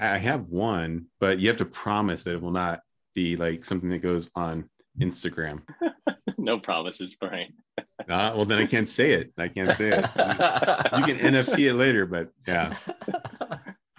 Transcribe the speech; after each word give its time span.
I 0.00 0.18
have 0.18 0.48
one, 0.48 1.06
but 1.20 1.38
you 1.38 1.48
have 1.48 1.56
to 1.58 1.64
promise 1.64 2.24
that 2.24 2.34
it 2.34 2.42
will 2.42 2.50
not 2.52 2.80
be 3.14 3.36
like 3.36 3.64
something 3.64 3.90
that 3.90 3.98
goes 3.98 4.30
on 4.34 4.68
Instagram. 5.00 5.62
no 6.38 6.58
promises, 6.58 7.16
Brian. 7.16 7.54
Uh, 8.08 8.32
well, 8.34 8.46
then 8.46 8.58
I 8.58 8.64
can't 8.64 8.88
say 8.88 9.12
it. 9.12 9.32
I 9.36 9.48
can't 9.48 9.76
say 9.76 9.88
it. 9.90 9.96
You, 10.16 10.98
you 10.98 11.04
can 11.04 11.34
NFT 11.34 11.68
it 11.68 11.74
later, 11.74 12.06
but 12.06 12.30
yeah. 12.46 12.74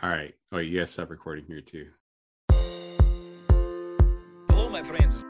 All 0.01 0.09
right. 0.09 0.33
Wait, 0.51 0.67
you 0.67 0.79
guys 0.79 0.89
stop 0.89 1.11
recording 1.11 1.45
here 1.45 1.61
too. 1.61 1.89
Hello, 4.49 4.67
my 4.69 4.81
friends. 4.81 5.23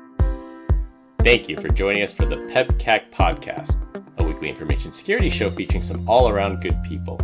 Thank 1.24 1.50
you 1.50 1.60
for 1.60 1.68
joining 1.68 2.04
us 2.04 2.14
for 2.14 2.26
the 2.26 2.38
PEBCAK 2.38 3.12
podcast, 3.12 3.82
a 3.89 3.89
weekly 4.40 4.50
information 4.50 4.94
security 4.94 5.30
show 5.30 5.50
featuring 5.50 5.82
some 5.82 6.08
all 6.08 6.30
around 6.30 6.62
good 6.62 6.82
people. 6.82 7.20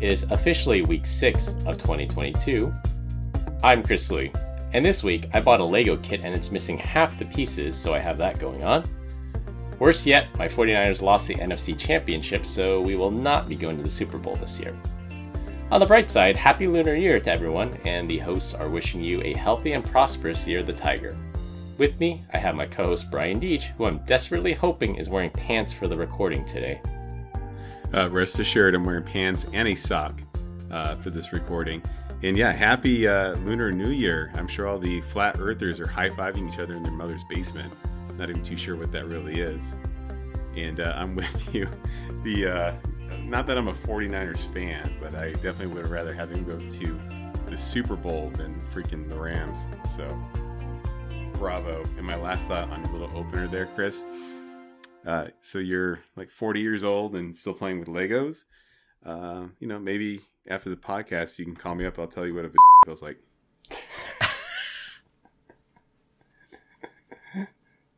It 0.00 0.12
is 0.12 0.22
officially 0.30 0.82
week 0.82 1.04
six 1.04 1.48
of 1.66 1.78
2022. 1.78 2.72
I'm 3.64 3.82
Chris 3.82 4.08
Louie, 4.08 4.30
and 4.72 4.86
this 4.86 5.02
week 5.02 5.26
I 5.32 5.40
bought 5.40 5.58
a 5.58 5.64
Lego 5.64 5.96
kit 5.96 6.20
and 6.22 6.32
it's 6.32 6.52
missing 6.52 6.78
half 6.78 7.18
the 7.18 7.24
pieces, 7.24 7.76
so 7.76 7.92
I 7.92 7.98
have 7.98 8.18
that 8.18 8.38
going 8.38 8.62
on. 8.62 8.84
Worse 9.80 10.06
yet, 10.06 10.28
my 10.38 10.46
49ers 10.46 11.02
lost 11.02 11.26
the 11.26 11.34
NFC 11.34 11.76
Championship, 11.76 12.46
so 12.46 12.80
we 12.80 12.94
will 12.94 13.10
not 13.10 13.48
be 13.48 13.56
going 13.56 13.76
to 13.76 13.82
the 13.82 13.90
Super 13.90 14.18
Bowl 14.18 14.36
this 14.36 14.60
year. 14.60 14.76
On 15.72 15.80
the 15.80 15.86
bright 15.86 16.08
side, 16.08 16.36
Happy 16.36 16.68
Lunar 16.68 16.94
Year 16.94 17.18
to 17.18 17.32
everyone, 17.32 17.76
and 17.84 18.08
the 18.08 18.18
hosts 18.18 18.54
are 18.54 18.68
wishing 18.68 19.02
you 19.02 19.20
a 19.22 19.34
healthy 19.34 19.72
and 19.72 19.84
prosperous 19.84 20.46
year 20.46 20.60
of 20.60 20.66
the 20.66 20.72
Tiger. 20.72 21.16
With 21.76 21.98
me, 21.98 22.24
I 22.32 22.38
have 22.38 22.54
my 22.54 22.66
co 22.66 22.84
host 22.84 23.10
Brian 23.10 23.40
Deach, 23.40 23.64
who 23.76 23.86
I'm 23.86 23.98
desperately 24.06 24.52
hoping 24.52 24.94
is 24.94 25.08
wearing 25.08 25.30
pants 25.30 25.72
for 25.72 25.88
the 25.88 25.96
recording 25.96 26.46
today. 26.46 26.80
Uh, 27.92 28.08
rest 28.10 28.38
assured, 28.38 28.76
I'm 28.76 28.84
wearing 28.84 29.02
pants 29.02 29.46
and 29.52 29.66
a 29.66 29.74
sock 29.74 30.20
uh, 30.70 30.94
for 30.96 31.10
this 31.10 31.32
recording. 31.32 31.82
And 32.22 32.38
yeah, 32.38 32.52
happy 32.52 33.08
uh, 33.08 33.34
Lunar 33.38 33.72
New 33.72 33.90
Year. 33.90 34.30
I'm 34.36 34.46
sure 34.46 34.68
all 34.68 34.78
the 34.78 35.00
flat 35.02 35.40
earthers 35.40 35.80
are 35.80 35.88
high 35.88 36.10
fiving 36.10 36.50
each 36.52 36.60
other 36.60 36.74
in 36.74 36.84
their 36.84 36.92
mother's 36.92 37.24
basement. 37.24 37.72
Not 38.16 38.30
even 38.30 38.44
too 38.44 38.56
sure 38.56 38.76
what 38.76 38.92
that 38.92 39.06
really 39.06 39.40
is. 39.40 39.74
And 40.56 40.78
uh, 40.78 40.94
I'm 40.96 41.16
with 41.16 41.52
you. 41.52 41.68
The 42.22 42.46
uh, 42.46 42.76
Not 43.24 43.48
that 43.48 43.58
I'm 43.58 43.66
a 43.66 43.74
49ers 43.74 44.46
fan, 44.54 44.94
but 45.00 45.16
I 45.16 45.32
definitely 45.32 45.74
would 45.74 45.88
rather 45.88 46.14
have 46.14 46.32
them 46.32 46.44
go 46.44 46.56
to 46.56 47.00
the 47.50 47.56
Super 47.56 47.96
Bowl 47.96 48.30
than 48.30 48.60
freaking 48.60 49.08
the 49.08 49.16
Rams. 49.16 49.66
So 49.90 50.06
bravo. 51.34 51.82
And 51.96 52.06
my 52.06 52.16
last 52.16 52.48
thought 52.48 52.70
on 52.70 52.82
your 52.84 52.92
little 52.92 53.18
opener 53.18 53.46
there, 53.46 53.66
Chris. 53.66 54.04
Uh, 55.06 55.28
so 55.40 55.58
you're 55.58 56.00
like 56.16 56.30
40 56.30 56.60
years 56.60 56.84
old 56.84 57.14
and 57.14 57.36
still 57.36 57.52
playing 57.52 57.80
with 57.80 57.88
Legos. 57.88 58.44
Uh, 59.04 59.48
you 59.60 59.68
know, 59.68 59.78
maybe 59.78 60.20
after 60.48 60.70
the 60.70 60.76
podcast, 60.76 61.38
you 61.38 61.44
can 61.44 61.56
call 61.56 61.74
me 61.74 61.84
up. 61.84 61.98
I'll 61.98 62.06
tell 62.06 62.26
you 62.26 62.34
what 62.34 62.44
a 62.44 62.50
feels 62.86 63.02
like. 63.02 63.18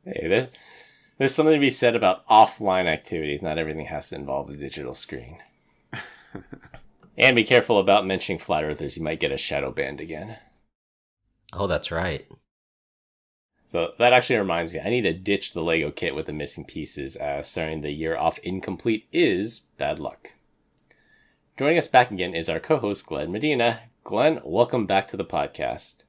hey, 0.04 0.28
there's, 0.28 0.48
there's 1.18 1.34
something 1.34 1.54
to 1.54 1.60
be 1.60 1.70
said 1.70 1.94
about 1.94 2.26
offline 2.28 2.86
activities. 2.86 3.42
Not 3.42 3.58
everything 3.58 3.86
has 3.86 4.08
to 4.10 4.16
involve 4.16 4.50
a 4.50 4.56
digital 4.56 4.94
screen. 4.94 5.38
and 7.18 7.36
be 7.36 7.44
careful 7.44 7.78
about 7.78 8.06
mentioning 8.06 8.38
flat 8.38 8.64
earthers. 8.64 8.96
You 8.96 9.04
might 9.04 9.20
get 9.20 9.32
a 9.32 9.38
shadow 9.38 9.70
banned 9.70 10.00
again. 10.00 10.38
Oh, 11.52 11.66
that's 11.66 11.90
right. 11.90 12.26
So 13.68 13.92
that 13.98 14.12
actually 14.12 14.38
reminds 14.38 14.72
me, 14.72 14.80
I 14.80 14.90
need 14.90 15.02
to 15.02 15.12
ditch 15.12 15.52
the 15.52 15.62
Lego 15.62 15.90
kit 15.90 16.14
with 16.14 16.26
the 16.26 16.32
missing 16.32 16.64
pieces, 16.64 17.16
as 17.16 17.48
starting 17.48 17.80
the 17.80 17.90
year 17.90 18.16
off 18.16 18.38
incomplete 18.38 19.08
is 19.12 19.60
bad 19.76 19.98
luck. 19.98 20.34
Joining 21.58 21.78
us 21.78 21.88
back 21.88 22.12
again 22.12 22.34
is 22.34 22.48
our 22.48 22.60
co-host 22.60 23.06
Glenn 23.06 23.32
Medina. 23.32 23.80
Glenn, 24.04 24.40
welcome 24.44 24.86
back 24.86 25.08
to 25.08 25.16
the 25.16 25.24
podcast. 25.24 26.04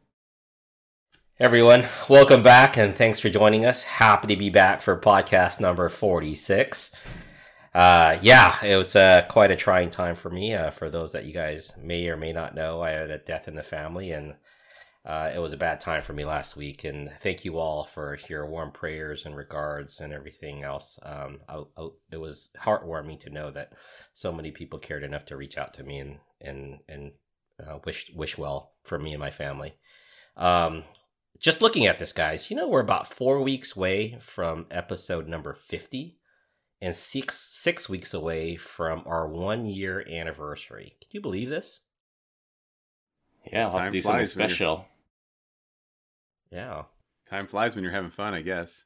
Everyone, 1.40 1.86
welcome 2.08 2.44
back 2.44 2.78
and 2.78 2.94
thanks 2.94 3.20
for 3.20 3.30
joining 3.30 3.66
us. 3.66 3.82
Happy 3.82 4.28
to 4.28 4.36
be 4.36 4.52
back 4.52 4.82
for 4.82 5.00
podcast 5.00 5.60
number 5.60 5.90
46. 5.90 6.92
Uh, 7.74 8.20
yeah, 8.22 8.64
it 8.64 8.76
was 8.76 8.96
uh, 8.96 9.26
quite 9.30 9.50
a 9.50 9.56
trying 9.56 9.90
time 9.90 10.16
for 10.16 10.30
me. 10.30 10.54
Uh, 10.54 10.70
for 10.70 10.92
those 10.92 11.12
that 11.14 11.26
you 11.26 11.34
guys 11.34 11.76
may 11.82 12.08
or 12.08 12.18
may 12.18 12.34
not 12.34 12.54
know, 12.54 12.82
I 12.82 12.92
had 12.92 13.10
a 13.10 13.18
death 13.18 13.48
in 13.48 13.56
the 13.56 13.64
family 13.64 14.12
and 14.12 14.36
uh, 15.08 15.32
it 15.34 15.40
was 15.40 15.54
a 15.54 15.58
bad 15.58 15.80
time 15.80 16.02
for 16.02 16.12
me 16.12 16.26
last 16.26 16.58
week, 16.58 16.84
and 16.84 17.10
thank 17.22 17.46
you 17.46 17.58
all 17.58 17.86
for 17.86 18.20
your 18.28 18.46
warm 18.46 18.72
prayers 18.72 19.26
and 19.26 19.38
regards 19.38 20.02
and 20.02 20.12
everything 20.12 20.64
else. 20.64 21.00
Um, 21.02 21.40
I, 21.48 21.64
I, 21.78 21.88
it 22.12 22.18
was 22.18 22.50
heartwarming 22.60 23.22
to 23.22 23.30
know 23.30 23.50
that 23.52 23.72
so 24.12 24.34
many 24.34 24.52
people 24.52 24.80
cared 24.80 25.06
enough 25.06 25.24
to 25.28 25.38
reach 25.38 25.58
out 25.58 25.74
to 25.76 25.84
me 25.84 26.00
and 26.00 26.18
and 26.42 26.80
and 26.90 27.12
uh, 27.66 27.78
wish 27.86 28.12
wish 28.14 28.38
well 28.38 28.74
for 28.84 29.00
me 29.00 29.14
and 29.14 29.22
my 29.22 29.32
family. 29.32 29.76
Um, 30.36 30.84
just 31.40 31.62
looking 31.62 31.88
at 31.88 32.00
this, 32.00 32.12
guys, 32.12 32.52
you 32.52 32.58
know 32.58 32.68
we're 32.68 32.82
about 32.82 33.08
four 33.08 33.42
weeks 33.42 33.78
away 33.78 34.18
from 34.20 34.66
episode 34.72 35.30
number 35.30 35.54
fifty, 35.54 36.18
and 36.82 36.94
six 36.94 37.40
six 37.40 37.88
weeks 37.88 38.14
away 38.14 38.58
from 38.58 39.04
our 39.06 39.26
one 39.30 39.68
year 39.68 40.06
anniversary. 40.06 40.98
Can 41.00 41.12
you 41.14 41.22
believe 41.22 41.50
this? 41.50 41.80
Yeah, 43.50 43.68
I'll 43.68 43.78
have 43.78 43.86
to 43.86 43.92
do 43.92 44.02
something 44.02 44.26
special. 44.26 44.86
Yeah. 46.52 46.84
Time 47.26 47.48
flies 47.48 47.76
when 47.76 47.84
you're 47.84 47.94
having 47.94 48.10
fun, 48.10 48.34
I 48.34 48.42
guess. 48.42 48.86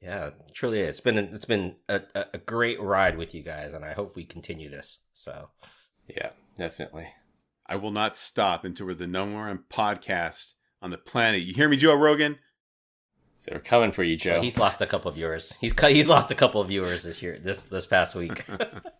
Yeah, 0.00 0.30
truly, 0.54 0.80
it's 0.80 1.00
been 1.00 1.18
it's 1.18 1.44
been 1.44 1.76
a, 1.86 2.00
a 2.32 2.38
great 2.38 2.80
ride 2.80 3.18
with 3.18 3.34
you 3.34 3.42
guys, 3.42 3.74
and 3.74 3.84
I 3.84 3.92
hope 3.92 4.16
we 4.16 4.24
continue 4.24 4.70
this. 4.70 4.98
So, 5.12 5.50
yeah, 6.08 6.30
definitely. 6.56 7.08
I 7.66 7.76
will 7.76 7.90
not 7.90 8.16
stop 8.16 8.64
until 8.64 8.86
we're 8.86 8.94
the 8.94 9.06
number 9.06 9.36
one 9.36 9.64
podcast 9.68 10.54
on 10.80 10.90
the 10.90 10.96
planet. 10.96 11.42
You 11.42 11.52
hear 11.52 11.68
me, 11.68 11.76
Joe 11.76 11.94
Rogan? 11.94 12.38
So 13.38 13.52
we're 13.52 13.60
coming 13.60 13.92
for 13.92 14.02
you, 14.02 14.16
Joe. 14.16 14.32
Well, 14.34 14.42
he's 14.42 14.56
lost 14.56 14.80
a 14.80 14.86
couple 14.86 15.10
of 15.10 15.16
viewers. 15.16 15.54
He's 15.60 15.78
he's 15.78 16.08
lost 16.08 16.30
a 16.30 16.34
couple 16.34 16.62
of 16.62 16.68
viewers 16.68 17.02
this 17.02 17.22
year, 17.22 17.38
this 17.38 17.60
this 17.62 17.86
past 17.86 18.14
week. 18.14 18.44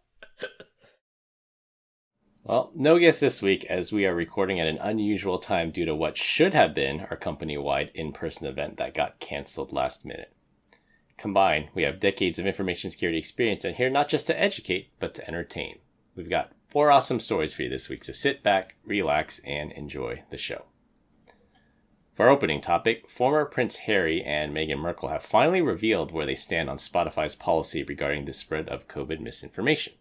Well, 2.42 2.72
no 2.74 2.98
guest 2.98 3.20
this 3.20 3.42
week 3.42 3.66
as 3.66 3.92
we 3.92 4.06
are 4.06 4.14
recording 4.14 4.58
at 4.58 4.66
an 4.66 4.78
unusual 4.80 5.38
time 5.38 5.70
due 5.70 5.84
to 5.84 5.94
what 5.94 6.16
should 6.16 6.54
have 6.54 6.72
been 6.72 7.00
our 7.10 7.16
company 7.16 7.58
wide 7.58 7.90
in 7.94 8.12
person 8.12 8.46
event 8.46 8.78
that 8.78 8.94
got 8.94 9.20
canceled 9.20 9.74
last 9.74 10.06
minute. 10.06 10.32
Combined, 11.18 11.68
we 11.74 11.82
have 11.82 12.00
decades 12.00 12.38
of 12.38 12.46
information 12.46 12.90
security 12.90 13.18
experience 13.18 13.62
and 13.62 13.76
here 13.76 13.90
not 13.90 14.08
just 14.08 14.26
to 14.26 14.40
educate, 14.40 14.88
but 14.98 15.14
to 15.16 15.28
entertain. 15.28 15.80
We've 16.16 16.30
got 16.30 16.52
four 16.66 16.90
awesome 16.90 17.20
stories 17.20 17.52
for 17.52 17.62
you 17.62 17.68
this 17.68 17.90
week, 17.90 18.04
so 18.04 18.12
sit 18.12 18.42
back, 18.42 18.76
relax, 18.86 19.40
and 19.40 19.70
enjoy 19.72 20.22
the 20.30 20.38
show. 20.38 20.64
For 22.14 22.26
our 22.26 22.32
opening 22.32 22.62
topic, 22.62 23.10
former 23.10 23.44
Prince 23.44 23.76
Harry 23.76 24.24
and 24.24 24.54
Meghan 24.54 24.78
Markle 24.78 25.10
have 25.10 25.22
finally 25.22 25.60
revealed 25.60 26.10
where 26.10 26.26
they 26.26 26.34
stand 26.34 26.70
on 26.70 26.78
Spotify's 26.78 27.34
policy 27.34 27.82
regarding 27.82 28.24
the 28.24 28.32
spread 28.32 28.66
of 28.70 28.88
COVID 28.88 29.20
misinformation. 29.20 29.92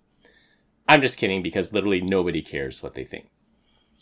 I'm 0.89 1.03
just 1.03 1.19
kidding 1.19 1.43
because 1.43 1.71
literally 1.71 2.01
nobody 2.01 2.41
cares 2.41 2.81
what 2.81 2.95
they 2.95 3.03
think. 3.03 3.29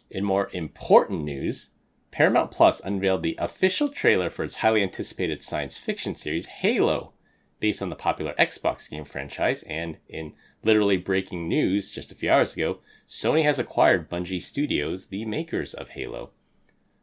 In 0.09 0.23
more 0.23 0.49
important 0.53 1.25
news, 1.25 1.71
Paramount 2.11 2.49
Plus 2.49 2.79
unveiled 2.79 3.23
the 3.23 3.35
official 3.37 3.89
trailer 3.89 4.29
for 4.29 4.45
its 4.45 4.55
highly 4.55 4.81
anticipated 4.81 5.43
science 5.43 5.77
fiction 5.77 6.15
series 6.15 6.45
Halo, 6.45 7.11
based 7.59 7.81
on 7.81 7.89
the 7.89 7.97
popular 7.97 8.33
Xbox 8.39 8.89
game 8.89 9.03
franchise. 9.03 9.63
And 9.63 9.97
in 10.07 10.31
literally 10.63 10.95
breaking 10.95 11.49
news 11.49 11.91
just 11.91 12.13
a 12.13 12.15
few 12.15 12.31
hours 12.31 12.53
ago, 12.53 12.79
Sony 13.05 13.43
has 13.43 13.59
acquired 13.59 14.09
Bungie 14.09 14.41
Studios, 14.41 15.07
the 15.07 15.25
makers 15.25 15.73
of 15.73 15.89
Halo. 15.89 16.29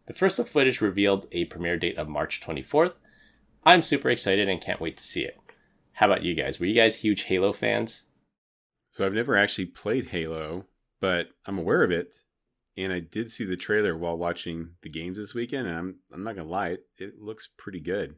The 0.06 0.14
first 0.14 0.38
look 0.38 0.48
footage 0.48 0.80
revealed 0.80 1.26
a 1.30 1.44
premiere 1.44 1.76
date 1.76 1.98
of 1.98 2.08
March 2.08 2.40
24th. 2.40 2.94
I'm 3.64 3.82
super 3.82 4.08
excited 4.08 4.48
and 4.48 4.62
can't 4.62 4.80
wait 4.80 4.96
to 4.96 5.02
see 5.02 5.24
it. 5.24 5.38
How 5.92 6.06
about 6.06 6.22
you 6.22 6.34
guys? 6.34 6.58
Were 6.58 6.64
you 6.64 6.74
guys 6.74 6.96
huge 6.96 7.24
Halo 7.24 7.52
fans? 7.52 8.04
So 8.94 9.04
I've 9.04 9.12
never 9.12 9.36
actually 9.36 9.66
played 9.66 10.06
Halo, 10.10 10.66
but 11.00 11.30
I'm 11.46 11.58
aware 11.58 11.82
of 11.82 11.90
it. 11.90 12.22
And 12.76 12.92
I 12.92 13.00
did 13.00 13.28
see 13.28 13.44
the 13.44 13.56
trailer 13.56 13.98
while 13.98 14.16
watching 14.16 14.76
the 14.82 14.88
games 14.88 15.16
this 15.18 15.34
weekend, 15.34 15.66
and 15.66 15.76
I'm 15.76 15.96
I'm 16.12 16.22
not 16.22 16.36
gonna 16.36 16.48
lie, 16.48 16.68
it, 16.68 16.86
it 16.98 17.18
looks 17.18 17.48
pretty 17.58 17.80
good. 17.80 18.14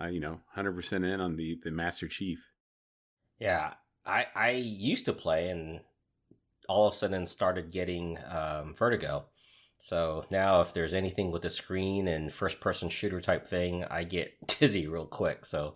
Uh, 0.00 0.06
you 0.06 0.20
know, 0.20 0.42
hundred 0.52 0.76
percent 0.76 1.04
in 1.04 1.20
on 1.20 1.34
the 1.34 1.58
the 1.64 1.72
Master 1.72 2.06
Chief. 2.06 2.52
Yeah, 3.40 3.74
I 4.06 4.26
I 4.32 4.50
used 4.50 5.06
to 5.06 5.12
play, 5.12 5.48
and 5.48 5.80
all 6.68 6.86
of 6.86 6.94
a 6.94 6.96
sudden 6.96 7.26
started 7.26 7.72
getting 7.72 8.16
um, 8.30 8.74
vertigo. 8.74 9.24
So 9.78 10.24
now, 10.30 10.60
if 10.60 10.72
there's 10.72 10.94
anything 10.94 11.32
with 11.32 11.42
the 11.42 11.50
screen 11.50 12.06
and 12.06 12.32
first 12.32 12.60
person 12.60 12.90
shooter 12.90 13.20
type 13.20 13.48
thing, 13.48 13.82
I 13.90 14.04
get 14.04 14.34
dizzy 14.60 14.86
real 14.86 15.06
quick. 15.06 15.44
So 15.44 15.74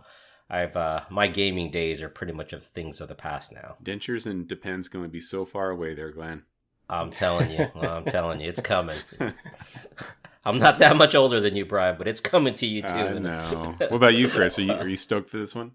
I've 0.50 0.76
uh 0.76 1.00
my 1.10 1.26
gaming 1.26 1.70
days 1.70 2.02
are 2.02 2.08
pretty 2.08 2.32
much 2.32 2.52
of 2.52 2.64
things 2.64 3.00
of 3.00 3.08
the 3.08 3.14
past 3.14 3.52
now. 3.52 3.76
Dentures 3.82 4.26
and 4.26 4.46
Depends 4.46 4.88
going 4.88 5.04
to 5.04 5.10
be 5.10 5.20
so 5.20 5.44
far 5.44 5.70
away 5.70 5.94
there, 5.94 6.10
Glenn. 6.10 6.42
I'm 6.88 7.10
telling 7.10 7.50
you, 7.50 7.70
I'm 7.80 8.04
telling 8.04 8.40
you, 8.40 8.48
it's 8.48 8.60
coming. 8.60 8.98
I'm 10.46 10.58
not 10.58 10.78
that 10.80 10.96
much 10.96 11.14
older 11.14 11.40
than 11.40 11.56
you, 11.56 11.64
Brian, 11.64 11.96
but 11.96 12.06
it's 12.06 12.20
coming 12.20 12.54
to 12.56 12.66
you 12.66 12.82
too. 12.82 12.88
I 12.88 13.12
know. 13.18 13.74
what 13.78 13.92
about 13.92 14.14
you, 14.14 14.28
Chris? 14.28 14.58
Are 14.58 14.62
you 14.62 14.72
are 14.72 14.88
you 14.88 14.96
stoked 14.96 15.30
for 15.30 15.38
this 15.38 15.54
one? 15.54 15.72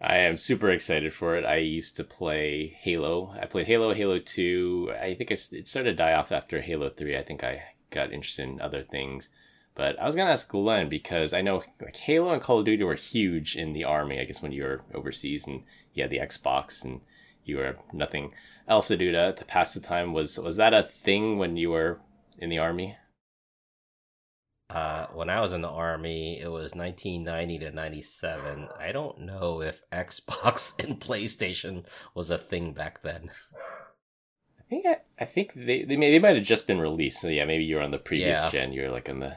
I 0.00 0.18
am 0.18 0.36
super 0.36 0.70
excited 0.70 1.12
for 1.12 1.36
it. 1.36 1.44
I 1.44 1.56
used 1.56 1.96
to 1.96 2.04
play 2.04 2.76
Halo. 2.78 3.34
I 3.40 3.46
played 3.46 3.66
Halo, 3.66 3.92
Halo 3.94 4.20
2. 4.20 4.92
I 5.00 5.14
think 5.14 5.32
it 5.32 5.38
started 5.66 5.90
to 5.90 5.96
die 5.96 6.12
off 6.12 6.30
after 6.30 6.60
Halo 6.60 6.88
3. 6.88 7.16
I 7.16 7.22
think 7.22 7.42
I 7.42 7.64
got 7.90 8.12
interested 8.12 8.48
in 8.48 8.60
other 8.60 8.82
things. 8.82 9.28
But 9.78 9.96
I 10.00 10.06
was 10.06 10.16
going 10.16 10.26
to 10.26 10.32
ask 10.32 10.48
Glenn 10.48 10.88
because 10.88 11.32
I 11.32 11.40
know 11.40 11.62
like 11.80 11.94
Halo 11.94 12.32
and 12.32 12.42
Call 12.42 12.58
of 12.58 12.64
Duty 12.64 12.82
were 12.82 12.96
huge 12.96 13.54
in 13.54 13.74
the 13.74 13.84
army, 13.84 14.18
I 14.20 14.24
guess, 14.24 14.42
when 14.42 14.50
you 14.50 14.64
were 14.64 14.82
overseas 14.92 15.46
and 15.46 15.62
you 15.94 16.02
had 16.02 16.10
the 16.10 16.18
Xbox 16.18 16.84
and 16.84 17.00
you 17.44 17.58
were 17.58 17.76
nothing 17.92 18.32
else 18.66 18.88
to 18.88 18.96
do 18.96 19.12
to, 19.12 19.32
to 19.34 19.44
pass 19.44 19.74
the 19.74 19.80
time. 19.80 20.12
Was, 20.12 20.36
was 20.36 20.56
that 20.56 20.74
a 20.74 20.82
thing 20.82 21.38
when 21.38 21.56
you 21.56 21.70
were 21.70 22.00
in 22.38 22.50
the 22.50 22.58
army? 22.58 22.96
Uh, 24.68 25.06
when 25.14 25.30
I 25.30 25.40
was 25.40 25.52
in 25.52 25.62
the 25.62 25.68
army, 25.70 26.40
it 26.40 26.48
was 26.50 26.74
1990 26.74 27.60
to 27.60 27.70
97. 27.70 28.68
I 28.76 28.90
don't 28.90 29.20
know 29.20 29.62
if 29.62 29.80
Xbox 29.92 30.76
and 30.84 31.00
PlayStation 31.00 31.84
was 32.16 32.30
a 32.32 32.36
thing 32.36 32.72
back 32.72 33.02
then. 33.04 33.30
I 34.58 34.62
think 34.68 34.86
I, 34.86 34.96
I 35.20 35.24
think 35.24 35.52
they 35.54 35.84
they 35.84 35.96
may 35.96 36.10
they 36.10 36.18
might 36.18 36.34
have 36.36 36.44
just 36.44 36.66
been 36.66 36.80
released. 36.80 37.20
So 37.20 37.28
yeah, 37.28 37.44
maybe 37.44 37.62
you 37.64 37.76
were 37.76 37.82
on 37.82 37.92
the 37.92 37.98
previous 37.98 38.42
Yeah. 38.42 38.50
gen. 38.50 38.72
You're 38.72 38.90
like 38.90 39.08
on 39.08 39.20
the 39.20 39.36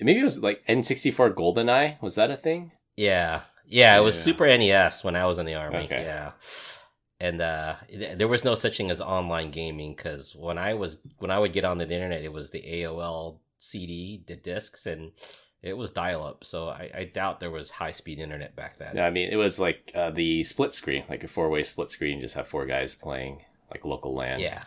maybe 0.00 0.20
it 0.20 0.24
was 0.24 0.42
like 0.42 0.64
N64 0.66 1.34
GoldenEye. 1.34 2.00
Was 2.02 2.14
that 2.16 2.30
a 2.30 2.36
thing? 2.36 2.72
Yeah, 2.96 3.42
yeah, 3.66 3.96
it 3.96 4.02
was 4.02 4.16
Yeah. 4.16 4.22
Super 4.22 4.46
NES 4.46 5.04
when 5.04 5.16
I 5.16 5.26
was 5.26 5.38
in 5.38 5.46
the 5.46 5.54
army. 5.54 5.84
Okay. 5.84 6.02
Yeah, 6.04 6.32
and 7.20 7.40
uh, 7.40 7.74
there 8.16 8.28
was 8.28 8.44
no 8.44 8.54
such 8.54 8.76
thing 8.76 8.90
as 8.90 9.00
online 9.00 9.50
gaming 9.50 9.94
because 9.94 10.34
when 10.36 10.58
I 10.58 10.74
was 10.74 10.98
when 11.18 11.30
I 11.30 11.38
would 11.38 11.52
get 11.52 11.64
on 11.64 11.78
the 11.78 11.84
internet, 11.84 12.22
it 12.22 12.32
was 12.32 12.50
the 12.50 12.60
AOL 12.62 13.38
CD, 13.58 14.22
the 14.26 14.36
discs, 14.36 14.86
and 14.86 15.12
it 15.62 15.76
was 15.76 15.90
dial 15.90 16.24
up. 16.24 16.44
So 16.44 16.68
I, 16.68 16.90
I 16.94 17.04
doubt 17.04 17.40
there 17.40 17.50
was 17.50 17.70
high 17.70 17.92
speed 17.92 18.18
internet 18.18 18.54
back 18.54 18.78
then. 18.78 18.96
No, 18.96 19.02
I 19.02 19.10
mean 19.10 19.30
it 19.30 19.36
was 19.36 19.58
like 19.58 19.90
uh, 19.94 20.10
the 20.10 20.44
split 20.44 20.74
screen, 20.74 21.04
like 21.08 21.24
a 21.24 21.28
four 21.28 21.48
way 21.48 21.62
split 21.62 21.90
screen. 21.90 22.20
Just 22.20 22.34
have 22.34 22.46
four 22.48 22.66
guys 22.66 22.94
playing 22.94 23.42
like 23.70 23.84
local 23.84 24.14
LAN. 24.14 24.40
yeah. 24.40 24.64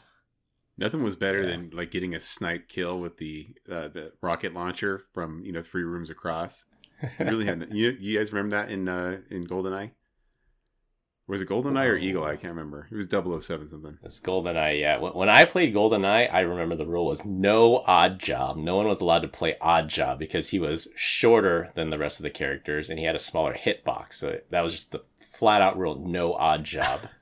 Nothing 0.78 1.04
was 1.04 1.16
better 1.16 1.42
Yeah. 1.42 1.50
than 1.50 1.70
like 1.74 1.92
getting 1.92 2.14
a 2.14 2.20
snipe 2.20 2.68
kill 2.68 3.00
with 3.00 3.18
the 3.18 3.56
uh, 3.70 3.88
the 3.88 4.14
rocket 4.22 4.54
launcher 4.54 5.02
from 5.14 5.44
you 5.44 5.52
know 5.52 5.62
three 5.64 5.84
rooms 5.84 6.10
across. 6.10 6.66
You 7.20 7.26
really 7.26 7.46
had 7.46 7.68
you, 7.72 7.96
you 8.00 8.18
guys 8.18 8.32
remember 8.32 8.56
that 8.58 8.72
in 8.72 8.88
uh, 8.88 9.18
in 9.30 9.48
Goldeneye? 9.48 9.92
Was 11.28 11.42
it 11.42 11.50
Goldeneye 11.50 11.88
or 11.88 11.98
Eagle? 11.98 12.24
I 12.24 12.38
can't 12.38 12.54
remember. 12.56 12.88
It 12.90 12.96
was 12.96 13.08
007 13.10 13.68
something. 13.68 13.98
It's 14.02 14.22
GoldenEye, 14.22 14.80
yeah. 14.80 14.98
When, 14.98 15.12
when 15.12 15.28
I 15.28 15.44
played 15.44 15.74
GoldenEye, 15.76 16.34
I 16.34 16.40
remember 16.40 16.78
the 16.78 16.86
rule 16.86 17.06
was 17.08 17.26
no 17.26 17.84
Oddjob. 17.86 18.56
No 18.56 18.78
one 18.78 18.88
was 18.88 19.02
allowed 19.02 19.24
to 19.24 19.28
play 19.28 19.58
Oddjob 19.62 20.20
because 20.20 20.52
he 20.52 20.60
was 20.60 20.88
shorter 20.96 21.70
than 21.76 21.90
the 21.90 21.98
rest 21.98 22.20
of 22.20 22.24
the 22.24 22.30
characters 22.30 22.90
and 22.90 22.98
he 22.98 23.04
had 23.04 23.16
a 23.16 23.20
smaller 23.20 23.54
hitbox. 23.56 24.14
So 24.14 24.40
that 24.52 24.62
was 24.62 24.72
just 24.72 24.94
the 24.94 25.04
flat 25.20 25.62
out 25.62 25.78
rule 25.78 25.96
no 26.00 26.34
Oddjob. 26.34 27.10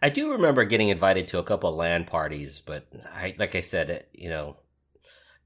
I 0.00 0.08
do 0.10 0.32
remember 0.32 0.64
getting 0.64 0.90
invited 0.90 1.28
to 1.28 1.38
a 1.38 1.44
couple 1.44 1.70
of 1.70 1.76
LAN 1.76 2.04
parties, 2.04 2.62
but 2.64 2.86
I, 3.12 3.34
like 3.38 3.54
I 3.54 3.60
said, 3.60 3.90
it, 3.90 4.08
you 4.12 4.28
know, 4.28 4.56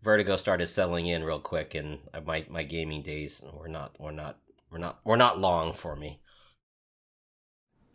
Vertigo 0.03 0.37
started 0.37 0.67
settling 0.67 1.07
in 1.07 1.25
real 1.25 1.39
quick, 1.39 1.75
and 1.75 2.01
my 2.27 2.45
my 2.51 2.63
gaming 2.63 3.03
days 3.03 3.43
were 3.53 3.69
not 3.69 3.99
were 4.01 4.13
not 4.13 4.39
were 4.71 4.79
not 4.79 5.01
were 5.05 5.17
not 5.17 5.39
long 5.39 5.73
for 5.73 5.97
me. 5.97 6.21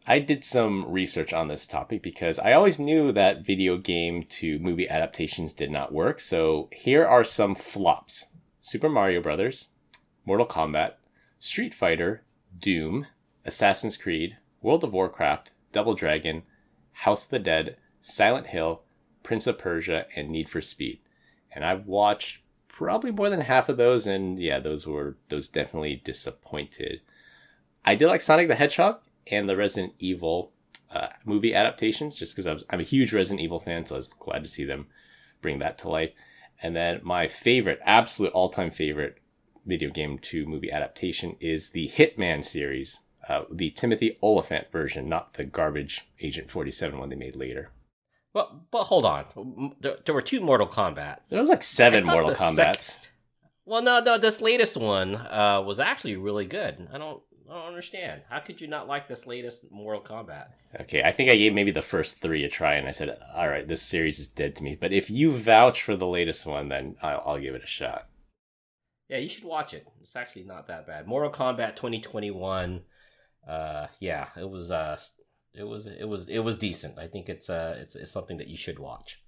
I 0.09 0.19
did 0.19 0.45
some 0.45 0.89
research 0.89 1.33
on 1.33 1.49
this 1.49 1.67
topic 1.67 2.01
because 2.01 2.39
I 2.39 2.53
always 2.53 2.79
knew 2.79 3.11
that 3.11 3.45
video 3.45 3.77
game 3.77 4.23
to 4.29 4.57
movie 4.59 4.87
adaptations 4.87 5.51
did 5.51 5.69
not 5.69 5.91
work. 5.91 6.21
So 6.21 6.69
here 6.71 7.05
are 7.05 7.25
some 7.25 7.55
flops 7.55 8.27
Super 8.61 8.87
Mario 8.87 9.21
Brothers, 9.21 9.69
Mortal 10.25 10.47
Kombat, 10.47 10.93
Street 11.39 11.73
Fighter, 11.73 12.23
Doom, 12.57 13.07
Assassin's 13.43 13.97
Creed, 13.97 14.37
World 14.61 14.85
of 14.85 14.93
Warcraft, 14.93 15.51
Double 15.77 15.93
Dragon, 15.93 16.41
House 16.91 17.25
of 17.25 17.29
the 17.29 17.37
Dead, 17.37 17.77
Silent 18.01 18.47
Hill, 18.47 18.81
Prince 19.21 19.45
of 19.45 19.59
Persia, 19.59 20.07
and 20.15 20.31
Need 20.31 20.49
for 20.49 20.59
Speed. 20.59 20.97
And 21.53 21.63
I've 21.63 21.85
watched 21.85 22.39
probably 22.67 23.11
more 23.11 23.29
than 23.29 23.41
half 23.41 23.69
of 23.69 23.77
those, 23.77 24.07
and 24.07 24.39
yeah, 24.39 24.59
those 24.59 24.87
were 24.87 25.17
those 25.29 25.47
definitely 25.47 26.01
disappointed. 26.03 27.01
I 27.85 27.93
did 27.93 28.07
like 28.07 28.21
Sonic 28.21 28.47
the 28.47 28.55
Hedgehog 28.55 29.01
and 29.27 29.47
the 29.47 29.55
Resident 29.55 29.93
Evil 29.99 30.51
uh, 30.89 31.09
movie 31.25 31.53
adaptations, 31.53 32.17
just 32.17 32.35
because 32.35 32.65
I'm 32.71 32.79
a 32.79 32.83
huge 32.83 33.13
Resident 33.13 33.41
Evil 33.41 33.59
fan, 33.59 33.85
so 33.85 33.93
I 33.93 33.97
was 33.97 34.09
glad 34.09 34.41
to 34.41 34.49
see 34.49 34.65
them 34.65 34.87
bring 35.43 35.59
that 35.59 35.77
to 35.79 35.89
life. 35.89 36.09
And 36.63 36.75
then 36.75 37.01
my 37.03 37.27
favorite, 37.27 37.81
absolute 37.85 38.33
all-time 38.33 38.71
favorite 38.71 39.19
video 39.63 39.91
game 39.91 40.17
to 40.17 40.47
movie 40.47 40.71
adaptation 40.71 41.35
is 41.39 41.69
the 41.69 41.87
Hitman 41.87 42.43
series, 42.43 43.01
uh, 43.29 43.43
the 43.51 43.71
Timothy 43.71 44.17
Olyphant 44.21 44.71
version, 44.71 45.09
not 45.09 45.33
the 45.33 45.43
garbage 45.43 46.07
Agent 46.21 46.49
47 46.49 46.97
one 46.99 47.09
they 47.09 47.15
made 47.15 47.35
later. 47.35 47.71
Well, 48.33 48.65
but 48.71 48.83
hold 48.83 49.05
on, 49.05 49.73
there, 49.79 49.97
there 50.05 50.13
were 50.13 50.21
two 50.21 50.41
Mortal 50.41 50.67
Kombat's. 50.67 51.29
There 51.29 51.41
was 51.41 51.49
like 51.49 51.63
seven 51.63 52.05
Mortal 52.05 52.29
the 52.29 52.35
sec- 52.35 53.09
Well, 53.65 53.81
no, 53.81 53.99
no, 53.99 54.17
this 54.17 54.41
latest 54.41 54.77
one 54.77 55.15
uh, 55.15 55.63
was 55.65 55.79
actually 55.79 56.17
really 56.17 56.45
good. 56.45 56.87
I 56.93 56.97
don't, 56.99 57.21
I 57.49 57.53
don't 57.53 57.67
understand. 57.67 58.21
How 58.29 58.39
could 58.39 58.61
you 58.61 58.67
not 58.67 58.87
like 58.87 59.07
this 59.07 59.25
latest 59.25 59.71
Mortal 59.71 60.01
Kombat? 60.01 60.49
Okay, 60.81 61.01
I 61.01 61.11
think 61.11 61.31
I 61.31 61.35
gave 61.35 61.53
maybe 61.53 61.71
the 61.71 61.81
first 61.81 62.21
three 62.21 62.43
a 62.43 62.49
try, 62.49 62.75
and 62.75 62.87
I 62.87 62.91
said, 62.91 63.17
"All 63.35 63.47
right, 63.47 63.67
this 63.67 63.81
series 63.81 64.19
is 64.19 64.27
dead 64.27 64.55
to 64.57 64.63
me." 64.63 64.77
But 64.79 64.93
if 64.93 65.09
you 65.09 65.31
vouch 65.31 65.81
for 65.81 65.95
the 65.95 66.07
latest 66.07 66.45
one, 66.45 66.69
then 66.69 66.95
I'll, 67.01 67.23
I'll 67.25 67.39
give 67.39 67.55
it 67.55 67.63
a 67.63 67.67
shot. 67.67 68.07
Yeah, 69.09 69.17
you 69.17 69.29
should 69.29 69.45
watch 69.45 69.73
it. 69.73 69.87
It's 70.01 70.15
actually 70.15 70.43
not 70.43 70.67
that 70.67 70.85
bad. 70.85 71.07
Mortal 71.07 71.31
Kombat 71.31 71.75
2021. 71.75 72.81
Uh, 73.47 73.87
yeah, 73.99 74.27
it 74.35 74.49
was. 74.49 74.71
Uh, 74.71 74.97
it 75.53 75.63
was. 75.63 75.87
It 75.87 76.07
was. 76.07 76.27
It 76.27 76.39
was 76.39 76.55
decent. 76.57 76.99
I 76.99 77.07
think 77.07 77.29
it's. 77.29 77.49
Uh, 77.49 77.77
it's, 77.79 77.95
it's 77.95 78.11
something 78.11 78.37
that 78.37 78.47
you 78.47 78.57
should 78.57 78.79
watch. 78.79 79.21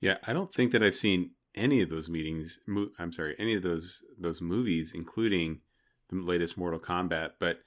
Yeah, 0.00 0.18
I 0.26 0.32
don't 0.32 0.52
think 0.52 0.72
that 0.72 0.82
I've 0.82 0.96
seen 0.96 1.32
any 1.54 1.80
of 1.80 1.90
those 1.90 2.08
meetings. 2.08 2.58
Mo- 2.66 2.90
I'm 2.98 3.12
sorry, 3.12 3.36
any 3.38 3.54
of 3.54 3.62
those 3.62 4.02
those 4.18 4.40
movies, 4.40 4.92
including 4.94 5.60
the 6.08 6.16
latest 6.16 6.58
Mortal 6.58 6.80
Kombat. 6.80 7.32
But 7.38 7.58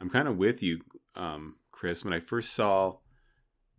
I'm 0.00 0.10
kind 0.10 0.28
of 0.28 0.36
with 0.36 0.62
you, 0.62 0.80
um, 1.14 1.56
Chris. 1.72 2.04
When 2.04 2.14
I 2.14 2.20
first 2.20 2.54
saw 2.54 2.98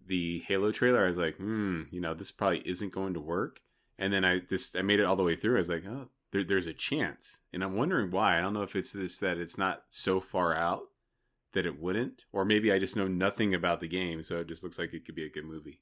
the 0.06 0.40
Halo 0.48 0.72
trailer, 0.72 1.04
I 1.04 1.08
was 1.08 1.18
like, 1.18 1.38
hmm, 1.38 1.84
you 1.90 2.02
know, 2.02 2.14
this 2.14 2.32
probably 2.32 2.60
isn't 2.60 2.94
going 2.94 3.14
to 3.16 3.20
work. 3.20 3.60
And 3.98 4.12
then 4.12 4.26
I 4.26 4.40
just 4.40 4.76
I 4.76 4.82
made 4.84 5.00
it 5.00 5.06
all 5.06 5.16
the 5.16 5.24
way 5.24 5.36
through. 5.36 5.56
I 5.56 5.60
was 5.60 5.70
like, 5.70 5.86
oh, 5.88 6.10
there, 6.32 6.44
there's 6.44 6.68
a 6.68 6.74
chance, 6.74 7.42
and 7.52 7.64
I'm 7.64 7.76
wondering 7.76 8.12
why. 8.12 8.38
I 8.38 8.42
don't 8.42 8.54
know 8.54 8.62
if 8.62 8.76
it's 8.76 8.94
this 8.94 9.18
that 9.20 9.38
it's 9.38 9.58
not 9.58 9.84
so 9.90 10.20
far 10.20 10.56
out 10.56 10.84
that 11.54 11.66
it 11.66 11.80
wouldn't, 11.82 12.24
or 12.32 12.46
maybe 12.46 12.72
I 12.72 12.80
just 12.80 12.96
know 12.96 13.08
nothing 13.08 13.54
about 13.54 13.80
the 13.82 13.88
game, 13.88 14.24
so 14.24 14.40
it 14.40 14.48
just 14.48 14.64
looks 14.64 14.80
like 14.80 14.94
it 14.94 15.06
could 15.06 15.16
be 15.16 15.26
a 15.26 15.30
good 15.30 15.46
movie. 15.46 15.82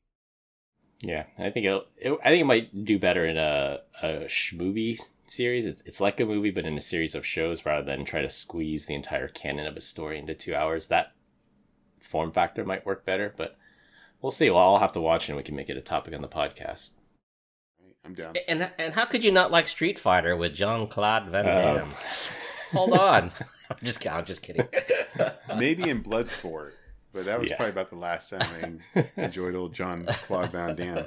Yeah, 1.01 1.25
I 1.37 1.49
think 1.49 1.65
it'll, 1.65 1.85
it. 1.97 2.11
I 2.23 2.29
think 2.29 2.41
it 2.41 2.45
might 2.45 2.83
do 2.85 2.99
better 2.99 3.25
in 3.25 3.37
a 3.37 3.79
a 4.01 4.27
sh- 4.27 4.53
movie 4.53 4.99
series. 5.27 5.65
It's, 5.65 5.81
it's 5.85 6.01
like 6.01 6.19
a 6.19 6.25
movie, 6.25 6.51
but 6.51 6.65
in 6.65 6.77
a 6.77 6.81
series 6.81 7.15
of 7.15 7.25
shows, 7.25 7.65
rather 7.65 7.85
than 7.85 8.03
try 8.03 8.21
to 8.21 8.29
squeeze 8.29 8.85
the 8.87 8.95
entire 8.95 9.27
canon 9.29 9.65
of 9.67 9.77
a 9.77 9.81
story 9.81 10.19
into 10.19 10.33
two 10.33 10.53
hours. 10.55 10.87
That 10.87 11.13
form 12.01 12.31
factor 12.31 12.65
might 12.65 12.85
work 12.85 13.05
better, 13.05 13.33
but 13.37 13.57
we'll 14.21 14.31
see. 14.31 14.49
Well, 14.49 14.59
I'll 14.73 14.79
have 14.79 14.91
to 14.93 15.01
watch 15.01 15.25
it, 15.25 15.29
and 15.29 15.37
we 15.37 15.43
can 15.43 15.55
make 15.55 15.69
it 15.69 15.77
a 15.77 15.81
topic 15.81 16.13
on 16.13 16.21
the 16.21 16.27
podcast. 16.27 16.91
I'm 18.03 18.13
down. 18.13 18.35
And 18.47 18.69
and 18.77 18.93
how 18.93 19.05
could 19.05 19.23
you 19.23 19.31
not 19.31 19.51
like 19.51 19.67
Street 19.69 19.99
Fighter 19.99 20.35
with 20.35 20.53
Jean 20.53 20.87
Claude 20.87 21.27
Van 21.29 21.45
Um, 21.47 21.79
Damme? 21.79 21.91
Hold 22.73 22.93
on, 22.93 23.31
I'm 23.69 23.77
just. 23.83 24.05
I'm 24.07 24.25
just 24.25 24.41
kidding. 24.41 24.67
Maybe 25.57 25.89
in 25.89 26.03
Bloodsport, 26.03 26.71
but 27.13 27.25
that 27.25 27.39
was 27.39 27.49
Yeah. 27.49 27.55
probably 27.57 27.71
about 27.71 27.89
the 27.89 27.95
last 27.97 28.29
time 28.29 28.79
I 28.95 29.03
enjoyed 29.21 29.55
old 29.55 29.73
John 29.73 30.05
Claude 30.07 30.51
Van 30.51 30.75
Damme. 30.75 31.05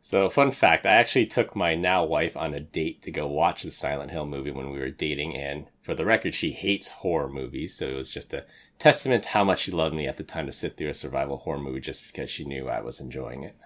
So, 0.00 0.28
fun 0.28 0.50
fact 0.50 0.84
I 0.84 0.90
actually 0.92 1.24
took 1.24 1.56
my 1.56 1.74
now 1.74 2.04
wife 2.04 2.36
on 2.36 2.52
a 2.52 2.60
date 2.60 3.00
to 3.02 3.10
go 3.10 3.26
watch 3.26 3.62
the 3.62 3.70
Silent 3.70 4.10
Hill 4.10 4.26
movie 4.26 4.50
when 4.50 4.70
we 4.70 4.78
were 4.78 4.90
dating. 4.90 5.34
And 5.34 5.64
for 5.80 5.94
the 5.94 6.04
record, 6.04 6.34
she 6.34 6.52
hates 6.52 6.88
horror 6.88 7.30
movies. 7.30 7.74
So, 7.78 7.86
it 7.88 7.94
was 7.94 8.10
just 8.10 8.34
a 8.34 8.44
testament 8.78 9.24
to 9.24 9.30
how 9.30 9.44
much 9.44 9.60
she 9.60 9.72
loved 9.72 9.94
me 9.94 10.06
at 10.06 10.18
the 10.18 10.22
time 10.22 10.44
to 10.44 10.52
sit 10.52 10.76
through 10.76 10.90
a 10.90 10.94
survival 10.94 11.38
horror 11.38 11.58
movie 11.58 11.80
just 11.80 12.06
because 12.06 12.28
she 12.30 12.44
knew 12.44 12.68
I 12.68 12.82
was 12.82 13.00
enjoying 13.00 13.44
it. 13.44 13.56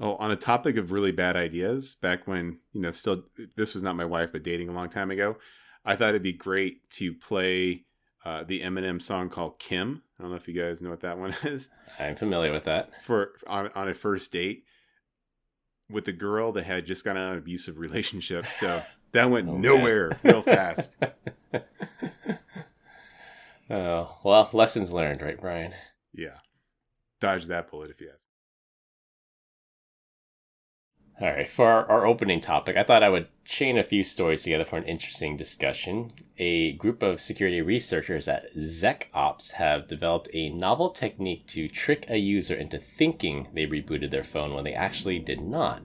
Oh, 0.00 0.16
on 0.16 0.30
a 0.30 0.36
topic 0.36 0.78
of 0.78 0.90
really 0.90 1.12
bad 1.12 1.36
ideas, 1.36 1.96
back 1.96 2.26
when, 2.26 2.58
you 2.72 2.80
know, 2.80 2.90
still, 2.90 3.22
this 3.54 3.74
was 3.74 3.82
not 3.82 3.94
my 3.94 4.06
wife, 4.06 4.30
but 4.32 4.42
dating 4.42 4.70
a 4.70 4.72
long 4.72 4.88
time 4.88 5.10
ago, 5.10 5.36
I 5.84 5.96
thought 5.96 6.10
it'd 6.10 6.22
be 6.22 6.32
great 6.32 6.88
to 6.92 7.12
play 7.14 7.84
uh, 8.24 8.44
the 8.44 8.60
Eminem 8.60 9.02
song 9.02 9.28
called 9.28 9.58
Kim. 9.58 10.02
I 10.18 10.22
don't 10.22 10.30
know 10.30 10.36
if 10.36 10.46
you 10.46 10.54
guys 10.54 10.80
know 10.80 10.90
what 10.90 11.00
that 11.00 11.18
one 11.18 11.34
is. 11.44 11.68
I'm 11.98 12.14
familiar 12.16 12.52
with 12.52 12.64
that. 12.64 12.96
For 13.02 13.32
on, 13.46 13.70
on 13.74 13.88
a 13.88 13.94
first 13.94 14.32
date 14.32 14.64
with 15.90 16.06
a 16.08 16.12
girl 16.12 16.52
that 16.52 16.64
had 16.64 16.86
just 16.86 17.04
gotten 17.04 17.20
out 17.20 17.26
of 17.28 17.32
an 17.32 17.38
abusive 17.38 17.78
relationship. 17.78 18.46
So 18.46 18.80
that 19.12 19.30
went 19.30 19.48
Oh, 19.48 19.56
nowhere 19.58 20.12
real 20.22 20.42
fast. 20.42 20.96
oh, 23.70 24.16
well, 24.22 24.48
lessons 24.52 24.92
learned, 24.92 25.22
right, 25.22 25.40
Brian? 25.40 25.72
Yeah. 26.14 26.38
Dodge 27.20 27.46
that 27.46 27.70
bullet 27.70 27.90
if 27.90 28.00
you 28.00 28.10
ask. 28.12 28.24
All 31.20 31.28
right, 31.28 31.48
for 31.48 31.68
our, 31.68 31.86
our, 31.88 32.06
opening 32.06 32.40
topic, 32.40 32.76
I 32.76 32.82
thought 32.82 33.02
I 33.02 33.10
would 33.10 33.28
chain 33.44 33.76
a 33.76 33.84
few 33.84 34.02
stories 34.02 34.42
together 34.42 34.64
for 34.64 34.78
an 34.78 34.84
interesting 34.84 35.36
discussion. 35.36 36.10
A 36.38 36.72
group 36.72 37.02
of 37.02 37.20
security 37.20 37.60
researchers 37.60 38.26
at 38.26 38.52
ZecOps 38.56 39.52
have 39.52 39.86
developed 39.86 40.30
a 40.32 40.48
novel 40.48 40.90
technique 40.90 41.46
to 41.48 41.68
trick 41.68 42.06
a 42.08 42.16
user 42.16 42.54
into 42.54 42.78
thinking 42.78 43.46
they 43.52 43.66
rebooted 43.66 44.10
their 44.10 44.24
phone 44.24 44.54
when 44.54 44.64
they 44.64 44.72
actually 44.72 45.18
did 45.18 45.42
not. 45.42 45.82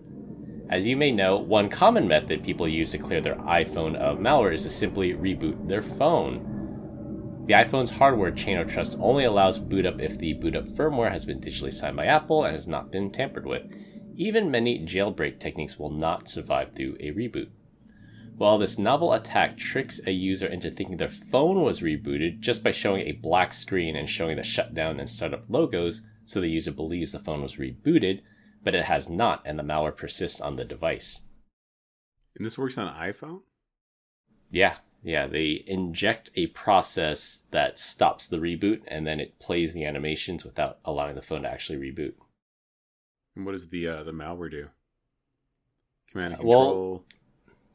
As 0.69 0.87
you 0.87 0.95
may 0.95 1.11
know, 1.11 1.37
one 1.37 1.69
common 1.69 2.07
method 2.07 2.43
people 2.43 2.67
use 2.67 2.91
to 2.91 2.97
clear 2.97 3.21
their 3.21 3.35
iPhone 3.35 3.95
of 3.95 4.19
malware 4.19 4.53
is 4.53 4.63
to 4.63 4.69
simply 4.69 5.13
reboot 5.13 5.67
their 5.67 5.83
phone. 5.83 7.43
The 7.47 7.53
iPhone's 7.53 7.91
hardware 7.91 8.31
chain 8.31 8.57
of 8.57 8.71
trust 8.71 8.97
only 8.99 9.25
allows 9.25 9.59
boot 9.59 9.85
up 9.85 10.01
if 10.01 10.17
the 10.17 10.33
boot 10.33 10.55
up 10.55 10.67
firmware 10.67 11.11
has 11.11 11.25
been 11.25 11.39
digitally 11.39 11.73
signed 11.73 11.95
by 11.95 12.05
Apple 12.05 12.43
and 12.43 12.55
has 12.55 12.67
not 12.67 12.91
been 12.91 13.11
tampered 13.11 13.45
with. 13.45 13.63
Even 14.19 14.49
many 14.49 14.79
jailbreak 14.79 15.37
techniques 15.39 15.77
will 15.77 15.91
not 15.91 16.27
survive 16.27 16.73
through 16.73 16.97
a 16.99 17.11
reboot. 17.11 17.49
While 18.35 18.57
this 18.57 18.79
novel 18.79 19.13
attack 19.13 19.57
tricks 19.57 19.99
a 20.07 20.11
user 20.11 20.47
into 20.47 20.71
thinking 20.71 20.97
their 20.97 21.07
phone 21.07 21.61
was 21.61 21.81
rebooted 21.81 22.39
just 22.39 22.63
by 22.63 22.71
showing 22.71 23.05
a 23.05 23.11
black 23.11 23.53
screen 23.53 23.95
and 23.95 24.09
showing 24.09 24.37
the 24.37 24.43
shutdown 24.43 24.99
and 24.99 25.07
startup 25.07 25.47
logos, 25.49 26.01
so 26.25 26.41
the 26.41 26.49
user 26.49 26.71
believes 26.71 27.11
the 27.11 27.19
phone 27.19 27.43
was 27.43 27.57
rebooted, 27.57 28.21
but 28.63 28.73
it 28.73 28.85
has 28.85 29.07
not, 29.07 29.43
and 29.45 29.59
the 29.59 29.63
malware 29.63 29.95
persists 29.95 30.41
on 30.41 30.55
the 30.55 30.65
device. 30.65 31.21
And 32.35 32.43
this 32.43 32.57
works 32.57 32.77
on 32.77 32.91
iPhone? 32.93 33.41
Yeah, 34.49 34.77
yeah. 35.03 35.27
They 35.27 35.63
inject 35.67 36.31
a 36.35 36.47
process 36.47 37.43
that 37.51 37.77
stops 37.77 38.25
the 38.25 38.37
reboot, 38.37 38.81
and 38.87 39.05
then 39.05 39.19
it 39.19 39.37
plays 39.37 39.73
the 39.73 39.85
animations 39.85 40.43
without 40.43 40.79
allowing 40.85 41.13
the 41.13 41.21
phone 41.21 41.43
to 41.43 41.49
actually 41.49 41.77
reboot. 41.77 42.13
And 43.37 43.45
what 43.45 43.51
does 43.51 43.67
the 43.67 43.87
uh, 43.87 44.03
the 44.03 44.11
malware 44.11 44.49
do? 44.49 44.69
Command 46.11 46.33
and 46.33 46.41
control. 46.41 46.75
Well, 46.75 47.05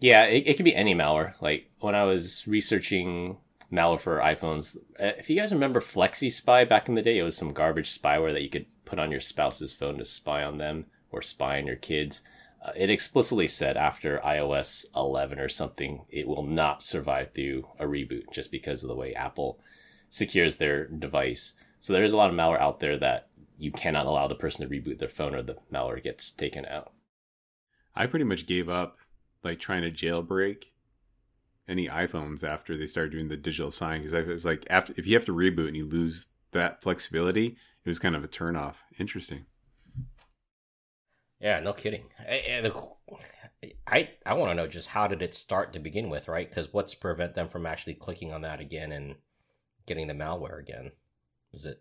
yeah, 0.00 0.25
it, 0.25 0.49
it 0.49 0.57
could 0.57 0.64
be 0.64 0.75
any 0.75 0.92
malware. 0.92 1.40
Like 1.40 1.71
when 1.78 1.95
I 1.95 2.02
was 2.02 2.49
researching 2.49 3.37
malware 3.73 4.00
for 4.00 4.19
iPhones, 4.19 4.76
uh, 4.99 5.12
if 5.16 5.31
you 5.31 5.37
guys 5.37 5.52
remember 5.52 5.78
FlexiSpy 5.78 6.69
back 6.69 6.88
in 6.88 6.97
the 6.97 7.02
day, 7.02 7.16
it 7.16 7.23
was 7.23 7.37
some 7.37 7.52
garbage 7.52 7.97
spyware 7.97 8.33
that 8.33 8.42
you 8.42 8.50
could 8.50 8.66
put 8.85 8.99
on 8.99 9.12
your 9.12 9.21
spouse's 9.21 9.73
phone 9.73 9.99
to 9.99 10.04
spy 10.04 10.42
on 10.42 10.59
them 10.59 10.87
or 11.12 11.23
spy 11.23 11.59
on 11.59 11.66
your 11.69 11.76
kids. 11.76 12.23
Uh, 12.61 12.73
it 12.75 12.90
explicitly 12.90 13.47
said 13.47 13.76
after 13.76 14.21
iOS 14.25 14.85
11 14.97 15.38
or 15.38 15.49
something, 15.49 16.02
it 16.09 16.26
will 16.26 16.45
not 16.45 16.85
survive 16.85 17.31
through 17.33 17.69
a 17.78 17.85
reboot 17.85 18.33
just 18.33 18.50
because 18.50 18.83
of 18.83 18.88
the 18.88 18.97
way 18.97 19.14
Apple 19.14 19.61
secures 20.09 20.57
their 20.57 20.88
device. 20.88 21.54
So 21.78 21.92
there 21.92 22.04
is 22.04 22.12
a 22.12 22.16
lot 22.16 22.31
of 22.31 22.37
malware 22.37 22.61
out 22.61 22.81
there 22.81 22.99
that 22.99 23.28
you 23.62 23.71
cannot 23.71 24.07
allow 24.07 24.26
the 24.26 24.35
person 24.35 24.69
to 24.69 24.75
reboot 24.75 24.99
their 24.99 25.09
phone 25.09 25.37
or 25.37 25.42
the 25.42 25.57
malware 25.73 26.02
gets 26.02 26.33
taken 26.33 26.66
out. 26.66 26.92
I 27.95 28.09
pretty 28.09 28.25
much 28.25 28.47
gave 28.47 28.69
up 28.69 28.99
like 29.45 29.61
trying 29.61 29.83
to 29.83 29.90
jailbreak 29.92 30.64
any 31.69 31.87
iPhones 31.87 32.42
after 32.42 32.76
they 32.76 32.88
started 32.88 33.12
doing 33.12 33.28
the 33.28 33.37
digital 33.37 33.71
sign 33.71 34.02
because 34.02 34.28
it's 34.28 34.45
like 34.45 34.66
after 34.69 34.92
if 34.97 35.07
you 35.07 35.14
have 35.14 35.25
to 35.26 35.35
reboot 35.35 35.69
and 35.69 35.76
you 35.76 35.87
lose 35.87 36.26
that 36.50 36.83
flexibility, 36.83 37.57
it 37.85 37.88
was 37.88 38.00
kind 38.00 38.16
of 38.16 38.25
a 38.25 38.28
turnoff. 38.28 38.75
Interesting. 38.99 39.47
Yeah, 41.38 41.61
no 41.61 41.73
kidding. 41.73 42.07
I 42.19 42.69
I, 43.87 44.11
I 44.26 44.35
want 44.35 44.50
to 44.50 44.54
know 44.57 44.66
just 44.66 44.88
how 44.88 45.07
did 45.07 45.23
it 45.23 45.37
start 45.37 45.73
to 45.75 45.78
begin 45.78 46.11
with, 46.11 46.26
right? 46.26 46.49
Because 46.49 46.73
what's 46.73 46.97
prevent 46.97 47.37
them 47.37 47.49
from 47.49 47.66
actually 47.66 47.95
clicking 47.95 48.33
on 48.33 48.42
that 48.42 48.59
again 48.59 48.90
and 48.90 49.14
getting 49.87 50.09
the 50.09 50.14
malware 50.14 50.59
again? 50.59 50.90
Is 51.52 51.64
it 51.64 51.81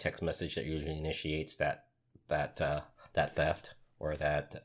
text 0.00 0.22
message 0.22 0.56
that 0.56 0.64
usually 0.64 0.98
initiates 0.98 1.54
that 1.56 1.84
that 2.28 2.60
uh, 2.60 2.80
that 3.12 3.36
theft 3.36 3.74
or 3.98 4.16
that 4.16 4.64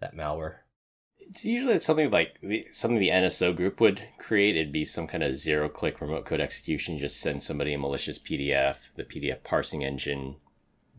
that 0.00 0.16
malware. 0.16 0.56
It's 1.18 1.44
usually 1.44 1.78
something 1.78 2.10
like 2.10 2.40
something 2.72 2.98
the 2.98 3.10
NSO 3.10 3.54
group 3.54 3.80
would 3.80 4.02
create. 4.18 4.56
It'd 4.56 4.72
be 4.72 4.84
some 4.84 5.06
kind 5.06 5.22
of 5.22 5.36
zero 5.36 5.68
click 5.68 6.00
remote 6.00 6.24
code 6.24 6.40
execution. 6.40 6.98
Just 6.98 7.20
send 7.20 7.42
somebody 7.42 7.74
a 7.74 7.78
malicious 7.78 8.18
PDF. 8.18 8.94
The 8.96 9.04
PDF 9.04 9.44
parsing 9.44 9.84
engine 9.84 10.36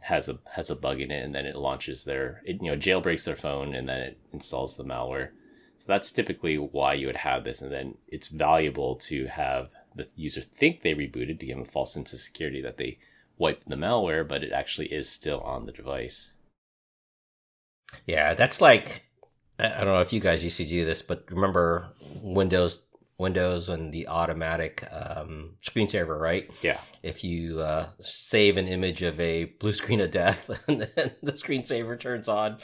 has 0.01 0.29
a 0.29 0.39
has 0.53 0.69
a 0.69 0.75
bug 0.75 1.01
in 1.01 1.11
it, 1.11 1.23
and 1.23 1.33
then 1.33 1.45
it 1.45 1.55
launches 1.55 2.03
their 2.03 2.41
it 2.45 2.61
you 2.61 2.69
know 2.69 2.77
jailbreaks 2.77 3.25
their 3.25 3.35
phone, 3.35 3.73
and 3.73 3.89
then 3.89 4.01
it 4.01 4.19
installs 4.31 4.75
the 4.75 4.83
malware. 4.85 5.29
So 5.77 5.85
that's 5.87 6.11
typically 6.11 6.57
why 6.57 6.93
you 6.93 7.07
would 7.07 7.15
have 7.15 7.45
this, 7.45 7.61
and 7.61 7.71
then 7.71 7.95
it's 8.07 8.27
valuable 8.27 8.95
to 8.95 9.27
have 9.27 9.69
the 9.95 10.09
user 10.15 10.41
think 10.41 10.81
they 10.81 10.93
rebooted 10.93 11.39
to 11.39 11.45
give 11.45 11.55
them 11.55 11.65
a 11.65 11.71
false 11.71 11.93
sense 11.93 12.13
of 12.13 12.19
security 12.19 12.61
that 12.61 12.77
they 12.77 12.99
wipe 13.39 13.63
the 13.63 13.75
malware, 13.75 14.27
but 14.27 14.43
it 14.43 14.51
actually 14.51 14.93
is 14.93 15.09
still 15.09 15.39
on 15.39 15.65
the 15.65 15.71
device. 15.71 16.33
Yeah, 18.05 18.35
that's 18.35 18.61
like 18.61 19.05
I 19.57 19.79
don't 19.79 19.87
know 19.87 20.01
if 20.01 20.13
you 20.13 20.19
guys 20.19 20.43
used 20.43 20.57
to 20.57 20.65
do 20.65 20.85
this, 20.85 21.01
but 21.01 21.23
remember 21.31 21.89
Windows 22.21 22.81
Windows 23.19 23.67
and 23.67 23.91
the 23.91 24.07
automatic 24.07 24.87
um, 24.91 25.51
screensaver, 25.61 26.17
right? 26.17 26.49
Yeah. 26.61 26.79
If 27.03 27.21
you 27.21 27.59
uh, 27.59 27.89
save 27.99 28.55
an 28.55 28.69
image 28.69 29.01
of 29.01 29.19
a 29.19 29.43
blue 29.43 29.73
screen 29.73 29.99
of 29.99 30.09
death, 30.09 30.49
and 30.67 30.89
then 30.95 31.11
the 31.21 31.33
screensaver 31.33 31.99
turns 31.99 32.29
on. 32.29 32.59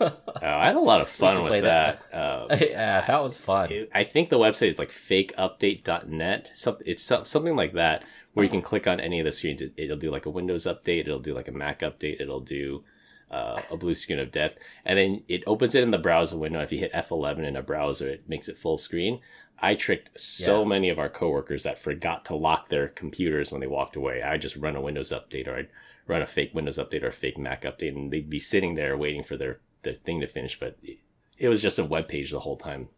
oh, 0.00 0.16
I 0.40 0.66
had 0.66 0.76
a 0.76 0.80
lot 0.80 1.02
of 1.02 1.08
fun 1.10 1.44
with 1.44 1.62
that. 1.64 2.00
that. 2.10 2.20
Um, 2.20 2.48
yeah, 2.50 3.04
that 3.06 3.22
was 3.22 3.38
fun. 3.38 3.70
I 3.94 4.04
think 4.04 4.30
the 4.30 4.38
website 4.38 4.68
is 4.68 4.78
like 4.78 4.90
fakeupdate.net. 4.90 6.50
It's 6.86 7.02
something 7.02 7.56
like 7.56 7.74
that 7.74 8.04
where 8.32 8.44
you 8.44 8.50
can 8.50 8.62
click 8.62 8.86
on 8.86 9.00
any 9.00 9.20
of 9.20 9.24
the 9.24 9.32
screens. 9.32 9.62
It, 9.62 9.74
will 9.76 9.96
do 9.96 10.10
like 10.10 10.26
a 10.26 10.30
Windows 10.30 10.66
update. 10.66 11.00
It'll 11.00 11.18
do 11.18 11.34
like 11.34 11.48
a 11.48 11.52
Mac 11.52 11.80
update. 11.80 12.20
It'll 12.20 12.40
do 12.40 12.84
uh, 13.30 13.60
a 13.70 13.76
blue 13.76 13.94
screen 13.94 14.18
of 14.18 14.30
death, 14.30 14.56
and 14.84 14.98
then 14.98 15.22
it 15.28 15.42
opens 15.46 15.74
it 15.74 15.82
in 15.82 15.90
the 15.90 15.98
browser 15.98 16.36
window. 16.36 16.60
If 16.60 16.72
you 16.72 16.78
hit 16.78 16.92
F11 16.92 17.46
in 17.46 17.56
a 17.56 17.62
browser, 17.62 18.08
it 18.08 18.28
makes 18.28 18.48
it 18.48 18.58
full 18.58 18.76
screen. 18.76 19.20
I 19.60 19.74
tricked 19.74 20.18
so 20.18 20.62
yeah. 20.62 20.68
many 20.68 20.88
of 20.88 20.98
our 20.98 21.08
coworkers 21.08 21.64
that 21.64 21.78
forgot 21.78 22.24
to 22.26 22.34
lock 22.34 22.68
their 22.68 22.88
computers 22.88 23.52
when 23.52 23.60
they 23.60 23.66
walked 23.66 23.96
away. 23.96 24.22
I 24.22 24.38
just 24.38 24.56
run 24.56 24.76
a 24.76 24.80
Windows 24.80 25.12
update, 25.12 25.46
or 25.46 25.56
I'd 25.56 25.68
run 26.06 26.22
a 26.22 26.26
fake 26.26 26.54
Windows 26.54 26.78
update 26.78 27.02
or 27.02 27.08
a 27.08 27.12
fake 27.12 27.38
Mac 27.38 27.62
update, 27.62 27.94
and 27.94 28.10
they'd 28.10 28.30
be 28.30 28.38
sitting 28.38 28.74
there 28.74 28.96
waiting 28.96 29.22
for 29.22 29.36
their 29.36 29.60
their 29.82 29.94
thing 29.94 30.20
to 30.20 30.26
finish. 30.26 30.58
But 30.58 30.78
it, 30.82 30.98
it 31.38 31.48
was 31.48 31.62
just 31.62 31.78
a 31.78 31.84
web 31.84 32.08
page 32.08 32.30
the 32.30 32.40
whole 32.40 32.56
time. 32.56 32.88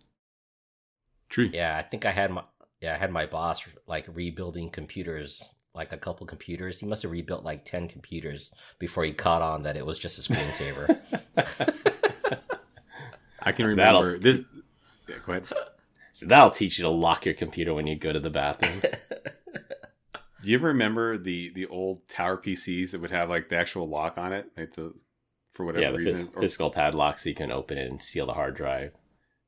True. 1.28 1.50
Yeah, 1.52 1.76
I 1.76 1.82
think 1.82 2.04
I 2.06 2.12
had 2.12 2.30
my 2.30 2.44
yeah, 2.80 2.94
I 2.94 2.98
had 2.98 3.10
my 3.10 3.26
boss 3.26 3.66
like 3.86 4.06
rebuilding 4.12 4.70
computers, 4.70 5.42
like 5.74 5.92
a 5.92 5.96
couple 5.96 6.26
computers. 6.26 6.78
He 6.78 6.86
must 6.86 7.02
have 7.02 7.12
rebuilt 7.12 7.44
like 7.44 7.64
10 7.64 7.88
computers 7.88 8.52
before 8.78 9.04
he 9.04 9.12
caught 9.12 9.40
on 9.40 9.62
that 9.62 9.76
it 9.76 9.86
was 9.86 9.98
just 9.98 10.18
a 10.18 10.32
screensaver. 10.32 11.00
I 13.42 13.52
can 13.52 13.66
remember 13.66 14.18
that'll, 14.18 14.20
this. 14.20 14.40
Yeah, 15.08 15.16
go 15.24 15.32
ahead. 15.32 15.44
So 16.12 16.26
that'll 16.26 16.50
teach 16.50 16.78
you 16.78 16.84
to 16.84 16.90
lock 16.90 17.24
your 17.24 17.34
computer 17.34 17.74
when 17.74 17.86
you 17.86 17.96
go 17.96 18.12
to 18.12 18.20
the 18.20 18.30
bathroom. 18.30 18.82
Do 20.42 20.50
you 20.50 20.56
ever 20.56 20.68
remember 20.68 21.16
the 21.16 21.50
the 21.50 21.66
old 21.66 22.08
tower 22.08 22.36
PCs 22.36 22.90
that 22.90 23.00
would 23.00 23.12
have 23.12 23.30
like 23.30 23.48
the 23.48 23.56
actual 23.56 23.88
lock 23.88 24.18
on 24.18 24.32
it, 24.32 24.46
like 24.56 24.74
the 24.74 24.92
for 25.52 25.64
whatever 25.64 25.84
yeah, 25.84 25.90
the 25.92 25.98
reason, 25.98 26.28
phys- 26.28 26.40
physical 26.40 26.70
padlock 26.70 27.18
so 27.18 27.28
you 27.28 27.34
can 27.34 27.52
open 27.52 27.78
it 27.78 27.88
and 27.88 28.02
seal 28.02 28.26
the 28.26 28.34
hard 28.34 28.56
drive. 28.56 28.92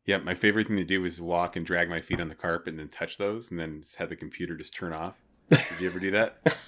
Yeah, 0.07 0.19
my 0.19 0.35
favorite 0.35 0.67
thing 0.67 0.77
to 0.77 0.85
do 0.85 1.05
is 1.05 1.21
walk 1.21 1.57
and 1.57 1.65
drag 1.65 1.89
my 1.89 2.01
feet 2.01 2.21
on 2.21 2.29
the 2.29 2.35
carpet 2.35 2.73
and 2.73 2.79
then 2.79 2.89
touch 2.89 3.17
those, 3.17 3.51
and 3.51 3.59
then 3.59 3.83
have 3.99 4.11
the 4.11 4.17
computer 4.17 4.55
just 4.55 4.75
turn 4.75 4.93
off. 4.93 5.17
Did 5.49 5.81
you 5.81 5.89
ever 5.89 5.99
do 5.99 6.11
that? 6.13 6.59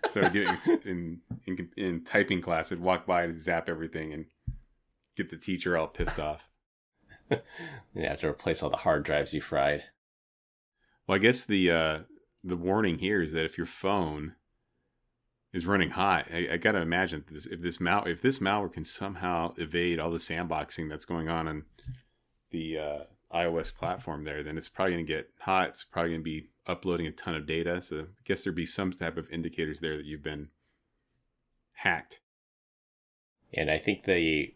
so 0.10 0.20
I 0.22 0.28
do 0.28 0.46
it 0.46 0.86
in, 0.86 1.20
in, 1.46 1.68
in 1.76 2.04
typing 2.04 2.42
class. 2.42 2.72
I'd 2.72 2.80
walk 2.80 3.06
by 3.06 3.24
and 3.24 3.34
zap 3.34 3.68
everything 3.68 4.12
and 4.12 4.26
get 5.16 5.30
the 5.30 5.36
teacher 5.36 5.76
all 5.76 5.86
pissed 5.86 6.20
off. 6.20 6.48
you 7.94 8.02
have 8.02 8.20
to 8.20 8.28
replace 8.28 8.62
all 8.62 8.70
the 8.70 8.78
hard 8.78 9.04
drives 9.04 9.34
you 9.34 9.40
fried. 9.40 9.84
Well, 11.06 11.16
I 11.16 11.18
guess 11.18 11.44
the 11.44 11.70
uh, 11.70 11.98
the 12.42 12.56
warning 12.56 12.98
here 12.98 13.22
is 13.22 13.32
that 13.32 13.44
if 13.44 13.58
your 13.58 13.66
phone 13.66 14.34
is 15.52 15.66
running 15.66 15.90
hot, 15.90 16.26
I, 16.32 16.48
I 16.52 16.56
got 16.56 16.72
to 16.72 16.80
imagine 16.80 17.24
this, 17.30 17.46
if 17.46 17.60
this 17.60 17.80
mal 17.80 18.04
if 18.04 18.22
this 18.22 18.38
malware 18.38 18.72
can 18.72 18.84
somehow 18.84 19.54
evade 19.56 19.98
all 19.98 20.10
the 20.10 20.18
sandboxing 20.18 20.88
that's 20.88 21.04
going 21.04 21.28
on 21.28 21.48
in 21.48 21.64
the 22.50 22.78
uh, 22.78 22.98
iOS 23.32 23.74
platform 23.74 24.24
there, 24.24 24.42
then 24.42 24.56
it's 24.56 24.68
probably 24.68 24.94
going 24.94 25.06
to 25.06 25.12
get 25.12 25.30
hot. 25.40 25.68
It's 25.68 25.84
probably 25.84 26.10
going 26.12 26.20
to 26.20 26.24
be 26.24 26.48
uploading 26.66 27.06
a 27.06 27.10
ton 27.10 27.34
of 27.34 27.46
data. 27.46 27.82
So 27.82 28.00
I 28.00 28.22
guess 28.24 28.44
there'd 28.44 28.56
be 28.56 28.66
some 28.66 28.92
type 28.92 29.16
of 29.16 29.30
indicators 29.30 29.80
there 29.80 29.96
that 29.96 30.06
you've 30.06 30.22
been 30.22 30.50
hacked. 31.74 32.20
And 33.52 33.70
I 33.70 33.78
think 33.78 34.04
the 34.04 34.54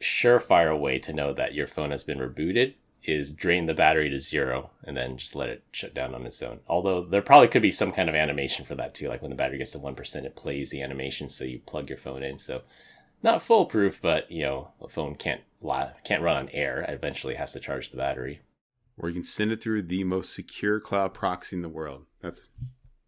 surefire 0.00 0.78
way 0.78 0.98
to 0.98 1.12
know 1.12 1.32
that 1.32 1.54
your 1.54 1.66
phone 1.66 1.90
has 1.90 2.04
been 2.04 2.18
rebooted 2.18 2.74
is 3.02 3.32
drain 3.32 3.66
the 3.66 3.74
battery 3.74 4.10
to 4.10 4.18
zero 4.18 4.70
and 4.84 4.96
then 4.96 5.16
just 5.16 5.34
let 5.34 5.48
it 5.48 5.64
shut 5.72 5.94
down 5.94 6.14
on 6.14 6.26
its 6.26 6.42
own. 6.42 6.60
Although 6.66 7.02
there 7.02 7.22
probably 7.22 7.48
could 7.48 7.62
be 7.62 7.70
some 7.70 7.92
kind 7.92 8.08
of 8.08 8.14
animation 8.14 8.64
for 8.64 8.74
that 8.74 8.94
too. 8.94 9.08
Like 9.08 9.22
when 9.22 9.30
the 9.30 9.36
battery 9.36 9.58
gets 9.58 9.70
to 9.72 9.78
1%, 9.78 10.24
it 10.24 10.36
plays 10.36 10.70
the 10.70 10.82
animation 10.82 11.28
so 11.28 11.44
you 11.44 11.60
plug 11.60 11.88
your 11.88 11.98
phone 11.98 12.22
in. 12.22 12.38
So 12.38 12.62
not 13.22 13.42
foolproof, 13.42 14.00
but 14.00 14.30
you 14.30 14.42
know, 14.42 14.70
a 14.80 14.88
phone 14.88 15.14
can't 15.14 15.42
can't 16.04 16.22
run 16.22 16.36
on 16.36 16.48
air. 16.50 16.82
It 16.82 16.94
eventually 16.94 17.34
has 17.34 17.52
to 17.52 17.60
charge 17.60 17.90
the 17.90 17.96
battery. 17.96 18.40
Or 18.96 19.08
you 19.08 19.14
can 19.14 19.22
send 19.22 19.52
it 19.52 19.62
through 19.62 19.82
the 19.82 20.04
most 20.04 20.34
secure 20.34 20.80
cloud 20.80 21.14
proxy 21.14 21.56
in 21.56 21.62
the 21.62 21.68
world. 21.68 22.06
That's 22.20 22.50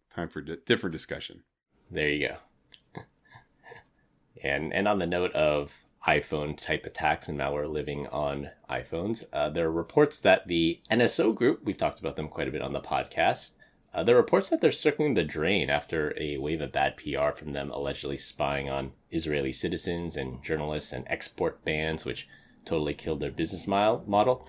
time 0.09 0.27
for 0.27 0.39
a 0.39 0.55
different 0.55 0.91
discussion. 0.91 1.43
There 1.89 2.09
you 2.09 2.29
go. 2.29 3.01
and 4.43 4.73
and 4.73 4.87
on 4.87 4.99
the 4.99 5.07
note 5.07 5.33
of 5.33 5.85
iPhone 6.07 6.59
type 6.59 6.85
attacks 6.85 7.29
and 7.29 7.39
malware 7.39 7.69
living 7.69 8.07
on 8.07 8.49
iPhones. 8.69 9.23
Uh, 9.31 9.49
there 9.49 9.67
are 9.67 9.71
reports 9.71 10.19
that 10.19 10.47
the 10.47 10.81
NSO 10.91 11.33
group, 11.33 11.63
we've 11.63 11.77
talked 11.77 11.99
about 11.99 12.15
them 12.15 12.27
quite 12.27 12.47
a 12.47 12.51
bit 12.51 12.61
on 12.61 12.73
the 12.73 12.81
podcast, 12.81 13.51
uh, 13.93 14.03
there 14.03 14.15
are 14.15 14.21
reports 14.21 14.49
that 14.49 14.59
they're 14.59 14.71
circling 14.71 15.13
the 15.13 15.23
drain 15.23 15.69
after 15.69 16.15
a 16.17 16.37
wave 16.37 16.61
of 16.61 16.71
bad 16.71 16.97
PR 16.97 17.29
from 17.35 17.53
them 17.53 17.69
allegedly 17.69 18.17
spying 18.17 18.69
on 18.69 18.91
Israeli 19.11 19.53
citizens 19.53 20.15
and 20.15 20.43
journalists 20.43 20.91
and 20.91 21.05
export 21.07 21.63
bans, 21.63 22.03
which 22.03 22.27
totally 22.65 22.95
killed 22.95 23.19
their 23.19 23.31
business 23.31 23.67
model. 23.67 24.47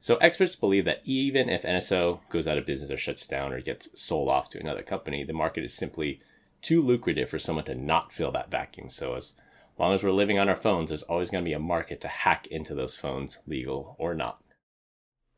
So 0.00 0.16
experts 0.16 0.56
believe 0.56 0.86
that 0.86 1.02
even 1.04 1.48
if 1.48 1.62
NSO 1.62 2.20
goes 2.30 2.48
out 2.48 2.58
of 2.58 2.66
business 2.66 2.90
or 2.90 2.96
shuts 2.96 3.26
down 3.26 3.52
or 3.52 3.60
gets 3.60 3.88
sold 3.94 4.28
off 4.28 4.50
to 4.50 4.60
another 4.60 4.82
company, 4.82 5.22
the 5.22 5.32
market 5.32 5.62
is 5.62 5.74
simply 5.74 6.20
too 6.60 6.82
lucrative 6.82 7.28
for 7.28 7.38
someone 7.38 7.66
to 7.66 7.74
not 7.74 8.12
fill 8.12 8.32
that 8.32 8.50
vacuum. 8.50 8.90
So 8.90 9.14
as 9.14 9.34
long 9.80 9.94
as 9.94 10.02
we're 10.02 10.10
living 10.12 10.38
on 10.38 10.48
our 10.48 10.56
phones, 10.56 10.90
there's 10.90 11.02
always 11.04 11.30
going 11.30 11.42
to 11.42 11.48
be 11.48 11.54
a 11.54 11.58
market 11.58 12.00
to 12.02 12.08
hack 12.08 12.46
into 12.48 12.74
those 12.74 12.96
phones, 12.96 13.38
legal 13.46 13.96
or 13.98 14.14
not. 14.14 14.42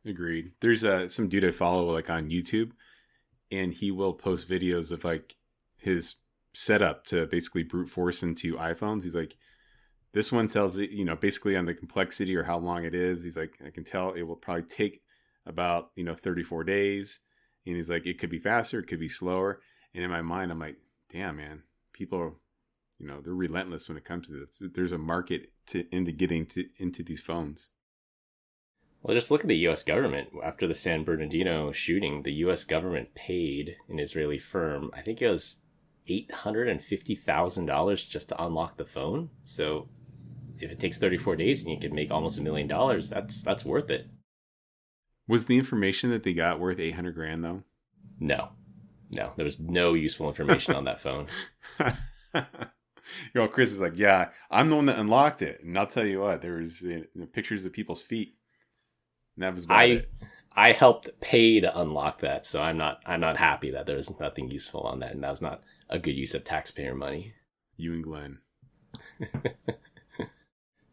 Agreed. 0.04 0.52
There's 0.60 0.84
uh, 0.84 1.08
some 1.08 1.28
dude 1.28 1.44
I 1.44 1.52
follow 1.52 1.92
like 1.92 2.10
on 2.10 2.30
YouTube, 2.30 2.72
and 3.50 3.72
he 3.72 3.90
will 3.90 4.14
post 4.14 4.48
videos 4.50 4.90
of 4.90 5.04
like 5.04 5.36
his 5.80 6.16
setup 6.52 7.06
to 7.06 7.26
basically 7.26 7.62
brute 7.62 7.88
force 7.88 8.22
into 8.22 8.56
iPhones. 8.56 9.04
He's 9.04 9.14
like, 9.14 9.36
this 10.12 10.30
one 10.30 10.48
tells 10.48 10.78
it, 10.78 10.90
you 10.90 11.04
know, 11.04 11.16
basically 11.16 11.56
on 11.56 11.64
the 11.64 11.74
complexity 11.74 12.36
or 12.36 12.42
how 12.42 12.58
long 12.58 12.84
it 12.84 12.94
is. 12.94 13.24
He's 13.24 13.36
like, 13.36 13.58
I 13.64 13.70
can 13.70 13.84
tell 13.84 14.12
it 14.12 14.22
will 14.22 14.36
probably 14.36 14.64
take 14.64 15.02
about, 15.46 15.90
you 15.96 16.04
know, 16.04 16.14
34 16.14 16.64
days. 16.64 17.20
And 17.66 17.76
he's 17.76 17.90
like, 17.90 18.06
it 18.06 18.18
could 18.18 18.30
be 18.30 18.38
faster, 18.38 18.78
it 18.78 18.86
could 18.86 19.00
be 19.00 19.08
slower. 19.08 19.60
And 19.94 20.04
in 20.04 20.10
my 20.10 20.22
mind, 20.22 20.50
I'm 20.50 20.58
like, 20.58 20.78
damn, 21.10 21.36
man, 21.36 21.62
people 21.92 22.40
you 23.02 23.08
know, 23.08 23.20
they're 23.20 23.34
relentless 23.34 23.88
when 23.88 23.98
it 23.98 24.04
comes 24.04 24.28
to 24.28 24.34
this. 24.34 24.62
There's 24.74 24.92
a 24.92 24.98
market 24.98 25.50
to 25.66 25.84
into 25.94 26.12
getting 26.12 26.46
to 26.46 26.66
into 26.78 27.02
these 27.02 27.20
phones. 27.20 27.70
Well, 29.02 29.16
just 29.16 29.32
look 29.32 29.40
at 29.40 29.48
the 29.48 29.56
U.S. 29.56 29.82
government. 29.82 30.28
After 30.44 30.68
the 30.68 30.74
San 30.74 31.02
Bernardino 31.02 31.72
shooting, 31.72 32.22
the 32.22 32.32
U.S. 32.34 32.64
government 32.64 33.14
paid 33.16 33.76
an 33.88 33.98
Israeli 33.98 34.38
firm, 34.38 34.92
I 34.94 35.00
think 35.00 35.20
it 35.20 35.28
was 35.28 35.56
eight 36.06 36.32
hundred 36.32 36.68
and 36.68 36.80
fifty 36.80 37.16
thousand 37.16 37.66
dollars 37.66 38.04
just 38.04 38.28
to 38.28 38.40
unlock 38.42 38.76
the 38.76 38.84
phone. 38.84 39.30
So 39.42 39.88
if 40.60 40.70
it 40.70 40.78
takes 40.78 40.98
34 40.98 41.34
days 41.34 41.62
and 41.62 41.72
you 41.72 41.80
can 41.80 41.94
make 41.94 42.12
almost 42.12 42.38
a 42.38 42.42
million 42.42 42.68
dollars, 42.68 43.08
that's 43.08 43.42
that's 43.42 43.64
worth 43.64 43.90
it. 43.90 44.06
Was 45.26 45.46
the 45.46 45.58
information 45.58 46.10
that 46.10 46.22
they 46.22 46.34
got 46.34 46.60
worth 46.60 46.78
800 46.78 47.14
grand 47.14 47.42
though? 47.42 47.64
No. 48.20 48.50
No, 49.10 49.32
there 49.36 49.44
was 49.44 49.58
no 49.58 49.94
useful 49.94 50.28
information 50.28 50.74
on 50.74 50.84
that 50.84 51.00
phone. 51.00 51.26
you 53.34 53.40
know, 53.40 53.48
Chris 53.48 53.72
is 53.72 53.80
like, 53.80 53.96
yeah, 53.96 54.28
I'm 54.50 54.68
the 54.68 54.76
one 54.76 54.86
that 54.86 54.98
unlocked 54.98 55.42
it, 55.42 55.62
and 55.62 55.78
I'll 55.78 55.86
tell 55.86 56.06
you 56.06 56.20
what, 56.20 56.42
there 56.42 56.54
was 56.54 56.82
you 56.82 57.06
know, 57.14 57.26
pictures 57.26 57.64
of 57.64 57.72
people's 57.72 58.02
feet. 58.02 58.36
And 59.36 59.44
that 59.44 59.54
was 59.54 59.66
I, 59.68 59.84
it. 59.84 60.12
I 60.54 60.72
helped 60.72 61.08
pay 61.20 61.60
to 61.60 61.80
unlock 61.80 62.20
that, 62.20 62.44
so 62.44 62.62
I'm 62.62 62.76
not 62.76 63.00
I'm 63.06 63.20
not 63.20 63.36
happy 63.36 63.70
that 63.70 63.86
there's 63.86 64.18
nothing 64.20 64.50
useful 64.50 64.82
on 64.82 65.00
that, 65.00 65.12
and 65.12 65.22
that 65.24 65.30
was 65.30 65.42
not 65.42 65.62
a 65.88 65.98
good 65.98 66.16
use 66.16 66.34
of 66.34 66.44
taxpayer 66.44 66.94
money. 66.94 67.34
You 67.76 67.94
and 67.94 68.04
Glenn. 68.04 68.38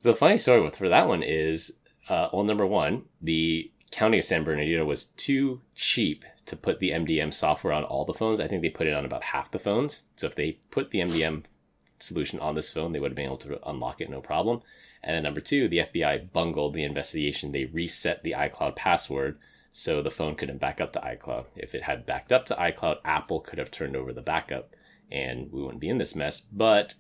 The 0.02 0.16
funny 0.16 0.38
story 0.38 0.62
with 0.62 0.78
for 0.78 0.88
that 0.88 1.08
one 1.08 1.24
is, 1.24 1.74
uh, 2.08 2.30
well, 2.32 2.44
number 2.44 2.66
one, 2.66 3.04
the 3.22 3.72
county 3.92 4.20
of 4.20 4.26
San 4.26 4.44
Bernardino 4.44 4.86
was 4.86 5.06
too 5.06 5.62
cheap 5.76 6.24
to 6.46 6.56
put 6.56 6.80
the 6.80 6.92
MDM 6.92 7.34
software 7.34 7.74
on 7.74 7.84
all 7.84 8.06
the 8.06 8.14
phones. 8.14 8.40
I 8.40 8.48
think 8.48 8.62
they 8.62 8.70
put 8.70 8.88
it 8.88 8.94
on 8.94 9.04
about 9.04 9.24
half 9.24 9.52
the 9.52 9.60
phones. 9.60 10.04
So 10.16 10.28
if 10.28 10.36
they 10.36 10.54
put 10.72 10.92
the 10.92 11.00
MDM 11.00 11.44
solution 12.00 12.40
on 12.40 12.56
this 12.56 12.72
phone, 12.72 12.92
they 12.92 13.00
would 13.00 13.12
have 13.12 13.16
been 13.16 13.26
able 13.26 13.38
to 13.38 13.70
unlock 13.70 14.02
it 14.02 14.10
no 14.10 14.22
problem. 14.22 14.62
And 15.04 15.16
then 15.16 15.24
number 15.24 15.42
two, 15.42 15.68
the 15.68 15.80
FBI 15.80 16.32
bungled 16.32 16.74
the 16.74 16.84
investigation. 16.84 17.52
They 17.52 17.66
reset 17.66 18.24
the 18.24 18.34
iCloud 18.34 18.76
password 18.76 19.38
so 19.72 20.02
the 20.02 20.12
phone 20.12 20.36
couldn't 20.36 20.60
back 20.60 20.82
up 20.82 20.94
to 20.94 21.00
iCloud. 21.00 21.46
If 21.56 21.74
it 21.76 21.84
had 21.84 22.06
backed 22.06 22.32
up 22.32 22.46
to 22.48 22.56
iCloud, 22.56 22.98
Apple 23.06 23.40
could 23.40 23.60
have 23.60 23.72
turned 23.72 23.96
over 23.96 24.12
the 24.12 24.22
backup 24.22 24.76
and 25.12 25.52
we 25.52 25.62
wouldn't 25.62 25.82
be 25.82 25.90
in 25.90 25.98
this 25.98 26.16
mess. 26.16 26.40
But 26.40 26.96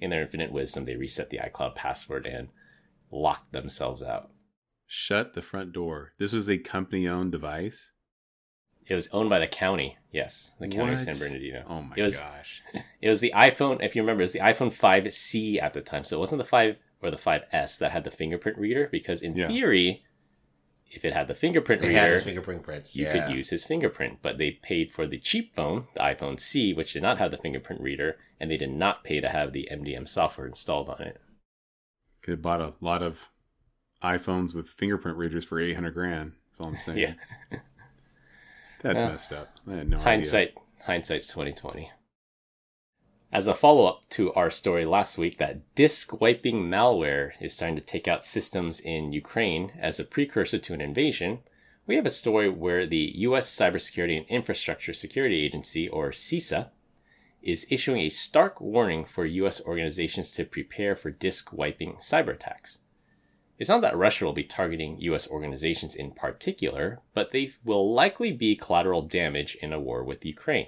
in 0.00 0.10
their 0.10 0.22
infinite 0.22 0.52
wisdom, 0.52 0.84
they 0.84 0.96
reset 0.96 1.30
the 1.30 1.38
iCloud 1.38 1.74
password 1.74 2.26
and 2.26 2.48
locked 3.10 3.52
themselves 3.52 4.02
out. 4.02 4.30
Shut 4.86 5.32
the 5.32 5.42
front 5.42 5.72
door. 5.72 6.12
This 6.18 6.32
was 6.32 6.50
a 6.50 6.58
company 6.58 7.08
owned 7.08 7.32
device. 7.32 7.91
It 8.86 8.94
was 8.94 9.08
owned 9.12 9.30
by 9.30 9.38
the 9.38 9.46
county. 9.46 9.96
Yes, 10.10 10.52
the 10.58 10.66
county 10.68 10.90
What? 10.90 11.08
of 11.08 11.14
San 11.14 11.18
Bernardino. 11.18 11.62
Oh 11.68 11.82
my 11.82 11.94
It 11.96 12.02
was- 12.02 12.20
gosh. 12.20 12.62
It 13.00 13.08
was 13.08 13.20
the 13.20 13.32
iPhone. 13.34 13.82
If 13.82 13.94
you 13.96 14.02
remember, 14.02 14.22
it 14.22 14.24
was 14.24 14.32
the 14.32 14.40
iPhone 14.40 14.72
5C 14.72 15.60
at 15.62 15.72
the 15.72 15.80
time. 15.80 16.04
So 16.04 16.16
it 16.16 16.20
wasn't 16.20 16.38
the 16.40 16.44
5 16.48 16.78
or 17.00 17.10
the 17.10 17.16
5S 17.16 17.78
that 17.78 17.92
had 17.92 18.04
the 18.04 18.10
fingerprint 18.10 18.58
reader. 18.58 18.88
Because 18.90 19.22
in 19.22 19.34
Yeah. 19.36 19.48
theory, 19.48 20.04
if 20.90 21.04
it 21.04 21.12
had 21.14 21.26
the 21.28 21.34
fingerprint 21.34 21.80
They 21.82 21.94
had 21.94 22.02
reader, 22.04 22.14
his 22.16 22.24
fingerprint 22.24 22.62
prints. 22.62 22.94
you 22.94 23.06
yeah. 23.06 23.12
could 23.26 23.34
use 23.34 23.50
his 23.50 23.64
fingerprint. 23.64 24.18
But 24.22 24.38
they 24.38 24.50
paid 24.52 24.90
for 24.90 25.06
the 25.06 25.18
cheap 25.18 25.54
phone, 25.54 25.88
the 25.94 26.00
iPhone 26.02 26.38
C, 26.38 26.72
which 26.74 26.92
did 26.92 27.02
not 27.02 27.18
have 27.18 27.30
the 27.30 27.38
fingerprint 27.38 27.80
reader, 27.80 28.18
and 28.38 28.50
they 28.50 28.56
did 28.58 28.70
not 28.70 29.02
pay 29.04 29.20
to 29.20 29.28
have 29.30 29.52
the 29.52 29.68
MDM 29.72 30.06
software 30.06 30.46
installed 30.46 30.88
on 30.90 31.00
it. 31.02 31.20
Could 32.22 32.32
have 32.32 32.42
bought 32.42 32.60
a 32.60 32.74
lot 32.80 33.02
of 33.02 33.30
iPhones 34.02 34.54
with 34.54 34.68
fingerprint 34.68 35.16
readers 35.16 35.44
for 35.44 35.58
800 35.60 35.92
grand. 35.94 36.32
That's 36.50 36.60
all 36.60 36.66
I'm 36.68 36.76
saying. 36.78 36.98
Yeah. 36.98 37.14
That's 38.82 39.00
Yeah. 39.00 39.08
messed 39.08 39.32
up. 39.32 39.56
I 39.66 39.76
had 39.76 39.88
no 39.88 39.96
idea. 39.96 40.04
hindsight 40.04 40.54
hindsight's 40.82 41.28
2020 41.28 41.90
as 43.32 43.46
a 43.46 43.54
follow-up 43.54 44.02
to 44.10 44.32
our 44.34 44.50
story 44.50 44.84
last 44.84 45.16
week 45.16 45.38
that 45.38 45.74
disk 45.74 46.20
wiping 46.20 46.62
malware 46.64 47.32
is 47.40 47.54
starting 47.54 47.76
to 47.76 47.80
take 47.80 48.08
out 48.08 48.24
systems 48.24 48.80
in 48.80 49.12
ukraine 49.12 49.72
as 49.78 49.98
a 50.00 50.04
precursor 50.04 50.58
to 50.58 50.74
an 50.74 50.80
invasion 50.80 51.38
we 51.86 51.94
have 51.94 52.04
a 52.06 52.10
story 52.10 52.48
where 52.48 52.84
the 52.86 53.12
us 53.16 53.48
cybersecurity 53.54 54.16
and 54.16 54.26
infrastructure 54.26 54.92
security 54.92 55.44
agency 55.44 55.88
or 55.88 56.10
cisa 56.10 56.70
is 57.42 57.66
issuing 57.70 58.00
a 58.00 58.08
stark 58.08 58.60
warning 58.60 59.04
for 59.04 59.24
us 59.24 59.60
organizations 59.64 60.30
to 60.32 60.44
prepare 60.44 60.94
for 60.96 61.10
disk 61.10 61.52
wiping 61.52 61.94
cyber 61.94 62.34
attacks 62.34 62.78
it's 63.62 63.68
not 63.68 63.80
that 63.82 63.96
Russia 63.96 64.24
will 64.24 64.32
be 64.32 64.42
targeting 64.42 64.98
US 65.02 65.28
organizations 65.28 65.94
in 65.94 66.10
particular, 66.10 67.00
but 67.14 67.30
they 67.30 67.52
will 67.64 67.94
likely 67.94 68.32
be 68.32 68.56
collateral 68.56 69.02
damage 69.02 69.56
in 69.62 69.72
a 69.72 69.78
war 69.78 70.02
with 70.02 70.24
Ukraine. 70.24 70.66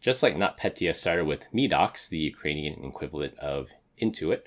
Just 0.00 0.20
like 0.20 0.34
NotPetya 0.34 0.96
started 0.96 1.26
with 1.26 1.46
M.E.Doc, 1.54 1.96
the 2.10 2.18
Ukrainian 2.18 2.84
equivalent 2.84 3.38
of 3.38 3.68
Intuit, 4.02 4.40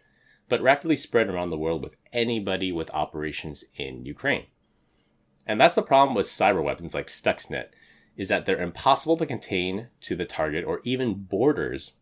but 0.50 0.62
rapidly 0.62 0.98
spread 0.98 1.30
around 1.30 1.52
the 1.52 1.58
world 1.58 1.82
with 1.82 1.96
anybody 2.12 2.70
with 2.70 2.94
operations 2.94 3.64
in 3.78 4.04
Ukraine. 4.06 4.48
And 5.48 5.58
that's 5.58 5.76
the 5.76 5.84
problem 5.84 6.14
with 6.14 6.26
cyber 6.26 6.62
weapons 6.62 6.94
like 6.94 7.08
Stuxnet, 7.08 7.70
is 8.18 8.28
that 8.28 8.46
they're 8.46 8.62
impossible 8.62 9.16
to 9.16 9.26
contain 9.26 9.88
to 10.02 10.18
the 10.18 10.26
target 10.26 10.66
or 10.66 10.82
even 10.84 11.14
borders 11.14 11.94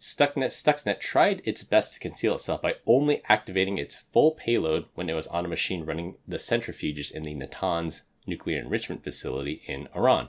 Stuxnet, 0.00 0.52
Stuxnet 0.52 1.00
tried 1.00 1.42
its 1.44 1.64
best 1.64 1.94
to 1.94 2.00
conceal 2.00 2.34
itself 2.34 2.62
by 2.62 2.76
only 2.86 3.22
activating 3.28 3.78
its 3.78 3.96
full 3.96 4.32
payload 4.32 4.86
when 4.94 5.10
it 5.10 5.14
was 5.14 5.26
on 5.26 5.44
a 5.44 5.48
machine 5.48 5.84
running 5.84 6.14
the 6.26 6.36
centrifuges 6.36 7.10
in 7.10 7.24
the 7.24 7.34
Natanz 7.34 8.02
nuclear 8.26 8.60
enrichment 8.60 9.02
facility 9.02 9.62
in 9.66 9.88
Iran. 9.96 10.28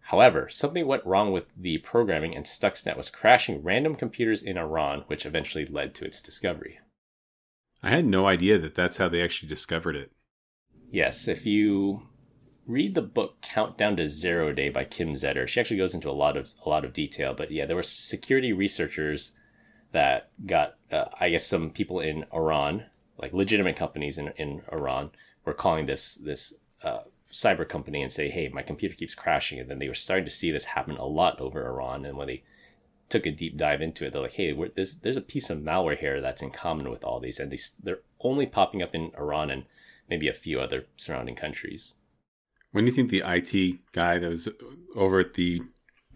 However, 0.00 0.48
something 0.48 0.86
went 0.86 1.04
wrong 1.04 1.32
with 1.32 1.52
the 1.54 1.78
programming 1.78 2.34
and 2.34 2.46
Stuxnet 2.46 2.96
was 2.96 3.10
crashing 3.10 3.62
random 3.62 3.94
computers 3.94 4.42
in 4.42 4.56
Iran, 4.56 5.04
which 5.06 5.26
eventually 5.26 5.66
led 5.66 5.94
to 5.96 6.06
its 6.06 6.22
discovery. 6.22 6.80
I 7.82 7.90
had 7.90 8.06
no 8.06 8.26
idea 8.26 8.58
that 8.58 8.74
that's 8.74 8.96
how 8.96 9.10
they 9.10 9.22
actually 9.22 9.50
discovered 9.50 9.96
it. 9.96 10.12
Yes, 10.90 11.28
if 11.28 11.44
you 11.44 12.08
read 12.68 12.94
the 12.94 13.02
book 13.02 13.40
Countdown 13.40 13.96
to 13.96 14.06
Zero 14.06 14.52
Day 14.52 14.68
by 14.68 14.84
Kim 14.84 15.14
Zetter, 15.14 15.48
she 15.48 15.58
actually 15.58 15.78
goes 15.78 15.94
into 15.94 16.10
a 16.10 16.12
lot 16.12 16.36
of 16.36 16.54
a 16.64 16.68
lot 16.68 16.84
of 16.84 16.92
detail. 16.92 17.34
But 17.34 17.50
yeah, 17.50 17.64
there 17.66 17.74
were 17.74 17.82
security 17.82 18.52
researchers 18.52 19.32
that 19.92 20.30
got, 20.46 20.76
uh, 20.92 21.06
I 21.18 21.30
guess, 21.30 21.46
some 21.46 21.70
people 21.70 21.98
in 21.98 22.26
Iran, 22.32 22.84
like 23.16 23.32
legitimate 23.32 23.76
companies 23.76 24.18
in 24.18 24.28
in 24.36 24.62
Iran, 24.70 25.10
were 25.44 25.54
calling 25.54 25.86
this 25.86 26.14
this 26.16 26.52
uh, 26.84 27.00
cyber 27.32 27.66
company 27.66 28.02
and 28.02 28.12
say, 28.12 28.28
"Hey, 28.28 28.48
my 28.48 28.62
computer 28.62 28.94
keeps 28.94 29.14
crashing," 29.14 29.58
and 29.58 29.70
then 29.70 29.78
they 29.78 29.88
were 29.88 29.94
starting 29.94 30.26
to 30.26 30.30
see 30.30 30.50
this 30.50 30.64
happen 30.64 30.96
a 30.96 31.06
lot 31.06 31.40
over 31.40 31.66
Iran, 31.66 32.04
and 32.04 32.18
when 32.18 32.28
they 32.28 32.44
took 33.08 33.24
a 33.24 33.30
deep 33.30 33.56
dive 33.56 33.80
into 33.80 34.04
it, 34.04 34.12
they're 34.12 34.22
like, 34.22 34.34
"Hey, 34.34 34.52
there's 34.74 34.96
there's 34.96 35.16
a 35.16 35.22
piece 35.22 35.48
of 35.48 35.60
malware 35.60 35.98
here 35.98 36.20
that's 36.20 36.42
in 36.42 36.50
common 36.50 36.90
with 36.90 37.02
all 37.02 37.18
these, 37.18 37.40
and 37.40 37.50
they 37.50 37.58
they're 37.82 38.02
only 38.20 38.46
popping 38.46 38.82
up 38.82 38.94
in 38.94 39.12
Iran 39.16 39.50
and 39.50 39.64
maybe 40.10 40.28
a 40.28 40.34
few 40.34 40.60
other 40.60 40.86
surrounding 40.98 41.34
countries." 41.34 41.94
When 42.72 42.86
you 42.86 42.92
think 42.92 43.10
the 43.10 43.22
IT 43.24 43.78
guy 43.92 44.18
that 44.18 44.28
was 44.28 44.48
over 44.94 45.20
at 45.20 45.34
the 45.34 45.62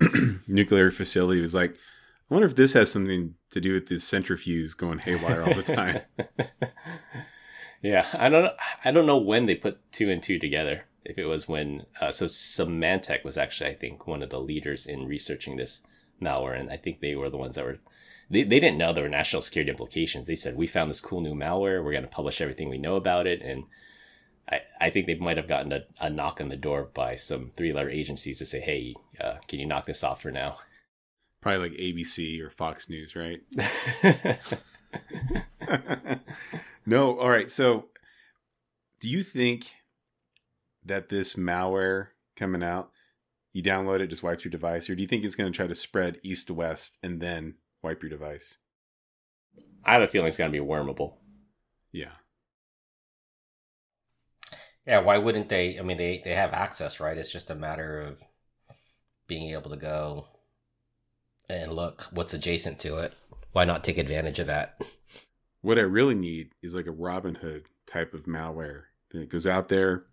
nuclear 0.48 0.90
facility 0.90 1.40
was 1.40 1.54
like, 1.54 1.72
I 1.72 2.34
wonder 2.34 2.46
if 2.46 2.56
this 2.56 2.72
has 2.74 2.90
something 2.90 3.34
to 3.50 3.60
do 3.60 3.74
with 3.74 3.88
this 3.88 4.04
centrifuge 4.04 4.76
going 4.76 4.98
haywire 4.98 5.42
all 5.42 5.54
the 5.54 5.62
time? 5.62 6.00
yeah, 7.82 8.06
I 8.14 8.28
don't 8.28 8.44
know. 8.44 8.54
I 8.84 8.90
don't 8.90 9.06
know 9.06 9.18
when 9.18 9.46
they 9.46 9.54
put 9.54 9.80
two 9.92 10.10
and 10.10 10.22
two 10.22 10.38
together. 10.38 10.84
If 11.04 11.18
it 11.18 11.26
was 11.26 11.48
when, 11.48 11.84
uh, 12.00 12.10
so 12.10 12.26
Symantec 12.26 13.24
was 13.24 13.36
actually, 13.36 13.70
I 13.70 13.74
think, 13.74 14.06
one 14.06 14.22
of 14.22 14.30
the 14.30 14.40
leaders 14.40 14.86
in 14.86 15.06
researching 15.06 15.56
this 15.56 15.82
malware, 16.22 16.58
and 16.58 16.70
I 16.70 16.76
think 16.76 17.00
they 17.00 17.16
were 17.16 17.28
the 17.28 17.36
ones 17.36 17.56
that 17.56 17.64
were 17.64 17.80
they, 18.32 18.44
they 18.44 18.60
didn't 18.60 18.78
know 18.78 18.92
there 18.92 19.04
were 19.04 19.10
national 19.10 19.42
security 19.42 19.70
implications. 19.70 20.26
They 20.26 20.36
said, 20.36 20.56
we 20.56 20.66
found 20.66 20.88
this 20.88 21.00
cool 21.00 21.20
new 21.20 21.34
malware. 21.34 21.84
We're 21.84 21.92
going 21.92 22.04
to 22.04 22.08
publish 22.08 22.40
everything 22.40 22.70
we 22.70 22.78
know 22.78 22.96
about 22.96 23.26
it. 23.26 23.42
And 23.42 23.64
I, 24.50 24.61
I 24.81 24.90
think 24.90 25.07
they 25.07 25.14
might 25.14 25.37
have 25.37 25.48
gotten 25.48 25.72
a, 25.72 25.81
a 26.00 26.11
knock 26.11 26.40
on 26.40 26.48
the 26.48 26.57
door 26.57 26.90
by 26.92 27.16
some 27.16 27.52
three 27.57 27.72
letter 27.72 27.90
agencies 27.90 28.38
to 28.38 28.46
say, 28.46 28.61
hey, 28.61 28.94
uh, 29.20 29.37
can 29.48 29.59
you 29.59 29.66
knock 29.66 29.87
this 29.87 30.05
off 30.05 30.22
for 30.22 30.31
now? 30.31 30.59
Probably 31.40 31.70
like 31.70 31.78
ABC 31.78 32.40
or 32.40 32.50
Fox 32.50 32.88
News, 32.88 33.16
right? 33.16 33.40
no. 36.87 37.18
All 37.18 37.31
right. 37.31 37.50
So, 37.50 37.87
do 39.00 39.09
you 39.09 39.22
think 39.22 39.72
that 40.85 41.09
this 41.09 41.35
malware 41.35 42.09
coming 42.37 42.62
out, 42.62 42.90
you 43.52 43.62
download 43.62 44.00
it, 44.00 44.09
just 44.09 44.22
wipes 44.22 44.44
your 44.44 44.50
device, 44.50 44.88
or 44.88 44.94
do 44.94 45.02
you 45.02 45.09
think 45.09 45.24
it's 45.24 45.35
going 45.35 45.50
to 45.52 45.57
try 45.57 45.66
to 45.66 45.74
spread 45.74 46.20
east 46.22 46.46
to 46.48 46.55
west 46.55 46.98
and 47.02 47.20
then 47.20 47.57
wipe 47.83 48.02
your 48.02 48.11
device? 48.11 48.59
I 49.85 49.92
have 49.94 50.02
a 50.02 50.09
feeling 50.09 50.28
it's 50.28 50.38
going 50.38 50.52
to 50.52 50.59
be 50.59 50.64
wormable. 50.64 51.14
Yeah. 51.90 52.12
Yeah, 54.87 55.01
why 55.01 55.18
wouldn't 55.18 55.49
they? 55.49 55.79
I 55.79 55.83
mean, 55.83 55.97
they 55.97 56.21
they 56.25 56.35
have 56.35 56.53
access, 56.53 56.99
right? 57.01 57.16
It's 57.16 57.33
just 57.33 57.51
a 57.51 57.55
matter 57.55 58.01
of 58.01 58.21
being 59.27 59.51
able 59.51 59.71
to 59.71 59.77
go 59.77 60.27
and 61.49 61.73
look 61.73 62.09
what's 62.11 62.35
adjacent 62.35 62.79
to 62.81 62.99
it. 62.99 63.14
Why 63.53 63.64
not 63.64 63.85
take 63.85 63.99
advantage 63.99 64.38
of 64.38 64.47
that? 64.49 64.81
What 65.61 65.79
I 65.79 65.83
really 65.83 66.14
need 66.14 66.51
is 66.62 66.75
like 66.75 66.87
a 66.87 66.92
Robin 66.92 67.37
Hood 67.37 67.66
type 67.87 68.14
of 68.14 68.25
malware 68.25 68.85
that 69.11 69.29
goes 69.29 69.47
out 69.47 69.68
there. 69.68 70.05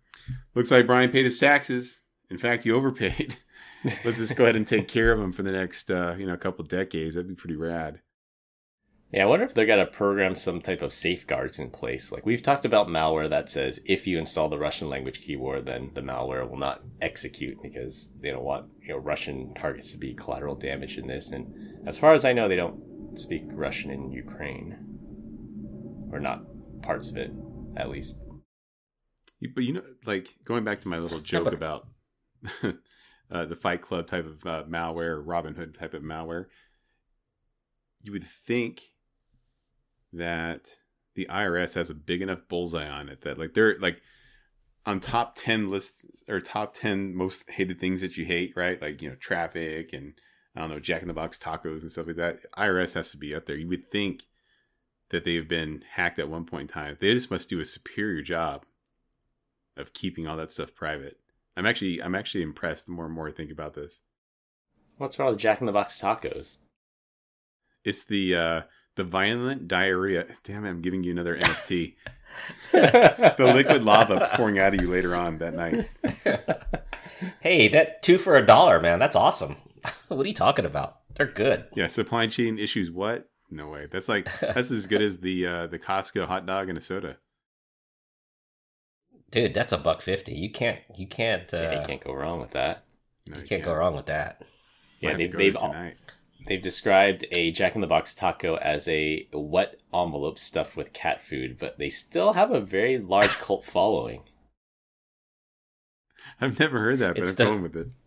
Looks 0.54 0.70
like 0.70 0.86
Brian 0.86 1.10
paid 1.10 1.24
his 1.24 1.38
taxes. 1.38 2.04
In 2.30 2.38
fact, 2.38 2.62
he 2.62 2.70
overpaid. 2.70 3.36
Let's 4.04 4.18
just 4.18 4.36
go 4.36 4.44
ahead 4.44 4.56
and 4.56 4.66
take 4.66 4.86
care 4.86 5.10
of 5.10 5.18
him 5.18 5.32
for 5.32 5.42
the 5.42 5.52
next, 5.52 5.90
uh, 5.90 6.14
you 6.18 6.26
know, 6.26 6.36
couple 6.36 6.64
decades. 6.64 7.14
That'd 7.14 7.28
be 7.28 7.34
pretty 7.34 7.56
rad. 7.56 8.00
Yeah, 9.12 9.24
I 9.24 9.26
wonder 9.26 9.44
if 9.44 9.54
they're 9.54 9.66
gonna 9.66 9.86
program 9.86 10.36
some 10.36 10.60
type 10.60 10.82
of 10.82 10.92
safeguards 10.92 11.58
in 11.58 11.70
place. 11.70 12.12
Like 12.12 12.24
we've 12.24 12.42
talked 12.42 12.64
about 12.64 12.86
malware 12.86 13.28
that 13.28 13.48
says 13.48 13.80
if 13.84 14.06
you 14.06 14.18
install 14.18 14.48
the 14.48 14.58
Russian 14.58 14.88
language 14.88 15.20
keyword, 15.20 15.66
then 15.66 15.90
the 15.94 16.00
malware 16.00 16.48
will 16.48 16.58
not 16.58 16.82
execute 17.00 17.60
because 17.60 18.12
they 18.20 18.30
don't 18.30 18.44
want 18.44 18.66
you 18.80 18.90
know 18.90 18.98
Russian 18.98 19.52
targets 19.54 19.90
to 19.92 19.98
be 19.98 20.14
collateral 20.14 20.54
damage 20.54 20.96
in 20.96 21.08
this. 21.08 21.32
And 21.32 21.52
as 21.88 21.98
far 21.98 22.14
as 22.14 22.24
I 22.24 22.32
know, 22.32 22.48
they 22.48 22.56
don't 22.56 23.18
speak 23.18 23.42
Russian 23.46 23.90
in 23.90 24.12
Ukraine, 24.12 24.76
or 26.12 26.20
not 26.20 26.44
parts 26.82 27.10
of 27.10 27.16
it, 27.16 27.32
at 27.76 27.90
least. 27.90 28.20
But 29.54 29.64
you 29.64 29.72
know, 29.72 29.82
like 30.06 30.28
going 30.44 30.62
back 30.62 30.82
to 30.82 30.88
my 30.88 30.98
little 30.98 31.20
joke 31.20 31.44
but- 31.44 31.54
about 31.54 31.88
uh, 32.62 33.44
the 33.44 33.56
Fight 33.56 33.82
Club 33.82 34.06
type 34.06 34.26
of 34.26 34.46
uh, 34.46 34.62
malware, 34.68 35.20
Robin 35.24 35.56
Hood 35.56 35.74
type 35.74 35.94
of 35.94 36.02
malware, 36.02 36.46
you 38.02 38.12
would 38.12 38.24
think 38.24 38.82
that 40.12 40.76
the 41.14 41.26
IRS 41.30 41.74
has 41.74 41.90
a 41.90 41.94
big 41.94 42.22
enough 42.22 42.40
bullseye 42.48 42.88
on 42.88 43.08
it 43.08 43.22
that 43.22 43.38
like 43.38 43.54
they're 43.54 43.78
like 43.78 44.00
on 44.86 45.00
top 45.00 45.34
10 45.36 45.68
lists 45.68 46.24
or 46.28 46.40
top 46.40 46.74
10 46.74 47.14
most 47.14 47.48
hated 47.50 47.78
things 47.78 48.00
that 48.00 48.16
you 48.16 48.24
hate, 48.24 48.54
right? 48.56 48.80
Like, 48.80 49.02
you 49.02 49.10
know, 49.10 49.16
traffic 49.16 49.92
and 49.92 50.14
I 50.56 50.60
don't 50.60 50.70
know, 50.70 50.80
Jack 50.80 51.02
in 51.02 51.08
the 51.08 51.14
Box 51.14 51.38
tacos 51.38 51.82
and 51.82 51.92
stuff 51.92 52.06
like 52.06 52.16
that. 52.16 52.38
IRS 52.56 52.94
has 52.94 53.10
to 53.12 53.16
be 53.16 53.34
up 53.34 53.46
there. 53.46 53.56
You 53.56 53.68
would 53.68 53.88
think 53.88 54.24
that 55.10 55.24
they've 55.24 55.46
been 55.46 55.84
hacked 55.94 56.18
at 56.18 56.28
one 56.28 56.44
point 56.44 56.62
in 56.62 56.68
time. 56.68 56.96
They 56.98 57.12
just 57.12 57.30
must 57.30 57.48
do 57.48 57.60
a 57.60 57.64
superior 57.64 58.22
job 58.22 58.64
of 59.76 59.92
keeping 59.92 60.26
all 60.26 60.36
that 60.36 60.52
stuff 60.52 60.74
private. 60.74 61.18
I'm 61.56 61.66
actually 61.66 62.02
I'm 62.02 62.14
actually 62.14 62.42
impressed 62.42 62.86
the 62.86 62.92
more 62.92 63.06
and 63.06 63.14
more 63.14 63.28
I 63.28 63.32
think 63.32 63.50
about 63.50 63.74
this. 63.74 64.00
What's 64.96 65.18
wrong 65.18 65.30
with 65.30 65.38
Jack 65.38 65.60
in 65.60 65.66
the 65.66 65.72
Box 65.72 66.00
tacos? 66.00 66.58
It's 67.84 68.04
the 68.04 68.34
uh 68.34 68.60
the 69.00 69.04
violent 69.04 69.66
diarrhea. 69.66 70.26
Damn 70.44 70.66
it, 70.66 70.68
I'm 70.68 70.82
giving 70.82 71.02
you 71.02 71.12
another 71.12 71.34
NFT. 71.38 71.94
the 72.72 73.52
liquid 73.54 73.82
lava 73.82 74.28
pouring 74.34 74.58
out 74.58 74.74
of 74.74 74.80
you 74.82 74.90
later 74.90 75.16
on 75.16 75.38
that 75.38 75.54
night. 75.54 75.88
hey, 77.40 77.68
that 77.68 78.02
two 78.02 78.18
for 78.18 78.36
a 78.36 78.44
dollar, 78.44 78.78
man. 78.78 78.98
That's 78.98 79.16
awesome. 79.16 79.56
what 80.08 80.22
are 80.22 80.28
you 80.28 80.34
talking 80.34 80.66
about? 80.66 80.98
They're 81.16 81.26
good. 81.26 81.64
Yeah, 81.74 81.86
supply 81.86 82.26
chain 82.26 82.58
issues. 82.58 82.90
What? 82.90 83.30
No 83.50 83.68
way. 83.68 83.86
That's 83.90 84.08
like 84.08 84.28
that's 84.38 84.70
as 84.70 84.86
good 84.86 85.00
as 85.00 85.18
the 85.18 85.46
uh, 85.46 85.66
the 85.66 85.78
Costco 85.78 86.26
hot 86.26 86.44
dog 86.44 86.68
and 86.68 86.76
a 86.76 86.80
soda. 86.82 87.16
Dude, 89.30 89.54
that's 89.54 89.72
a 89.72 89.78
buck 89.78 90.02
fifty. 90.02 90.34
You 90.34 90.50
can't 90.50 90.80
you 90.94 91.06
can't 91.06 91.52
uh, 91.54 91.56
yeah, 91.56 91.80
you 91.80 91.86
can't 91.86 92.04
go 92.04 92.12
wrong 92.12 92.38
with 92.38 92.50
that. 92.50 92.84
No, 93.26 93.38
you 93.38 93.46
can't 93.46 93.64
go 93.64 93.72
wrong 93.74 93.96
with 93.96 94.06
that. 94.06 94.42
Yeah, 95.00 95.08
Might 95.08 95.10
have 95.12 95.18
they, 95.18 95.26
to 95.26 95.32
go 95.32 95.38
they've 95.38 95.56
all, 95.56 95.72
tonight. 95.72 95.96
They've 96.50 96.60
described 96.60 97.24
a 97.30 97.52
Jack 97.52 97.76
in 97.76 97.80
the 97.80 97.86
Box 97.86 98.12
taco 98.12 98.56
as 98.56 98.86
a 98.88 99.26
wet 99.32 99.80
envelope 99.94 100.38
stuffed 100.38 100.76
with 100.76 100.92
cat 100.92 101.22
food, 101.22 101.56
but 101.58 101.78
they 101.78 101.88
still 101.88 102.32
have 102.34 102.50
a 102.50 102.60
very 102.60 102.98
large 102.98 103.38
cult 103.38 103.64
following. 103.64 104.22
I've 106.40 106.58
never 106.58 106.80
heard 106.80 106.98
that, 106.98 107.14
but 107.14 107.22
It's 107.22 107.30
I'm 107.30 107.36
the- 107.36 107.44
going 107.44 107.62
with 107.62 107.76
it. 107.76 107.94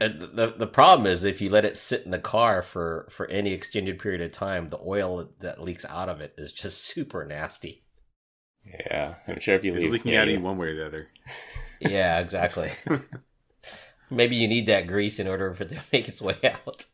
And 0.00 0.20
the 0.20 0.54
the 0.56 0.66
problem 0.66 1.06
is 1.06 1.22
if 1.22 1.40
you 1.40 1.48
let 1.50 1.64
it 1.64 1.76
sit 1.76 2.04
in 2.04 2.10
the 2.10 2.18
car 2.18 2.62
for 2.62 3.06
for 3.10 3.26
any 3.28 3.52
extended 3.52 3.98
period 3.98 4.20
of 4.20 4.32
time, 4.32 4.68
the 4.68 4.78
oil 4.84 5.30
that 5.40 5.62
leaks 5.62 5.84
out 5.84 6.08
of 6.08 6.20
it 6.20 6.34
is 6.36 6.52
just 6.52 6.84
super 6.84 7.24
nasty. 7.24 7.84
Yeah, 8.66 9.14
I'm 9.26 9.40
sure 9.40 9.54
if 9.54 9.64
you 9.64 9.72
It's 9.74 9.82
leave, 9.82 9.92
leaking 9.92 10.12
yeah, 10.12 10.22
out 10.22 10.28
of 10.28 10.34
you 10.34 10.40
one 10.40 10.58
way 10.58 10.68
or 10.68 10.74
the 10.76 10.86
other. 10.86 11.08
Yeah, 11.80 12.18
exactly. 12.18 12.70
Maybe 14.10 14.36
you 14.36 14.48
need 14.48 14.66
that 14.66 14.86
grease 14.86 15.18
in 15.18 15.28
order 15.28 15.52
for 15.54 15.62
it 15.64 15.70
to 15.70 15.80
make 15.92 16.08
its 16.08 16.20
way 16.20 16.36
out. 16.44 16.86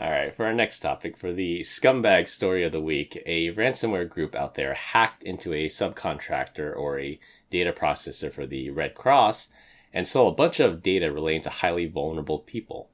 All 0.00 0.12
right, 0.12 0.32
for 0.32 0.46
our 0.46 0.54
next 0.54 0.78
topic, 0.78 1.16
for 1.16 1.32
the 1.32 1.62
scumbag 1.62 2.28
story 2.28 2.62
of 2.62 2.70
the 2.70 2.80
week, 2.80 3.20
a 3.26 3.52
ransomware 3.54 4.08
group 4.08 4.36
out 4.36 4.54
there 4.54 4.74
hacked 4.74 5.24
into 5.24 5.52
a 5.52 5.66
subcontractor 5.66 6.76
or 6.76 7.00
a 7.00 7.18
data 7.50 7.72
processor 7.72 8.32
for 8.32 8.46
the 8.46 8.70
Red 8.70 8.94
Cross 8.94 9.48
and 9.92 10.06
stole 10.06 10.28
a 10.28 10.34
bunch 10.34 10.60
of 10.60 10.84
data 10.84 11.10
relating 11.10 11.42
to 11.42 11.50
highly 11.50 11.86
vulnerable 11.86 12.38
people. 12.38 12.90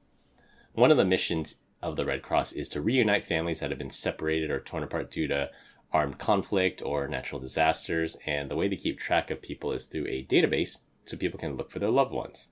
One 0.73 0.89
of 0.89 0.97
the 0.97 1.05
missions 1.05 1.57
of 1.79 1.95
the 1.95 2.05
Red 2.05 2.23
Cross 2.23 2.53
is 2.53 2.67
to 2.69 2.81
reunite 2.81 3.23
families 3.23 3.59
that 3.59 3.69
have 3.69 3.77
been 3.77 3.91
separated 3.91 4.49
or 4.49 4.59
torn 4.59 4.81
apart 4.81 5.11
due 5.11 5.27
to 5.27 5.51
armed 5.93 6.17
conflict 6.17 6.81
or 6.81 7.07
natural 7.07 7.39
disasters, 7.39 8.17
and 8.25 8.49
the 8.49 8.55
way 8.55 8.67
to 8.67 8.75
keep 8.75 8.97
track 8.97 9.29
of 9.29 9.43
people 9.43 9.71
is 9.71 9.85
through 9.85 10.07
a 10.07 10.25
database 10.25 10.77
so 11.03 11.17
people 11.17 11.39
can 11.39 11.55
look 11.55 11.69
for 11.69 11.77
their 11.77 11.91
loved 11.91 12.13
ones. 12.13 12.47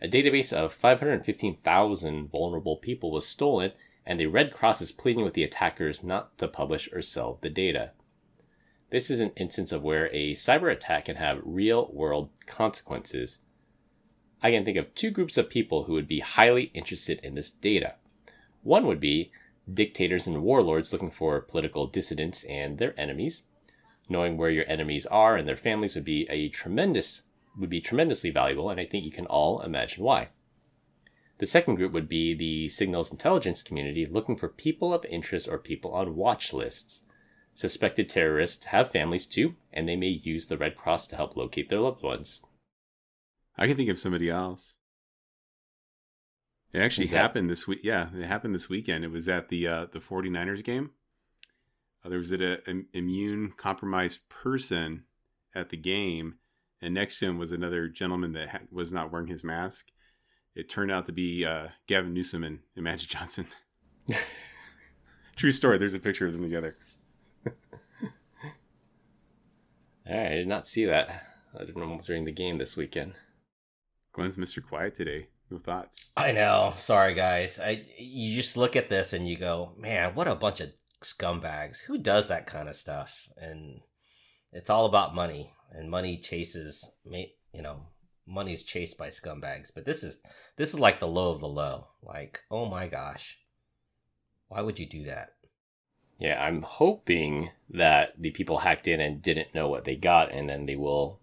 A 0.00 0.08
database 0.08 0.52
of 0.52 0.74
515,000 0.74 2.28
vulnerable 2.28 2.76
people 2.76 3.10
was 3.10 3.26
stolen, 3.26 3.72
and 4.04 4.20
the 4.20 4.26
Red 4.26 4.52
Cross 4.52 4.82
is 4.82 4.92
pleading 4.92 5.24
with 5.24 5.34
the 5.34 5.42
attackers 5.42 6.04
not 6.04 6.36
to 6.38 6.48
publish 6.48 6.88
or 6.92 7.00
sell 7.00 7.38
the 7.40 7.48
data. 7.48 7.92
This 8.90 9.10
is 9.10 9.20
an 9.20 9.32
instance 9.36 9.72
of 9.72 9.82
where 9.82 10.06
a 10.12 10.34
cyber 10.34 10.70
attack 10.70 11.06
can 11.06 11.16
have 11.16 11.40
real 11.44 11.90
world 11.92 12.28
consequences. 12.46 13.38
I 14.42 14.50
can 14.50 14.64
think 14.64 14.76
of 14.76 14.94
two 14.94 15.10
groups 15.10 15.38
of 15.38 15.50
people 15.50 15.84
who 15.84 15.94
would 15.94 16.06
be 16.06 16.20
highly 16.20 16.70
interested 16.74 17.18
in 17.22 17.34
this 17.34 17.50
data. 17.50 17.94
One 18.62 18.86
would 18.86 19.00
be 19.00 19.32
dictators 19.72 20.26
and 20.26 20.42
warlords 20.42 20.92
looking 20.92 21.10
for 21.10 21.40
political 21.40 21.86
dissidents 21.86 22.44
and 22.44 22.78
their 22.78 22.98
enemies. 23.00 23.42
Knowing 24.08 24.36
where 24.36 24.50
your 24.50 24.68
enemies 24.68 25.06
are 25.06 25.36
and 25.36 25.48
their 25.48 25.56
families 25.56 25.94
would 25.96 26.04
be 26.04 26.28
a 26.30 26.48
tremendous 26.50 27.22
would 27.58 27.70
be 27.70 27.80
tremendously 27.80 28.30
valuable, 28.30 28.70
and 28.70 28.80
I 28.80 28.84
think 28.84 29.04
you 29.04 29.12
can 29.12 29.26
all 29.26 29.60
imagine 29.60 30.02
why. 30.02 30.30
The 31.38 31.46
second 31.46 31.76
group 31.76 31.92
would 31.92 32.08
be 32.08 32.34
the 32.34 32.68
signals 32.68 33.10
intelligence 33.10 33.62
community 33.62 34.06
looking 34.06 34.36
for 34.36 34.48
people 34.48 34.94
of 34.94 35.04
interest 35.06 35.48
or 35.48 35.58
people 35.58 35.92
on 35.92 36.16
watch 36.16 36.52
lists. 36.52 37.02
Suspected 37.54 38.08
terrorists 38.08 38.66
have 38.66 38.90
families 38.90 39.26
too, 39.26 39.56
and 39.72 39.88
they 39.88 39.96
may 39.96 40.08
use 40.08 40.46
the 40.46 40.58
Red 40.58 40.76
Cross 40.76 41.08
to 41.08 41.16
help 41.16 41.36
locate 41.36 41.68
their 41.68 41.80
loved 41.80 42.02
ones. 42.02 42.40
I 43.56 43.66
can 43.66 43.76
think 43.76 43.90
of 43.90 43.98
somebody 43.98 44.30
else. 44.30 44.76
It 46.72 46.80
actually 46.80 47.06
that? 47.08 47.16
happened 47.16 47.48
this 47.48 47.66
week. 47.66 47.80
Yeah, 47.82 48.08
it 48.14 48.26
happened 48.26 48.54
this 48.54 48.68
weekend. 48.68 49.04
It 49.04 49.10
was 49.10 49.28
at 49.28 49.48
the 49.48 49.66
uh, 49.66 49.86
the 49.90 50.00
49ers 50.00 50.62
game. 50.62 50.90
Uh, 52.04 52.08
there 52.08 52.18
was 52.18 52.32
an 52.32 52.42
an 52.42 52.86
immune 52.92 53.52
compromised 53.56 54.28
person 54.28 55.04
at 55.54 55.70
the 55.70 55.76
game, 55.76 56.34
and 56.86 56.94
next 56.94 57.18
to 57.18 57.26
him 57.26 57.36
was 57.36 57.50
another 57.50 57.88
gentleman 57.88 58.32
that 58.34 58.48
ha- 58.48 58.58
was 58.70 58.92
not 58.92 59.10
wearing 59.10 59.26
his 59.26 59.42
mask. 59.42 59.88
It 60.54 60.70
turned 60.70 60.92
out 60.92 61.06
to 61.06 61.12
be 61.12 61.44
uh, 61.44 61.66
Gavin 61.88 62.14
Newsom 62.14 62.44
and, 62.44 62.60
and 62.76 62.84
Magic 62.84 63.08
Johnson. 63.08 63.46
True 65.36 65.50
story. 65.50 65.78
There's 65.78 65.94
a 65.94 65.98
picture 65.98 66.28
of 66.28 66.32
them 66.32 66.42
together. 66.42 66.76
All 67.46 67.50
right, 70.06 70.26
I 70.26 70.34
did 70.36 70.46
not 70.46 70.68
see 70.68 70.84
that. 70.84 71.24
I 71.56 71.64
didn't 71.64 71.76
know 71.76 72.00
during 72.06 72.24
the 72.24 72.30
game 72.30 72.58
this 72.58 72.76
weekend. 72.76 73.14
Glenn's 74.12 74.38
Mr. 74.38 74.64
Quiet 74.64 74.94
today. 74.94 75.26
No 75.50 75.58
thoughts. 75.58 76.12
I 76.16 76.30
know. 76.30 76.74
Sorry, 76.76 77.14
guys. 77.14 77.58
I 77.58 77.84
you 77.98 78.36
just 78.36 78.56
look 78.56 78.76
at 78.76 78.88
this 78.88 79.12
and 79.12 79.28
you 79.28 79.36
go, 79.36 79.72
man, 79.76 80.14
what 80.14 80.28
a 80.28 80.36
bunch 80.36 80.60
of 80.60 80.70
scumbags. 81.02 81.80
Who 81.80 81.98
does 81.98 82.28
that 82.28 82.46
kind 82.46 82.68
of 82.68 82.76
stuff? 82.76 83.28
And 83.36 83.80
it's 84.56 84.70
all 84.70 84.86
about 84.86 85.14
money, 85.14 85.52
and 85.70 85.90
money 85.90 86.16
chases. 86.16 86.90
You 87.04 87.62
know, 87.62 87.88
money 88.26 88.54
is 88.54 88.62
chased 88.62 88.96
by 88.96 89.08
scumbags. 89.08 89.70
But 89.74 89.84
this 89.84 90.02
is 90.02 90.22
this 90.56 90.72
is 90.72 90.80
like 90.80 90.98
the 90.98 91.06
low 91.06 91.30
of 91.30 91.40
the 91.40 91.48
low. 91.48 91.88
Like, 92.02 92.40
oh 92.50 92.66
my 92.66 92.88
gosh, 92.88 93.38
Why 94.48 94.60
would 94.60 94.78
you 94.78 94.86
do 94.86 95.04
that? 95.04 95.34
Yeah, 96.18 96.42
I'm 96.42 96.62
hoping 96.62 97.50
that 97.68 98.14
the 98.18 98.30
people 98.30 98.58
hacked 98.58 98.88
in 98.88 99.00
and 99.00 99.20
didn't 99.20 99.54
know 99.54 99.68
what 99.68 99.84
they 99.84 99.96
got, 99.96 100.32
and 100.32 100.48
then 100.48 100.66
they 100.66 100.76
will 100.76 101.20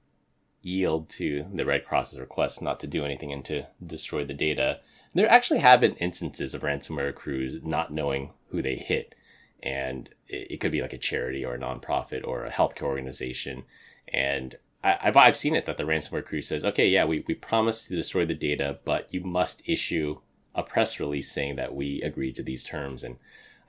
yield 0.61 1.09
to 1.09 1.45
the 1.53 1.65
Red 1.65 1.85
Cross's 1.85 2.19
request 2.19 2.61
not 2.61 2.79
to 2.81 2.87
do 2.87 3.03
anything 3.03 3.33
and 3.33 3.43
to 3.45 3.67
destroy 3.83 4.23
the 4.23 4.33
data. 4.33 4.79
There 5.13 5.29
actually 5.29 5.59
have 5.59 5.81
been 5.81 5.95
instances 5.95 6.53
of 6.53 6.61
ransomware 6.61 7.13
crews 7.13 7.61
not 7.63 7.91
knowing 7.91 8.33
who 8.49 8.61
they 8.61 8.75
hit, 8.75 9.15
and 9.63 10.09
it, 10.27 10.59
could 10.59 10.71
be 10.71 10.81
like 10.81 10.93
a 10.93 10.97
charity 10.97 11.43
or 11.43 11.55
a 11.55 11.59
nonprofit 11.59 12.27
or 12.27 12.45
a 12.45 12.51
healthcare 12.51 12.83
organization. 12.83 13.63
And 14.09 14.57
I, 14.83 14.97
have 14.99 15.17
I've 15.17 15.37
seen 15.37 15.55
it 15.55 15.65
that 15.65 15.77
the 15.77 15.85
ransomware 15.85 16.25
crew 16.25 16.41
says, 16.41 16.65
okay, 16.65 16.87
yeah, 16.87 17.05
we, 17.05 17.23
we 17.27 17.33
promise 17.33 17.87
to 17.87 17.95
destroy 17.95 18.25
the 18.25 18.35
data, 18.35 18.79
but 18.83 19.11
you 19.13 19.21
must 19.21 19.63
issue 19.65 20.19
a 20.53 20.63
press 20.63 20.99
release 20.99 21.31
saying 21.31 21.55
that 21.55 21.73
we 21.73 22.01
agreed 22.01 22.35
to 22.35 22.43
these 22.43 22.65
terms. 22.65 23.03
And 23.05 23.15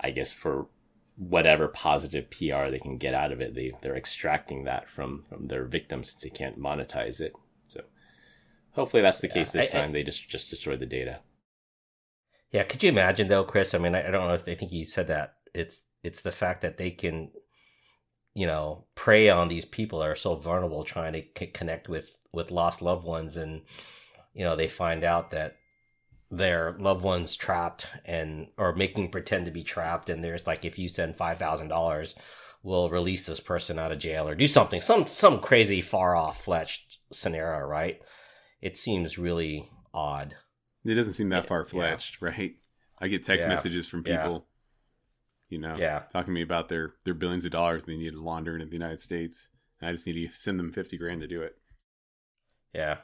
I 0.00 0.11
guess 0.11 0.33
for 0.33 0.66
whatever 1.16 1.68
positive 1.68 2.28
PR 2.30 2.70
they 2.70 2.78
can 2.78 2.98
get 2.98 3.14
out 3.14 3.33
of 3.33 3.40
it. 3.40 3.54
They 3.54 3.72
they're 3.80 3.96
extracting 3.96 4.64
that 4.64 4.88
from 4.88 5.24
from 5.28 5.48
their 5.48 5.64
victims 5.64 6.11
since 6.11 6.22
they 6.22 6.30
can't 6.30 6.61
monetize 6.61 7.20
it. 7.20 7.35
So 7.68 7.83
hopefully 8.72 9.02
that's 9.02 9.20
the 9.20 9.28
yeah, 9.28 9.35
case 9.35 9.52
this 9.52 9.74
I, 9.74 9.78
time. 9.78 9.90
I, 9.90 9.92
they 9.92 10.02
just 10.02 10.28
just 10.28 10.50
destroy 10.50 10.76
the 10.76 10.87
data. 10.87 11.20
Yeah, 12.50 12.64
could 12.64 12.83
you 12.83 12.88
imagine 12.88 13.28
though, 13.28 13.44
Chris? 13.44 13.74
I 13.74 13.78
mean, 13.78 13.94
I, 13.94 14.09
I 14.09 14.11
don't 14.11 14.28
know 14.28 14.35
if 14.35 14.44
they 14.44 14.54
think 14.54 14.72
you 14.72 14.85
said 14.85 15.07
that. 15.09 15.35
It's 15.54 15.82
it's 16.02 16.22
the 16.22 16.32
fact 16.32 16.60
that 16.62 16.76
they 16.76 16.90
can, 16.90 17.30
you 18.34 18.46
know, 18.46 18.84
prey 18.94 19.30
on 19.30 19.48
these 19.48 19.64
people 19.64 20.00
that 20.00 20.08
are 20.08 20.16
so 20.16 20.34
vulnerable, 20.34 20.84
trying 20.84 21.12
to 21.12 21.46
connect 21.46 21.88
with 21.88 22.16
with 22.32 22.50
lost 22.50 22.82
loved 22.82 23.06
ones, 23.06 23.36
and 23.36 23.62
you 24.34 24.44
know 24.44 24.56
they 24.56 24.68
find 24.68 25.04
out 25.04 25.30
that 25.30 25.56
their 26.30 26.74
loved 26.78 27.02
ones 27.04 27.36
trapped 27.36 27.86
and 28.04 28.48
or 28.58 28.74
making 28.74 29.10
pretend 29.10 29.44
to 29.44 29.50
be 29.50 29.62
trapped 29.62 30.08
and 30.08 30.22
there's 30.22 30.46
like 30.46 30.64
if 30.64 30.78
you 30.78 30.88
send 30.88 31.16
five 31.16 31.38
thousand 31.38 31.68
dollars 31.68 32.14
we'll 32.62 32.88
release 32.88 33.26
this 33.26 33.40
person 33.40 33.78
out 33.78 33.92
of 33.92 33.98
jail 33.98 34.28
or 34.28 34.34
do 34.34 34.48
something 34.48 34.80
some 34.80 35.06
some 35.06 35.38
crazy 35.38 35.80
far 35.80 36.16
off 36.16 36.44
fletched 36.44 36.96
scenario 37.12 37.64
right 37.64 38.00
it 38.60 38.76
seems 38.76 39.18
really 39.18 39.68
odd 39.92 40.34
it 40.84 40.94
doesn't 40.94 41.12
seem 41.12 41.28
that 41.28 41.46
far 41.46 41.64
fletched 41.64 42.20
yeah. 42.20 42.28
right 42.28 42.56
i 42.98 43.08
get 43.08 43.22
text 43.22 43.44
yeah. 43.44 43.48
messages 43.48 43.86
from 43.86 44.02
people. 44.02 44.46
You 45.54 45.60
know 45.60 45.76
yeah 45.76 46.00
talking 46.12 46.26
to 46.26 46.32
me 46.32 46.42
about 46.42 46.68
their 46.68 46.94
their 47.04 47.14
billions 47.14 47.44
of 47.44 47.52
dollars 47.52 47.84
and 47.84 47.92
they 47.92 47.98
need 47.98 48.12
to 48.12 48.22
launder 48.22 48.54
into 48.54 48.66
the 48.66 48.72
united 48.72 49.00
states 49.00 49.48
and 49.80 49.88
i 49.88 49.92
just 49.92 50.06
need 50.06 50.14
to 50.14 50.30
send 50.30 50.58
them 50.58 50.72
50 50.72 50.98
grand 50.98 51.20
to 51.20 51.26
do 51.26 51.40
it 51.42 51.56
yeah 52.74 52.98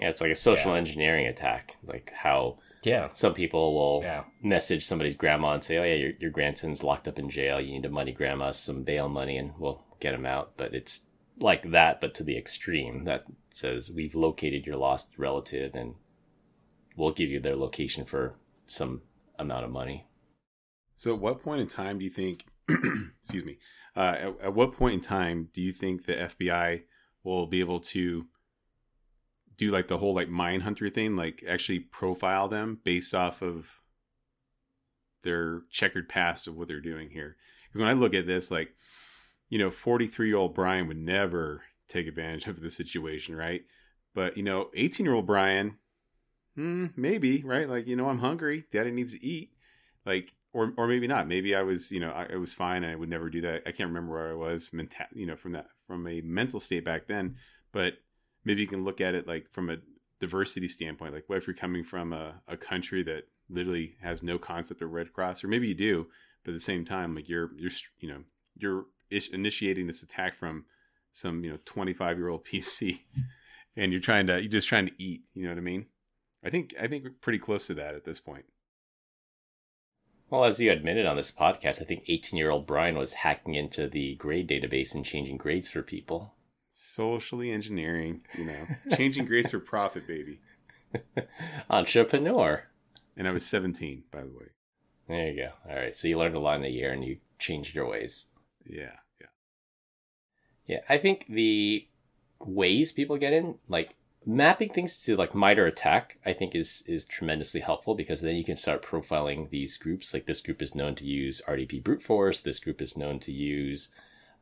yeah, 0.00 0.08
it's 0.08 0.20
like 0.20 0.30
a 0.30 0.34
social 0.34 0.74
engineering 0.74 1.26
attack. 1.26 1.76
Like 1.84 2.12
how 2.16 2.58
yeah. 2.82 3.08
Some 3.12 3.32
people 3.32 3.74
will 3.74 4.02
yeah. 4.02 4.24
message 4.42 4.84
somebody's 4.84 5.14
grandma 5.14 5.52
and 5.52 5.64
say, 5.64 5.78
"Oh 5.78 5.84
yeah, 5.84 5.94
your 5.94 6.12
your 6.18 6.30
grandson's 6.30 6.82
locked 6.82 7.08
up 7.08 7.18
in 7.18 7.30
jail. 7.30 7.60
You 7.60 7.72
need 7.72 7.84
to 7.84 7.88
money 7.88 8.12
grandma 8.12 8.50
some 8.50 8.82
bail 8.82 9.08
money, 9.08 9.36
and 9.38 9.52
we'll 9.58 9.82
get 10.00 10.14
him 10.14 10.26
out." 10.26 10.56
But 10.56 10.74
it's 10.74 11.02
like 11.38 11.70
that, 11.70 12.00
but 12.00 12.14
to 12.14 12.24
the 12.24 12.36
extreme. 12.36 13.04
That 13.04 13.24
says 13.50 13.90
we've 13.90 14.14
located 14.14 14.66
your 14.66 14.76
lost 14.76 15.12
relative, 15.16 15.74
and 15.74 15.94
we'll 16.96 17.12
give 17.12 17.30
you 17.30 17.40
their 17.40 17.56
location 17.56 18.04
for 18.04 18.34
some 18.66 19.02
amount 19.38 19.64
of 19.64 19.70
money. 19.70 20.06
So, 20.96 21.14
at 21.14 21.20
what 21.20 21.42
point 21.42 21.60
in 21.60 21.66
time 21.66 21.98
do 21.98 22.04
you 22.04 22.10
think? 22.10 22.46
excuse 22.68 23.44
me. 23.44 23.58
Uh, 23.96 24.16
at, 24.18 24.40
at 24.42 24.54
what 24.54 24.72
point 24.72 24.94
in 24.94 25.00
time 25.00 25.48
do 25.52 25.60
you 25.60 25.72
think 25.72 26.06
the 26.06 26.14
FBI 26.14 26.84
will 27.22 27.46
be 27.46 27.60
able 27.60 27.80
to 27.80 28.26
do 29.56 29.70
like 29.70 29.88
the 29.88 29.98
whole 29.98 30.14
like 30.14 30.28
Mindhunter 30.28 30.92
thing, 30.92 31.16
like 31.16 31.44
actually 31.48 31.80
profile 31.80 32.48
them 32.48 32.80
based 32.84 33.14
off 33.14 33.42
of 33.42 33.80
their 35.22 35.62
checkered 35.70 36.08
past 36.08 36.46
of 36.46 36.56
what 36.56 36.68
they're 36.68 36.80
doing 36.80 37.10
here. 37.10 37.36
Because 37.66 37.80
when 37.80 37.90
I 37.90 37.94
look 37.94 38.14
at 38.14 38.26
this, 38.26 38.50
like, 38.50 38.74
you 39.48 39.58
know, 39.58 39.70
43 39.70 40.28
year 40.28 40.36
old 40.36 40.54
Brian 40.54 40.86
would 40.86 40.98
never 40.98 41.62
take 41.88 42.06
advantage 42.06 42.46
of 42.46 42.60
the 42.60 42.70
situation, 42.70 43.34
right? 43.34 43.62
But, 44.14 44.36
you 44.36 44.42
know, 44.42 44.70
18 44.74 45.04
year 45.04 45.14
old 45.14 45.26
Brian, 45.26 45.78
hmm, 46.54 46.86
maybe, 46.96 47.42
right? 47.42 47.68
Like, 47.68 47.86
you 47.86 47.96
know, 47.96 48.08
I'm 48.08 48.20
hungry. 48.20 48.64
Daddy 48.70 48.90
needs 48.90 49.12
to 49.12 49.24
eat. 49.24 49.50
Like, 50.06 50.34
or, 50.54 50.72
or 50.76 50.86
maybe 50.86 51.06
not. 51.06 51.28
Maybe 51.28 51.54
I 51.54 51.62
was, 51.62 51.90
you 51.90 52.00
know, 52.00 52.10
I, 52.10 52.28
I 52.32 52.36
was 52.36 52.54
fine 52.54 52.84
and 52.84 52.92
I 52.92 52.96
would 52.96 53.10
never 53.10 53.28
do 53.28 53.42
that. 53.42 53.62
I 53.66 53.72
can't 53.72 53.88
remember 53.88 54.12
where 54.12 54.30
I 54.30 54.34
was, 54.34 54.70
you 55.12 55.26
know, 55.26 55.36
from 55.36 55.52
that, 55.52 55.66
from 55.86 56.06
a 56.06 56.20
mental 56.22 56.60
state 56.60 56.84
back 56.84 57.06
then. 57.06 57.36
But 57.72 57.94
maybe 58.44 58.62
you 58.62 58.68
can 58.68 58.84
look 58.84 59.00
at 59.00 59.14
it 59.14 59.26
like 59.26 59.50
from 59.50 59.68
a 59.68 59.76
diversity 60.20 60.68
standpoint. 60.68 61.12
Like, 61.12 61.24
what 61.26 61.38
if 61.38 61.46
you're 61.46 61.54
coming 61.54 61.84
from 61.84 62.12
a, 62.12 62.40
a 62.48 62.56
country 62.56 63.02
that 63.02 63.24
literally 63.50 63.96
has 64.00 64.22
no 64.22 64.38
concept 64.38 64.80
of 64.80 64.92
Red 64.92 65.12
Cross, 65.12 65.44
or 65.44 65.48
maybe 65.48 65.68
you 65.68 65.74
do, 65.74 66.06
but 66.44 66.52
at 66.52 66.54
the 66.54 66.60
same 66.60 66.84
time, 66.84 67.14
like 67.14 67.28
you're 67.28 67.50
you're 67.56 67.70
you 67.98 68.08
know 68.08 68.22
you're 68.56 68.86
initiating 69.10 69.86
this 69.86 70.02
attack 70.02 70.36
from 70.36 70.64
some 71.12 71.44
you 71.44 71.50
know 71.50 71.58
25 71.64 72.16
year 72.16 72.28
old 72.28 72.44
PC, 72.50 73.00
and 73.76 73.92
you're 73.92 74.00
trying 74.00 74.26
to 74.28 74.40
you're 74.40 74.50
just 74.50 74.68
trying 74.68 74.86
to 74.86 75.02
eat. 75.02 75.22
You 75.34 75.44
know 75.44 75.50
what 75.50 75.58
I 75.58 75.62
mean? 75.62 75.86
I 76.44 76.50
think 76.50 76.74
I 76.80 76.86
think 76.86 77.04
we're 77.04 77.10
pretty 77.10 77.38
close 77.38 77.66
to 77.66 77.74
that 77.74 77.94
at 77.94 78.04
this 78.04 78.20
point. 78.20 78.44
Well, 80.30 80.44
as 80.44 80.58
you 80.58 80.72
admitted 80.72 81.06
on 81.06 81.16
this 81.16 81.30
podcast, 81.30 81.80
I 81.80 81.84
think 81.84 82.04
18 82.08 82.38
year 82.38 82.50
old 82.50 82.66
Brian 82.66 82.96
was 82.96 83.14
hacking 83.14 83.54
into 83.54 83.88
the 83.88 84.14
grade 84.16 84.48
database 84.48 84.94
and 84.94 85.04
changing 85.04 85.36
grades 85.36 85.70
for 85.70 85.82
people 85.82 86.34
socially 86.74 87.52
engineering, 87.52 88.20
you 88.36 88.46
know, 88.46 88.66
changing 88.96 89.24
grades 89.24 89.50
for 89.50 89.60
profit, 89.60 90.06
baby. 90.06 90.40
Entrepreneur. 91.70 92.64
And 93.16 93.28
I 93.28 93.30
was 93.30 93.46
17, 93.46 94.02
by 94.10 94.22
the 94.22 94.26
way. 94.26 94.46
There 95.06 95.30
you 95.30 95.36
go. 95.36 95.50
All 95.70 95.76
right. 95.76 95.94
So 95.94 96.08
you 96.08 96.18
learned 96.18 96.34
a 96.34 96.40
lot 96.40 96.58
in 96.58 96.64
a 96.64 96.68
year 96.68 96.92
and 96.92 97.04
you 97.04 97.18
changed 97.38 97.74
your 97.74 97.88
ways. 97.88 98.26
Yeah. 98.66 98.96
Yeah. 99.20 99.26
Yeah. 100.66 100.80
I 100.88 100.98
think 100.98 101.26
the 101.28 101.86
ways 102.40 102.90
people 102.90 103.18
get 103.18 103.32
in, 103.32 103.56
like 103.68 103.94
mapping 104.26 104.70
things 104.70 105.02
to 105.04 105.16
like 105.16 105.34
MITRE 105.34 105.66
ATT&CK, 105.66 106.18
I 106.24 106.32
think 106.32 106.54
is, 106.54 106.82
is 106.86 107.04
tremendously 107.04 107.60
helpful 107.60 107.94
because 107.94 108.20
then 108.20 108.36
you 108.36 108.44
can 108.44 108.56
start 108.56 108.82
profiling 108.82 109.50
these 109.50 109.76
groups. 109.76 110.14
Like 110.14 110.26
this 110.26 110.40
group 110.40 110.62
is 110.62 110.74
known 110.74 110.94
to 110.96 111.04
use 111.04 111.42
RDP 111.46 111.82
brute 111.82 112.02
force. 112.02 112.40
This 112.40 112.58
group 112.58 112.80
is 112.80 112.96
known 112.96 113.18
to 113.20 113.32
use 113.32 113.88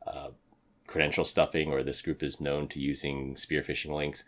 uh, 0.07 0.29
credential 0.87 1.23
stuffing 1.23 1.71
or 1.71 1.83
this 1.83 2.01
group 2.01 2.23
is 2.23 2.41
known 2.41 2.67
to 2.69 2.79
using 2.79 3.35
spear 3.35 3.61
phishing 3.61 3.93
links. 3.93 4.23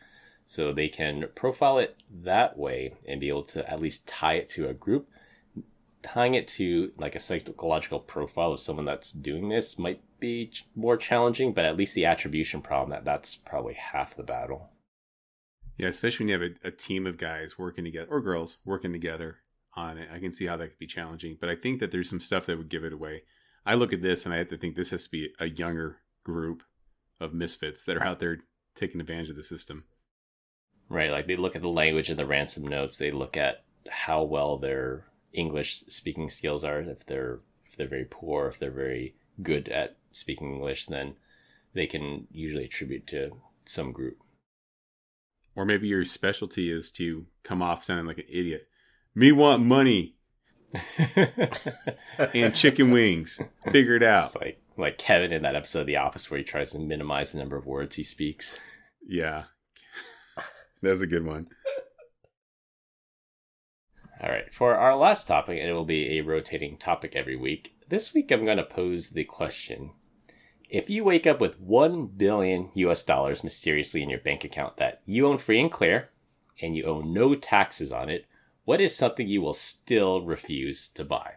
So 0.45 0.71
they 0.71 0.87
can 0.87 1.29
profile 1.33 1.79
it 1.79 1.97
that 2.23 2.57
way 2.57 2.93
and 3.07 3.19
be 3.19 3.29
able 3.29 3.43
to 3.43 3.69
at 3.69 3.81
least 3.81 4.07
tie 4.07 4.33
it 4.33 4.49
to 4.49 4.69
a 4.69 4.73
group. 4.73 5.09
Tying 6.01 6.35
it 6.35 6.47
to 6.49 6.91
like 6.97 7.15
a 7.15 7.19
psychological 7.19 7.99
profile 7.99 8.51
of 8.51 8.59
someone 8.59 8.85
that's 8.85 9.11
doing 9.11 9.49
this 9.49 9.79
might 9.79 10.01
be 10.19 10.51
more 10.75 10.97
challenging, 10.97 11.51
but 11.51 11.65
at 11.65 11.77
least 11.77 11.95
the 11.95 12.05
attribution 12.05 12.61
problem 12.61 12.91
that 12.91 13.05
that's 13.05 13.35
probably 13.35 13.73
half 13.73 14.15
the 14.15 14.23
battle. 14.23 14.69
Yeah, 15.77 15.88
especially 15.88 16.25
when 16.25 16.29
you 16.29 16.41
have 16.41 16.57
a, 16.63 16.67
a 16.67 16.71
team 16.71 17.05
of 17.05 17.17
guys 17.17 17.57
working 17.57 17.83
together 17.83 18.07
or 18.09 18.21
girls 18.21 18.57
working 18.65 18.93
together 18.93 19.38
on 19.75 19.97
it. 19.97 20.09
I 20.11 20.19
can 20.19 20.31
see 20.31 20.45
how 20.45 20.57
that 20.57 20.69
could 20.69 20.79
be 20.79 20.88
challenging, 20.88 21.38
but 21.39 21.49
I 21.49 21.55
think 21.55 21.79
that 21.79 21.91
there's 21.91 22.09
some 22.09 22.21
stuff 22.21 22.45
that 22.45 22.57
would 22.57 22.69
give 22.69 22.83
it 22.83 22.93
away. 22.93 23.23
I 23.65 23.75
look 23.75 23.91
at 23.91 24.01
this 24.01 24.25
and 24.25 24.33
I 24.33 24.38
have 24.38 24.49
to 24.49 24.57
think 24.57 24.75
this 24.75 24.91
has 24.91 25.03
to 25.05 25.11
be 25.11 25.33
a 25.39 25.49
younger 25.49 25.97
group 26.23 26.63
of 27.19 27.33
misfits 27.33 27.83
that 27.85 27.97
are 27.97 28.03
out 28.03 28.19
there 28.19 28.39
taking 28.75 29.01
advantage 29.01 29.29
of 29.29 29.35
the 29.35 29.43
system. 29.43 29.85
Right, 30.88 31.11
like 31.11 31.27
they 31.27 31.35
look 31.35 31.55
at 31.55 31.61
the 31.61 31.69
language 31.69 32.09
in 32.09 32.17
the 32.17 32.25
ransom 32.25 32.63
notes, 32.67 32.97
they 32.97 33.11
look 33.11 33.35
at 33.35 33.63
how 33.89 34.23
well 34.23 34.57
their 34.57 35.05
English 35.33 35.83
speaking 35.89 36.29
skills 36.29 36.63
are. 36.63 36.79
If 36.81 37.05
they're 37.05 37.39
if 37.65 37.75
they're 37.75 37.88
very 37.88 38.05
poor, 38.05 38.47
if 38.47 38.59
they're 38.59 38.71
very 38.71 39.15
good 39.41 39.67
at 39.69 39.97
speaking 40.11 40.53
English, 40.53 40.85
then 40.85 41.15
they 41.73 41.88
can 41.88 42.27
usually 42.31 42.65
attribute 42.65 43.07
to 43.07 43.31
some 43.65 43.91
group. 43.91 44.17
Or 45.55 45.65
maybe 45.65 45.87
your 45.87 46.03
specialty 46.05 46.71
is 46.71 46.91
to 46.91 47.25
come 47.43 47.61
off 47.61 47.83
sounding 47.83 48.05
like 48.05 48.17
an 48.17 48.25
idiot. 48.27 48.67
Me 49.13 49.31
want 49.31 49.63
money. 49.63 50.15
and 52.33 52.53
chicken 52.53 52.91
wings. 52.91 53.39
Figure 53.71 53.95
it 53.95 54.03
out. 54.03 54.25
It's 54.25 54.35
like 54.35 54.61
like 54.77 54.97
Kevin 54.97 55.31
in 55.31 55.43
that 55.43 55.55
episode 55.55 55.81
of 55.81 55.87
The 55.87 55.97
Office 55.97 56.29
where 56.29 56.37
he 56.37 56.43
tries 56.43 56.71
to 56.71 56.79
minimize 56.79 57.31
the 57.31 57.37
number 57.37 57.55
of 57.55 57.65
words 57.65 57.95
he 57.95 58.03
speaks. 58.03 58.59
Yeah. 59.07 59.45
that 60.81 60.89
was 60.89 61.01
a 61.01 61.07
good 61.07 61.25
one. 61.25 61.47
All 64.21 64.29
right. 64.29 64.53
For 64.53 64.75
our 64.75 64.95
last 64.95 65.27
topic, 65.27 65.59
and 65.59 65.69
it 65.69 65.73
will 65.73 65.85
be 65.85 66.17
a 66.17 66.23
rotating 66.23 66.77
topic 66.77 67.15
every 67.15 67.35
week. 67.35 67.75
This 67.87 68.13
week 68.13 68.31
I'm 68.31 68.43
going 68.43 68.57
to 68.57 68.63
pose 68.63 69.11
the 69.11 69.23
question 69.23 69.91
if 70.69 70.89
you 70.89 71.04
wake 71.04 71.28
up 71.28 71.39
with 71.39 71.60
1 71.60 72.08
billion 72.08 72.69
US 72.73 73.04
dollars 73.04 73.43
mysteriously 73.43 74.01
in 74.01 74.10
your 74.10 74.19
bank 74.19 74.43
account 74.43 74.78
that 74.78 75.01
you 75.06 75.28
own 75.28 75.38
free 75.38 75.60
and 75.60 75.71
clear 75.71 76.10
and 76.62 76.75
you 76.75 76.84
owe 76.86 77.01
no 77.01 77.36
taxes 77.36 77.91
on 77.91 78.10
it, 78.10 78.25
what 78.63 78.82
is 78.82 78.95
something 78.95 79.28
you 79.28 79.41
will 79.41 79.54
still 79.54 80.21
refuse 80.21 80.88
to 80.89 81.04
buy? 81.04 81.36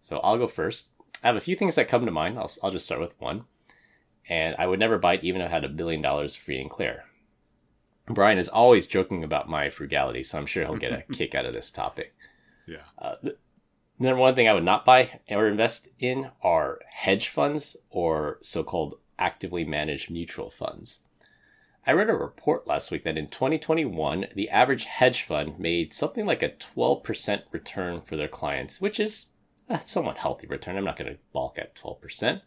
So 0.00 0.18
I'll 0.18 0.38
go 0.38 0.46
first. 0.46 0.88
I 1.22 1.26
have 1.26 1.36
a 1.36 1.40
few 1.40 1.54
things 1.54 1.74
that 1.74 1.88
come 1.88 2.06
to 2.06 2.10
mind. 2.10 2.38
I'll, 2.38 2.50
I'll 2.62 2.70
just 2.70 2.86
start 2.86 3.00
with 3.00 3.20
one. 3.20 3.44
And 4.28 4.56
I 4.58 4.66
would 4.66 4.78
never 4.78 4.98
buy 4.98 5.14
it 5.14 5.24
even 5.24 5.40
if 5.42 5.48
I 5.48 5.54
had 5.54 5.64
a 5.64 5.68
billion 5.68 6.00
dollars 6.00 6.34
free 6.34 6.60
and 6.60 6.70
clear. 6.70 7.04
Brian 8.06 8.38
is 8.38 8.48
always 8.48 8.86
joking 8.86 9.22
about 9.22 9.48
my 9.48 9.70
frugality, 9.70 10.22
so 10.22 10.38
I'm 10.38 10.46
sure 10.46 10.64
he'll 10.64 10.76
get 10.76 10.92
a 10.92 11.02
kick 11.12 11.34
out 11.34 11.46
of 11.46 11.52
this 11.52 11.70
topic. 11.70 12.14
Yeah. 12.66 12.78
Uh, 12.98 13.16
Number 14.02 14.18
one 14.18 14.34
thing 14.34 14.48
I 14.48 14.54
would 14.54 14.64
not 14.64 14.86
buy 14.86 15.20
or 15.30 15.46
invest 15.46 15.88
in 15.98 16.30
are 16.42 16.80
hedge 16.90 17.28
funds 17.28 17.76
or 17.90 18.38
so 18.40 18.64
called 18.64 18.94
actively 19.18 19.62
managed 19.62 20.10
mutual 20.10 20.48
funds. 20.48 21.00
I 21.86 21.92
read 21.92 22.08
a 22.08 22.14
report 22.14 22.66
last 22.66 22.90
week 22.90 23.04
that 23.04 23.18
in 23.18 23.28
2021, 23.28 24.28
the 24.34 24.48
average 24.48 24.84
hedge 24.86 25.22
fund 25.22 25.58
made 25.58 25.92
something 25.92 26.24
like 26.24 26.42
a 26.42 26.48
12% 26.48 27.42
return 27.52 28.00
for 28.00 28.16
their 28.16 28.26
clients, 28.26 28.80
which 28.80 28.98
is 28.98 29.26
a 29.68 29.78
somewhat 29.78 30.16
healthy 30.16 30.46
return. 30.46 30.78
I'm 30.78 30.84
not 30.84 30.96
going 30.96 31.12
to 31.12 31.18
balk 31.34 31.58
at 31.58 31.74
12%. 31.74 32.40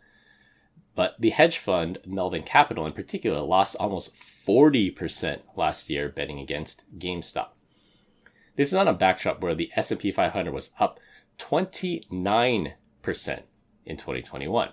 But 0.96 1.16
the 1.20 1.32
hedge 1.32 1.60
fund, 1.60 2.00
Melvin 2.04 2.44
Capital 2.44 2.88
in 2.88 2.94
particular, 2.94 3.42
lost 3.42 3.76
almost 3.80 4.16
40% 4.16 5.42
last 5.56 5.88
year 5.92 6.10
betting 6.10 6.39
against 6.39 6.84
GameStop. 6.98 7.50
This 8.56 8.70
is 8.70 8.76
on 8.76 8.88
a 8.88 8.94
backdrop 8.94 9.42
where 9.42 9.56
the 9.56 9.72
S&P 9.76 10.12
500 10.12 10.52
was 10.52 10.72
up 10.80 11.00
29% 11.44 12.74
in 13.86 13.98
2021. 13.98 14.70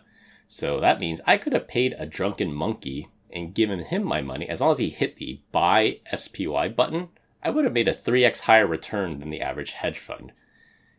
So 0.47 0.81
that 0.81 1.01
means 1.01 1.21
I 1.27 1.37
could 1.37 1.53
have 1.53 1.69
paid 1.69 1.95
a 1.99 2.07
drunken 2.07 2.53
monkey 2.53 3.09
and 3.33 3.55
given 3.55 3.81
him 3.81 4.05
my 4.05 4.21
money 4.21 4.49
as 4.49 4.61
long 4.61 4.73
as 4.73 4.79
he 4.79 4.91
hit 4.91 5.17
the 5.17 5.41
buy 5.53 6.01
SPY 6.15 6.69
button. 6.69 7.09
I 7.43 7.51
would 7.51 7.65
have 7.65 7.75
made 7.75 7.89
a 7.89 7.95
3x 7.95 8.41
higher 8.41 8.67
return 8.67 9.21
than 9.21 9.31
the 9.31 9.41
average 9.41 9.73
hedge 9.73 9.99
fund. 9.99 10.33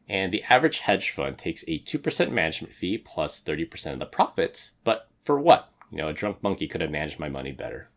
And 0.09 0.33
the 0.33 0.43
average 0.43 0.79
hedge 0.79 1.09
fund 1.11 1.37
takes 1.37 1.63
a 1.67 1.79
2% 1.79 2.31
management 2.31 2.73
fee 2.73 2.97
plus 2.97 3.41
30% 3.41 3.93
of 3.93 3.99
the 3.99 4.05
profits, 4.05 4.71
but 4.83 5.09
for 5.23 5.39
what? 5.39 5.69
You 5.91 5.97
know, 5.97 6.09
a 6.09 6.13
drunk 6.13 6.41
monkey 6.41 6.67
could 6.67 6.81
have 6.81 6.89
managed 6.89 7.19
my 7.19 7.29
money 7.29 7.51
better. 7.51 7.90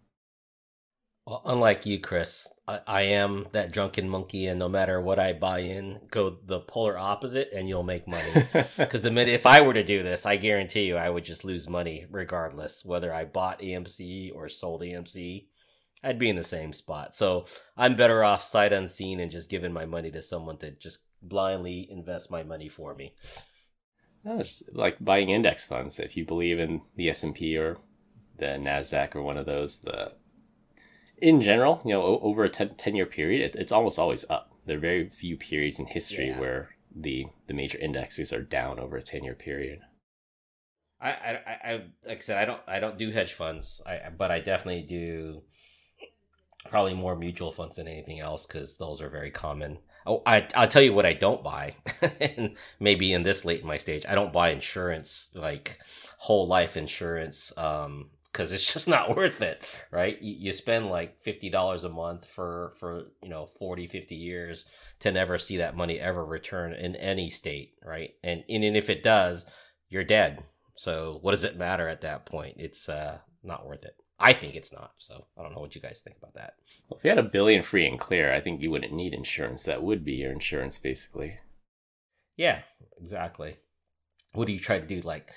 Well, 1.27 1.41
unlike 1.47 1.87
you, 1.87 2.01
Chris, 2.01 2.49
I, 2.69 2.81
I 2.87 3.03
am 3.03 3.47
that 3.53 3.73
drunken 3.73 4.09
monkey, 4.09 4.47
and 4.47 4.59
no 4.59 4.69
matter 4.69 5.01
what 5.01 5.19
I 5.19 5.33
buy 5.33 5.61
in, 5.61 6.01
go 6.11 6.37
the 6.45 6.61
polar 6.61 6.99
opposite, 6.99 7.51
and 7.55 7.69
you'll 7.69 7.83
make 7.83 8.07
money. 8.07 8.45
Because 8.77 9.03
the 9.03 9.11
minute 9.11 9.33
if 9.33 9.47
I 9.47 9.63
were 9.63 9.73
to 9.73 9.83
do 9.85 10.03
this, 10.03 10.27
I 10.27 10.37
guarantee 10.37 10.85
you, 10.85 10.97
I 10.97 11.09
would 11.09 11.25
just 11.25 11.45
lose 11.45 11.69
money 11.69 12.07
regardless 12.11 12.85
whether 12.85 13.13
I 13.13 13.25
bought 13.25 13.61
EMC 13.61 14.35
or 14.35 14.49
sold 14.49 14.83
EMC. 14.83 15.47
I'd 16.03 16.19
be 16.19 16.29
in 16.29 16.37
the 16.37 16.45
same 16.45 16.75
spot. 16.75 17.15
So 17.15 17.47
I'm 17.77 17.97
better 17.97 18.23
off 18.23 18.43
sight 18.43 18.75
unseen 18.75 19.21
and 19.21 19.31
just 19.31 19.49
giving 19.49 19.73
my 19.73 19.87
money 19.87 20.11
to 20.11 20.21
someone 20.21 20.59
to 20.59 20.73
just 20.73 20.99
blindly 21.23 21.89
invest 21.91 22.31
my 22.31 22.43
money 22.43 22.69
for 22.69 22.95
me. 22.95 23.15
No, 24.23 24.39
it's 24.39 24.63
like 24.73 25.03
buying 25.03 25.31
index 25.31 25.65
funds. 25.65 25.99
If 25.99 26.17
you 26.17 26.27
believe 26.27 26.59
in 26.59 26.83
the 26.97 27.09
S 27.09 27.23
and 27.23 27.35
P 27.35 27.57
or 27.57 27.79
the 28.37 28.47
Nasdaq 28.47 29.15
or 29.15 29.23
one 29.23 29.39
of 29.39 29.47
those, 29.47 29.79
the 29.79 30.13
in 31.25 31.41
general, 31.41 31.81
you 31.85 31.93
know, 31.93 32.21
over 32.21 32.45
a 32.45 32.51
10, 32.51 32.75
10 32.77 32.95
year 32.95 33.07
period, 33.07 33.41
it, 33.41 33.57
it's 33.57 33.73
almost 33.73 33.99
always 33.99 34.25
up. 34.29 34.53
There 34.67 34.77
are 34.77 34.81
very 34.81 35.09
few 35.09 35.37
periods 35.37 35.79
in 35.79 35.87
history 35.87 36.29
yeah. 36.29 36.39
where 36.39 36.71
the 36.95 37.27
the 37.47 37.55
major 37.55 37.79
indexes 37.79 38.33
are 38.33 38.43
down 38.43 38.79
over 38.79 38.99
a 38.99 39.03
10 39.03 39.25
year 39.25 39.35
period. 39.35 39.81
I, 41.01 41.11
I, 41.11 41.39
I, 41.65 41.73
like 42.07 42.19
I 42.19 42.21
said, 42.21 42.39
I 42.39 42.45
don't, 42.45 42.61
I 42.67 42.81
don't 42.81 42.97
do 42.97 43.11
hedge 43.11 43.35
funds, 43.35 43.83
I, 43.85 44.09
but 44.17 44.31
I 44.31 44.41
definitely 44.41 44.83
do 44.83 45.43
probably 46.71 46.95
more 46.95 47.15
mutual 47.15 47.53
funds 47.53 47.77
than 47.77 47.89
anything 47.89 48.21
else 48.21 48.47
because 48.47 48.79
those 48.79 49.03
are 49.03 49.11
very 49.11 49.31
common. 49.31 49.79
Oh, 50.07 50.23
I, 50.25 50.47
I'll 50.55 50.69
tell 50.69 50.83
you 50.83 50.95
what 50.95 51.05
I 51.05 51.13
don't 51.13 51.45
buy. 51.45 51.75
and 52.21 52.57
maybe 52.81 53.13
in 53.13 53.23
this 53.23 53.45
late 53.45 53.61
in 53.61 53.67
my 53.67 53.77
stage, 53.77 54.07
I 54.09 54.15
don't 54.15 54.33
buy 54.33 54.51
insurance, 54.51 55.31
like 55.35 55.79
whole 56.17 56.47
life 56.47 56.77
insurance, 56.77 57.53
um, 57.59 58.09
because 58.35 58.53
it's 58.53 58.73
just 58.73 58.89
not 58.97 59.17
worth 59.17 59.41
it, 59.41 59.63
right? 59.91 60.21
You, 60.21 60.35
you 60.39 60.53
spend 60.53 60.91
like 60.91 61.23
fifty 61.23 61.49
dollars 61.49 61.85
a 61.85 61.89
month 61.89 62.27
for 62.27 62.75
for 62.79 63.13
you 63.23 63.29
know 63.29 63.47
40, 63.59 63.87
50 63.87 64.15
years 64.15 64.65
to 65.01 65.13
never 65.13 65.39
see 65.39 65.59
that 65.59 65.77
money 65.77 65.99
ever 66.01 66.25
return 66.25 66.75
in 66.75 66.97
any 66.97 67.31
state, 67.31 67.75
right? 67.85 68.11
And 68.23 68.45
and, 68.49 68.65
and 68.65 68.77
if 68.77 68.91
it 68.91 69.03
does, 69.03 69.47
you're 69.89 70.05
dead. 70.05 70.43
So 70.77 71.19
what 71.23 71.31
does 71.31 71.45
it 71.45 71.57
matter 71.57 71.89
at 71.89 72.01
that 72.01 72.27
point? 72.27 72.57
It's 72.59 72.89
uh, 72.89 73.19
not 73.45 73.67
worth 73.67 73.85
it. 73.85 73.95
I 74.19 74.33
think 74.33 74.57
it's 74.57 74.73
not. 74.73 74.93
So 74.99 75.27
I 75.39 75.43
don't 75.43 75.55
know 75.55 75.61
what 75.61 75.75
you 75.75 75.81
guys 75.81 76.01
think 76.01 76.17
about 76.17 76.35
that. 76.35 76.55
Well, 76.89 76.99
if 76.99 77.05
you 77.05 77.11
had 77.11 77.19
a 77.19 77.23
billion 77.23 77.63
free 77.63 77.87
and 77.87 77.99
clear, 77.99 78.33
I 78.33 78.41
think 78.41 78.61
you 78.61 78.71
wouldn't 78.71 78.93
need 78.93 79.15
insurance. 79.15 79.65
That 79.65 79.83
would 79.83 80.05
be 80.05 80.15
your 80.15 80.33
insurance, 80.33 80.79
basically. 80.79 81.39
Yeah, 82.37 82.63
exactly. 83.01 83.57
What 84.33 84.47
do 84.47 84.53
you 84.53 84.61
try 84.61 84.79
to 84.79 84.87
do? 84.87 85.01
Like, 85.01 85.31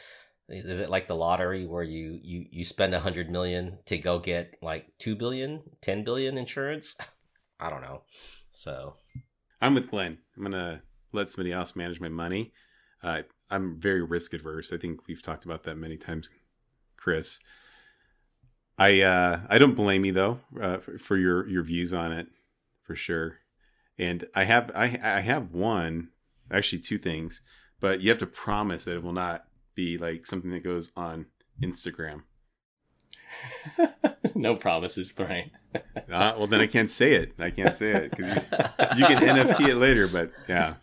is 0.50 0.80
it 0.80 0.90
like 0.90 1.08
the 1.08 1.16
lottery 1.16 1.66
where 1.66 1.84
you 1.84 2.20
you 2.24 2.46
you 2.50 2.66
spend 2.66 2.94
a 2.94 3.00
hundred 3.00 3.30
million 3.30 3.80
to 3.86 3.98
go 3.98 4.20
get 4.20 4.56
like 4.62 4.88
two 4.98 5.16
billion, 5.16 5.62
ten 5.82 6.04
billion 6.04 6.38
insurance? 6.38 6.96
I 7.60 7.70
don't 7.70 7.82
know. 7.82 8.04
So 8.52 8.96
I'm 9.62 9.74
with 9.74 9.90
Glenn. 9.90 10.20
I'm 10.36 10.44
gonna 10.44 10.82
let 11.12 11.28
somebody 11.28 11.52
else 11.52 11.76
manage 11.76 12.00
my 12.00 12.10
money. 12.10 12.54
Uh, 13.04 13.24
I'm 13.50 13.78
very 13.78 14.02
risk 14.02 14.34
adverse. 14.34 14.72
I 14.72 14.78
think 14.78 15.08
we've 15.08 15.22
talked 15.22 15.46
about 15.46 15.64
that 15.64 15.78
many 15.78 15.98
times, 15.98 16.30
Chris. 16.96 17.40
I 18.78 19.02
uh, 19.02 19.42
I 19.50 19.58
don't 19.58 19.76
blame 19.76 20.06
you 20.06 20.14
though 20.14 20.40
uh, 20.62 20.78
for, 20.78 20.98
for, 20.98 21.18
your 21.18 21.48
your 21.48 21.64
views 21.64 21.94
on 21.94 22.12
it 22.12 22.28
for 22.84 22.96
sure. 22.96 23.38
And 23.98 24.26
I 24.36 24.44
have 24.44 24.72
I 24.76 25.00
I 25.02 25.22
have 25.22 25.52
one 25.52 26.10
actually 26.52 26.80
two 26.80 26.98
things, 26.98 27.42
but 27.80 28.02
you 28.02 28.10
have 28.10 28.20
to 28.20 28.28
promise 28.28 28.86
that 28.86 28.96
it 28.96 29.04
will 29.04 29.14
not 29.14 29.47
be 29.78 29.98
like 29.98 30.26
something 30.26 30.52
that 30.52 30.64
goes 30.64 30.92
on 30.98 31.28
Instagram. 31.62 32.24
no 34.36 34.56
promises, 34.56 35.12
Brian. 35.12 35.52
uh, 35.76 35.80
well, 36.10 36.48
then 36.48 36.60
I 36.60 36.68
can't 36.68 36.90
say 36.90 37.14
it. 37.14 37.34
I 37.40 37.52
can't 37.52 37.76
say 37.76 37.92
it 37.92 38.10
because 38.10 38.28
you, 38.28 38.98
you 38.98 39.06
can 39.06 39.18
NFT 39.48 39.70
it 39.70 39.76
later. 39.76 40.08
But 40.08 40.32
yeah. 40.50 40.74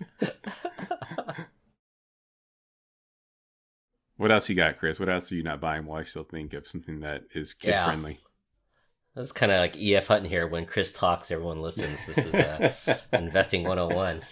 What 4.16 4.30
else 4.30 4.48
you 4.48 4.54
got, 4.54 4.78
Chris? 4.78 5.00
What 5.00 5.08
else 5.08 5.32
are 5.32 5.34
you 5.34 5.42
not 5.42 5.60
buying? 5.60 5.86
Well, 5.86 5.98
I 5.98 6.04
still 6.04 6.22
think 6.22 6.54
of 6.54 6.68
something 6.68 7.00
that 7.00 7.24
is 7.34 7.52
kid 7.52 7.70
yeah. 7.70 7.84
friendly. 7.84 8.20
This 9.14 9.26
is 9.26 9.32
kind 9.32 9.52
of 9.52 9.60
like 9.60 9.76
EF 9.80 10.08
Hutton 10.08 10.28
here. 10.28 10.48
When 10.48 10.66
Chris 10.66 10.90
talks, 10.90 11.30
everyone 11.30 11.62
listens. 11.62 12.04
This 12.04 12.18
is 12.18 12.34
uh, 12.34 12.72
investing 13.12 13.62
101. 13.62 14.22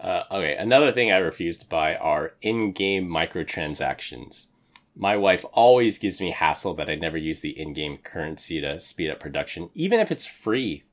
Uh, 0.00 0.22
okay, 0.30 0.56
another 0.56 0.90
thing 0.90 1.12
I 1.12 1.18
refuse 1.18 1.58
to 1.58 1.66
buy 1.66 1.96
are 1.96 2.32
in-game 2.40 3.06
microtransactions. 3.08 4.46
My 4.96 5.18
wife 5.18 5.44
always 5.52 5.98
gives 5.98 6.18
me 6.18 6.30
hassle 6.30 6.72
that 6.74 6.88
I 6.88 6.94
never 6.94 7.18
use 7.18 7.42
the 7.42 7.60
in-game 7.60 7.98
currency 7.98 8.58
to 8.62 8.80
speed 8.80 9.10
up 9.10 9.20
production, 9.20 9.68
even 9.74 10.00
if 10.00 10.10
it's 10.10 10.24
free 10.24 10.84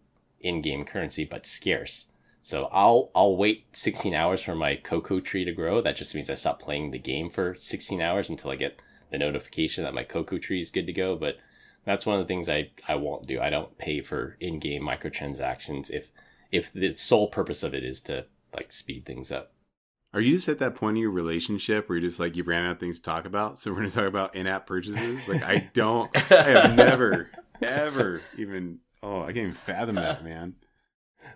in-game 0.42 0.84
currency 0.84 1.24
but 1.24 1.46
scarce. 1.46 2.08
So 2.42 2.66
I'll 2.74 3.10
I'll 3.16 3.38
wait 3.38 3.68
16 3.72 4.14
hours 4.14 4.42
for 4.42 4.56
my 4.56 4.76
cocoa 4.76 5.22
tree 5.22 5.46
to 5.46 5.54
grow. 5.54 5.80
That 5.80 5.96
just 5.96 6.14
means 6.14 6.30
I 6.30 6.36
stop 6.36 6.62
playing 6.62 6.92
the 6.92 7.00
game 7.00 7.30
for 7.30 7.56
16 7.58 8.02
hours 8.02 8.30
until 8.30 8.52
I 8.52 8.58
get 8.58 8.82
the 9.12 9.18
notification 9.18 9.86
that 9.86 9.94
my 9.94 10.04
cocoa 10.04 10.40
tree 10.40 10.60
is 10.60 10.72
good 10.72 10.88
to 10.88 10.94
go. 10.94 11.16
But 11.16 11.38
that's 11.86 12.06
one 12.06 12.20
of 12.20 12.22
the 12.22 12.28
things 12.28 12.50
I, 12.50 12.72
I 12.88 12.96
won't 12.96 13.28
do. 13.28 13.40
I 13.40 13.50
don't 13.50 13.78
pay 13.78 14.02
for 14.02 14.38
in-game 14.40 14.84
microtransactions 14.84 15.90
if 15.90 16.12
if 16.52 16.74
the 16.74 16.96
sole 16.96 17.28
purpose 17.28 17.62
of 17.64 17.74
it 17.74 17.84
is 17.84 18.02
to 18.02 18.26
like 18.54 18.72
speed 18.72 19.06
things 19.06 19.32
up. 19.32 19.54
Are 20.14 20.22
you 20.22 20.34
just 20.34 20.50
at 20.50 20.58
that 20.60 20.74
point 20.74 20.98
in 20.98 21.02
your 21.02 21.12
relationship 21.12 21.88
where 21.88 21.98
you're 21.98 22.08
just 22.08 22.20
like 22.20 22.36
you've 22.36 22.48
ran 22.48 22.66
out 22.66 22.72
of 22.74 22.80
things 22.80 22.98
to 22.98 23.04
talk 23.04 23.26
about? 23.26 23.60
So 23.60 23.72
we're 23.72 23.78
gonna 23.78 23.90
talk 23.92 24.06
about 24.06 24.36
in-app 24.36 24.66
purchases. 24.66 25.28
Like 25.28 25.44
I 25.44 25.70
don't, 25.74 26.10
I 26.32 26.44
have 26.50 26.76
never, 26.76 27.30
ever 27.62 28.22
even. 28.38 28.80
Oh, 29.04 29.22
I 29.22 29.28
can't 29.28 29.38
even 29.38 29.54
fathom 29.54 29.96
that, 29.96 30.24
man. 30.24 30.56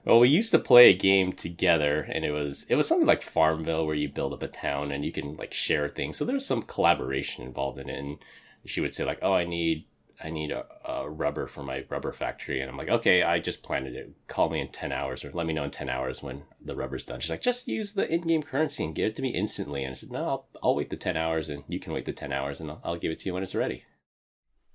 Well, 0.06 0.20
we 0.20 0.30
used 0.30 0.52
to 0.52 0.60
play 0.60 0.90
a 0.90 0.98
game 0.98 1.34
together, 1.34 2.02
and 2.02 2.26
it 2.26 2.32
was 2.32 2.66
it 2.68 2.76
was 2.76 2.88
something 2.88 3.08
like 3.08 3.22
Farmville, 3.22 3.86
where 3.86 3.96
you 3.96 4.10
build 4.10 4.34
up 4.34 4.44
a 4.44 4.48
town 4.48 4.92
and 4.92 5.06
you 5.06 5.12
can 5.12 5.36
like 5.38 5.54
share 5.54 5.88
things. 5.88 6.18
So 6.18 6.26
there's 6.26 6.46
some 6.46 6.64
collaboration 6.64 7.44
involved 7.44 7.80
in 7.80 7.90
it. 7.90 8.00
And 8.00 8.18
she 8.66 8.82
would 8.82 8.94
say 8.94 9.04
like, 9.04 9.20
"Oh, 9.22 9.34
I 9.34 9.46
need 9.46 9.86
I 10.24 10.30
need 10.30 10.52
a, 10.52 10.66
a, 10.86 11.10
rubber 11.10 11.48
for 11.48 11.64
my 11.64 11.84
rubber 11.90 12.14
factory. 12.14 12.62
And 12.62 12.70
I'm 12.70 12.78
like, 12.78 12.88
okay, 12.88 13.24
I 13.24 13.40
just 13.40 13.62
planted 13.62 13.94
it. 13.94 14.14
Call 14.28 14.50
me 14.50 14.62
in 14.62 14.70
10 14.70 14.92
hours 14.92 15.26
or 15.26 15.32
let 15.34 15.46
me 15.46 15.54
know 15.54 15.66
in 15.66 15.72
10 15.72 15.90
hours 15.90 16.24
when 16.24 16.44
the 16.64 16.76
rubber's 16.76 17.04
done. 17.04 17.20
She's 17.20 17.30
like, 17.30 17.42
just 17.42 17.68
use 17.68 17.92
the 17.92 18.12
in 18.12 18.22
game 18.22 18.42
currency 18.42 18.86
and 18.86 18.96
give 18.96 19.08
it 19.08 19.16
to 19.18 19.22
me 19.22 19.30
instantly. 19.30 19.84
And 19.84 19.92
I 19.92 19.96
said, 19.96 20.12
no, 20.12 20.28
I'll, 20.28 20.48
I'll 20.64 20.76
wait 20.76 20.90
the 20.90 20.96
10 20.96 21.18
hours 21.18 21.50
and 21.50 21.64
you 21.68 21.80
can 21.80 21.92
wait 21.92 22.06
the 22.06 22.14
10 22.14 22.32
hours 22.32 22.62
and 22.62 22.72
I'll, 22.72 22.82
I'll 22.84 22.98
give 22.98 23.12
it 23.12 23.20
to 23.20 23.30
you 23.30 23.34
when 23.34 23.44
it's 23.44 23.54
ready. 23.54 23.84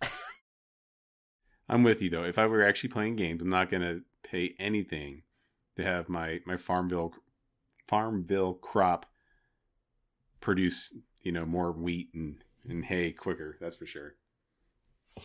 I'm 1.69 1.83
with 1.83 2.03
you 2.03 2.11
though. 2.11 2.25
If 2.25 2.39
I 2.39 2.47
were 2.47 2.63
actually 2.63 2.91
playing 2.91 3.17
games, 3.17 3.41
I'm 3.41 3.49
not 3.49 3.71
going 3.71 3.83
to 3.83 4.03
pay 4.23 4.55
anything 4.59 5.23
to 5.77 5.83
have 5.83 6.11
my, 6.11 6.41
my 6.45 6.59
Farmville, 6.59 7.15
Farmville 7.87 8.55
crop 8.55 9.07
produce, 10.41 10.95
you 11.23 11.33
know, 11.33 11.47
more 11.47 11.73
wheat 11.73 12.11
and, 12.13 12.45
and 12.69 12.85
hay 12.85 13.13
quicker. 13.13 13.57
That's 13.61 13.77
for 13.77 13.87
sure. 13.87 14.15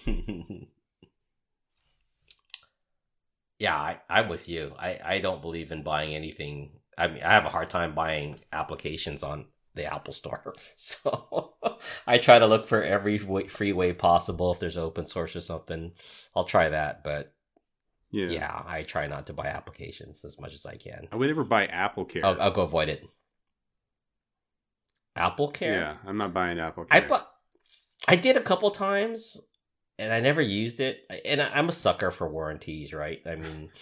yeah, 3.60 3.76
I, 3.76 4.00
I'm 4.10 4.30
with 4.30 4.48
you. 4.50 4.74
I, 4.78 5.00
I 5.04 5.20
don't 5.20 5.42
believe 5.42 5.72
in 5.72 5.84
buying 5.84 6.14
anything. 6.16 6.72
I 6.98 7.08
mean, 7.08 7.24
I 7.24 7.34
have 7.34 7.46
a 7.46 7.50
hard 7.50 7.70
time 7.70 7.96
buying 7.96 8.40
applications 8.52 9.24
on 9.24 9.46
the 9.76 9.86
Apple 9.86 10.14
Store. 10.14 10.54
So 10.76 11.54
I 12.08 12.18
try 12.18 12.40
to 12.40 12.48
look 12.48 12.68
for 12.68 12.84
every 12.84 13.20
way, 13.20 13.48
free 13.48 13.74
way 13.74 13.94
possible. 13.94 14.52
If 14.52 14.60
there's 14.60 14.78
open 14.78 15.06
source 15.06 15.36
or 15.36 15.42
something, 15.42 15.94
I'll 16.36 16.44
try 16.44 16.70
that. 16.70 17.04
But 17.04 17.34
yeah. 18.12 18.28
yeah, 18.28 18.64
I 18.66 18.84
try 18.84 19.08
not 19.08 19.28
to 19.28 19.34
buy 19.34 19.48
applications 19.48 20.24
as 20.26 20.40
much 20.40 20.54
as 20.54 20.66
I 20.66 20.76
can. 20.76 21.08
I 21.12 21.16
would 21.16 21.28
never 21.28 21.44
buy 21.44 21.66
Apple 21.68 22.06
Care. 22.06 22.26
I'll, 22.26 22.42
I'll 22.42 22.52
go 22.52 22.62
avoid 22.62 22.90
it. 22.90 23.04
Apple 25.16 25.50
Care. 25.50 25.74
Yeah, 25.74 25.96
I'm 26.06 26.18
not 26.18 26.34
buying 26.34 26.60
Apple 26.60 26.86
Care. 26.86 27.04
I 27.04 27.08
bought. 27.08 27.30
I 28.08 28.16
did 28.16 28.36
a 28.36 28.42
couple 28.42 28.70
times, 28.72 29.40
and 29.98 30.14
I 30.14 30.20
never 30.20 30.42
used 30.42 30.80
it. 30.80 31.06
And 31.26 31.42
I- 31.42 31.50
I'm 31.50 31.70
a 31.70 31.74
sucker 31.74 32.12
for 32.12 32.28
warranties, 32.30 32.94
right? 32.94 33.22
I 33.26 33.36
mean, 33.36 33.70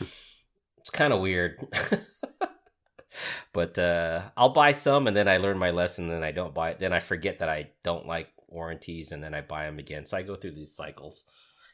it's 0.78 0.90
kind 0.92 1.14
of 1.14 1.22
weird. 1.22 1.60
but 3.54 3.78
uh, 3.78 4.24
I'll 4.38 4.50
buy 4.50 4.72
some, 4.72 5.08
and 5.08 5.16
then 5.16 5.28
I 5.28 5.38
learn 5.38 5.58
my 5.58 5.72
lesson, 5.72 6.06
and 6.06 6.14
then 6.14 6.24
I 6.24 6.32
don't 6.32 6.54
buy 6.54 6.72
it. 6.72 6.80
Then 6.80 6.94
I 6.94 7.00
forget 7.00 7.40
that 7.40 7.50
I 7.50 7.72
don't 7.84 8.08
like 8.08 8.30
warranties, 8.48 9.12
and 9.12 9.24
then 9.24 9.34
I 9.34 9.42
buy 9.42 9.66
them 9.66 9.80
again. 9.80 10.06
So 10.06 10.18
I 10.18 10.22
go 10.22 10.36
through 10.36 10.54
these 10.56 10.76
cycles, 10.76 11.24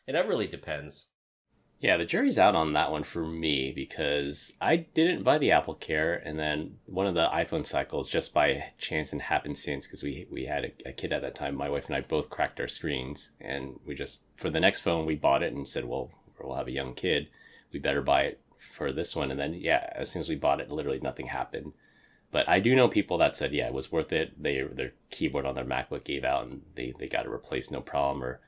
and 0.07 0.15
that 0.15 0.27
really 0.27 0.47
depends. 0.47 1.07
Yeah, 1.79 1.97
the 1.97 2.05
jury's 2.05 2.39
out 2.39 2.55
on 2.55 2.73
that 2.73 2.91
one 2.91 3.03
for 3.03 3.23
me 3.23 3.71
because 3.71 4.51
I 4.59 4.77
didn't 4.77 5.23
buy 5.23 5.37
the 5.37 5.51
Apple 5.51 5.75
Care, 5.75 6.15
and 6.15 6.39
then 6.39 6.77
one 6.87 7.05
of 7.05 7.13
the 7.13 7.27
iPhone 7.27 7.65
cycles 7.67 8.09
just 8.09 8.33
by 8.33 8.71
chance 8.79 9.11
and 9.13 9.21
happenstance 9.21 9.85
because 9.85 10.01
we 10.01 10.25
we 10.31 10.45
had 10.45 10.65
a, 10.65 10.89
a 10.89 10.91
kid 10.91 11.13
at 11.13 11.21
that 11.21 11.35
time. 11.35 11.55
My 11.55 11.69
wife 11.69 11.85
and 11.85 11.95
I 11.95 12.01
both 12.01 12.31
cracked 12.31 12.59
our 12.59 12.67
screens, 12.67 13.29
and 13.39 13.79
we 13.85 13.93
just 13.93 14.21
for 14.35 14.49
the 14.49 14.59
next 14.59 14.79
phone 14.79 15.05
we 15.05 15.15
bought 15.15 15.43
it 15.43 15.53
and 15.53 15.67
said, 15.67 15.85
well, 15.85 16.09
we'll 16.41 16.55
have 16.55 16.67
a 16.67 16.71
young 16.71 16.95
kid, 16.95 17.27
we 17.71 17.79
better 17.79 18.01
buy 18.01 18.23
it 18.23 18.41
for 18.57 18.91
this 18.91 19.15
one. 19.15 19.29
And 19.29 19.39
then 19.39 19.53
yeah, 19.53 19.87
as 19.95 20.09
soon 20.09 20.21
as 20.21 20.29
we 20.29 20.35
bought 20.35 20.59
it, 20.59 20.71
literally 20.71 20.99
nothing 20.99 21.27
happened. 21.27 21.73
But 22.31 22.49
I 22.49 22.59
do 22.59 22.75
know 22.75 22.87
people 22.87 23.19
that 23.19 23.37
said, 23.37 23.53
yeah, 23.53 23.67
it 23.67 23.73
was 23.73 23.91
worth 23.91 24.11
it. 24.11 24.41
They 24.41 24.63
their 24.63 24.93
keyboard 25.11 25.45
on 25.45 25.53
their 25.53 25.63
MacBook 25.63 26.03
gave 26.03 26.23
out, 26.23 26.47
and 26.47 26.63
they 26.73 26.93
they 26.97 27.07
got 27.07 27.25
it 27.25 27.31
replaced, 27.31 27.71
no 27.71 27.81
problem. 27.81 28.23
Or 28.23 28.39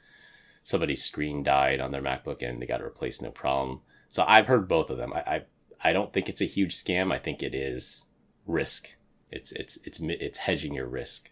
somebody's 0.64 1.03
screen 1.03 1.43
died 1.43 1.80
on 1.80 1.91
their 1.91 2.01
MacBook 2.01 2.41
and 2.41 2.62
they 2.62 2.66
got 2.66 2.82
it 2.82 2.86
replaced, 2.86 3.22
no 3.22 3.32
problem. 3.32 3.82
So 4.10 4.24
I've 4.28 4.47
heard 4.47 4.68
both 4.68 4.89
of 4.89 4.97
them. 4.97 5.14
I, 5.14 5.20
I 5.20 5.41
I 5.82 5.93
don't 5.93 6.12
think 6.12 6.28
it's 6.28 6.41
a 6.41 6.45
huge 6.45 6.76
scam. 6.76 7.14
I 7.14 7.20
think 7.20 7.41
it 7.41 7.55
is 7.55 8.05
risk. 8.45 8.95
It's 9.32 9.51
it's 9.51 9.78
it's 9.84 9.99
it's 10.01 10.39
hedging 10.39 10.74
your 10.74 10.88
risk. 10.88 11.32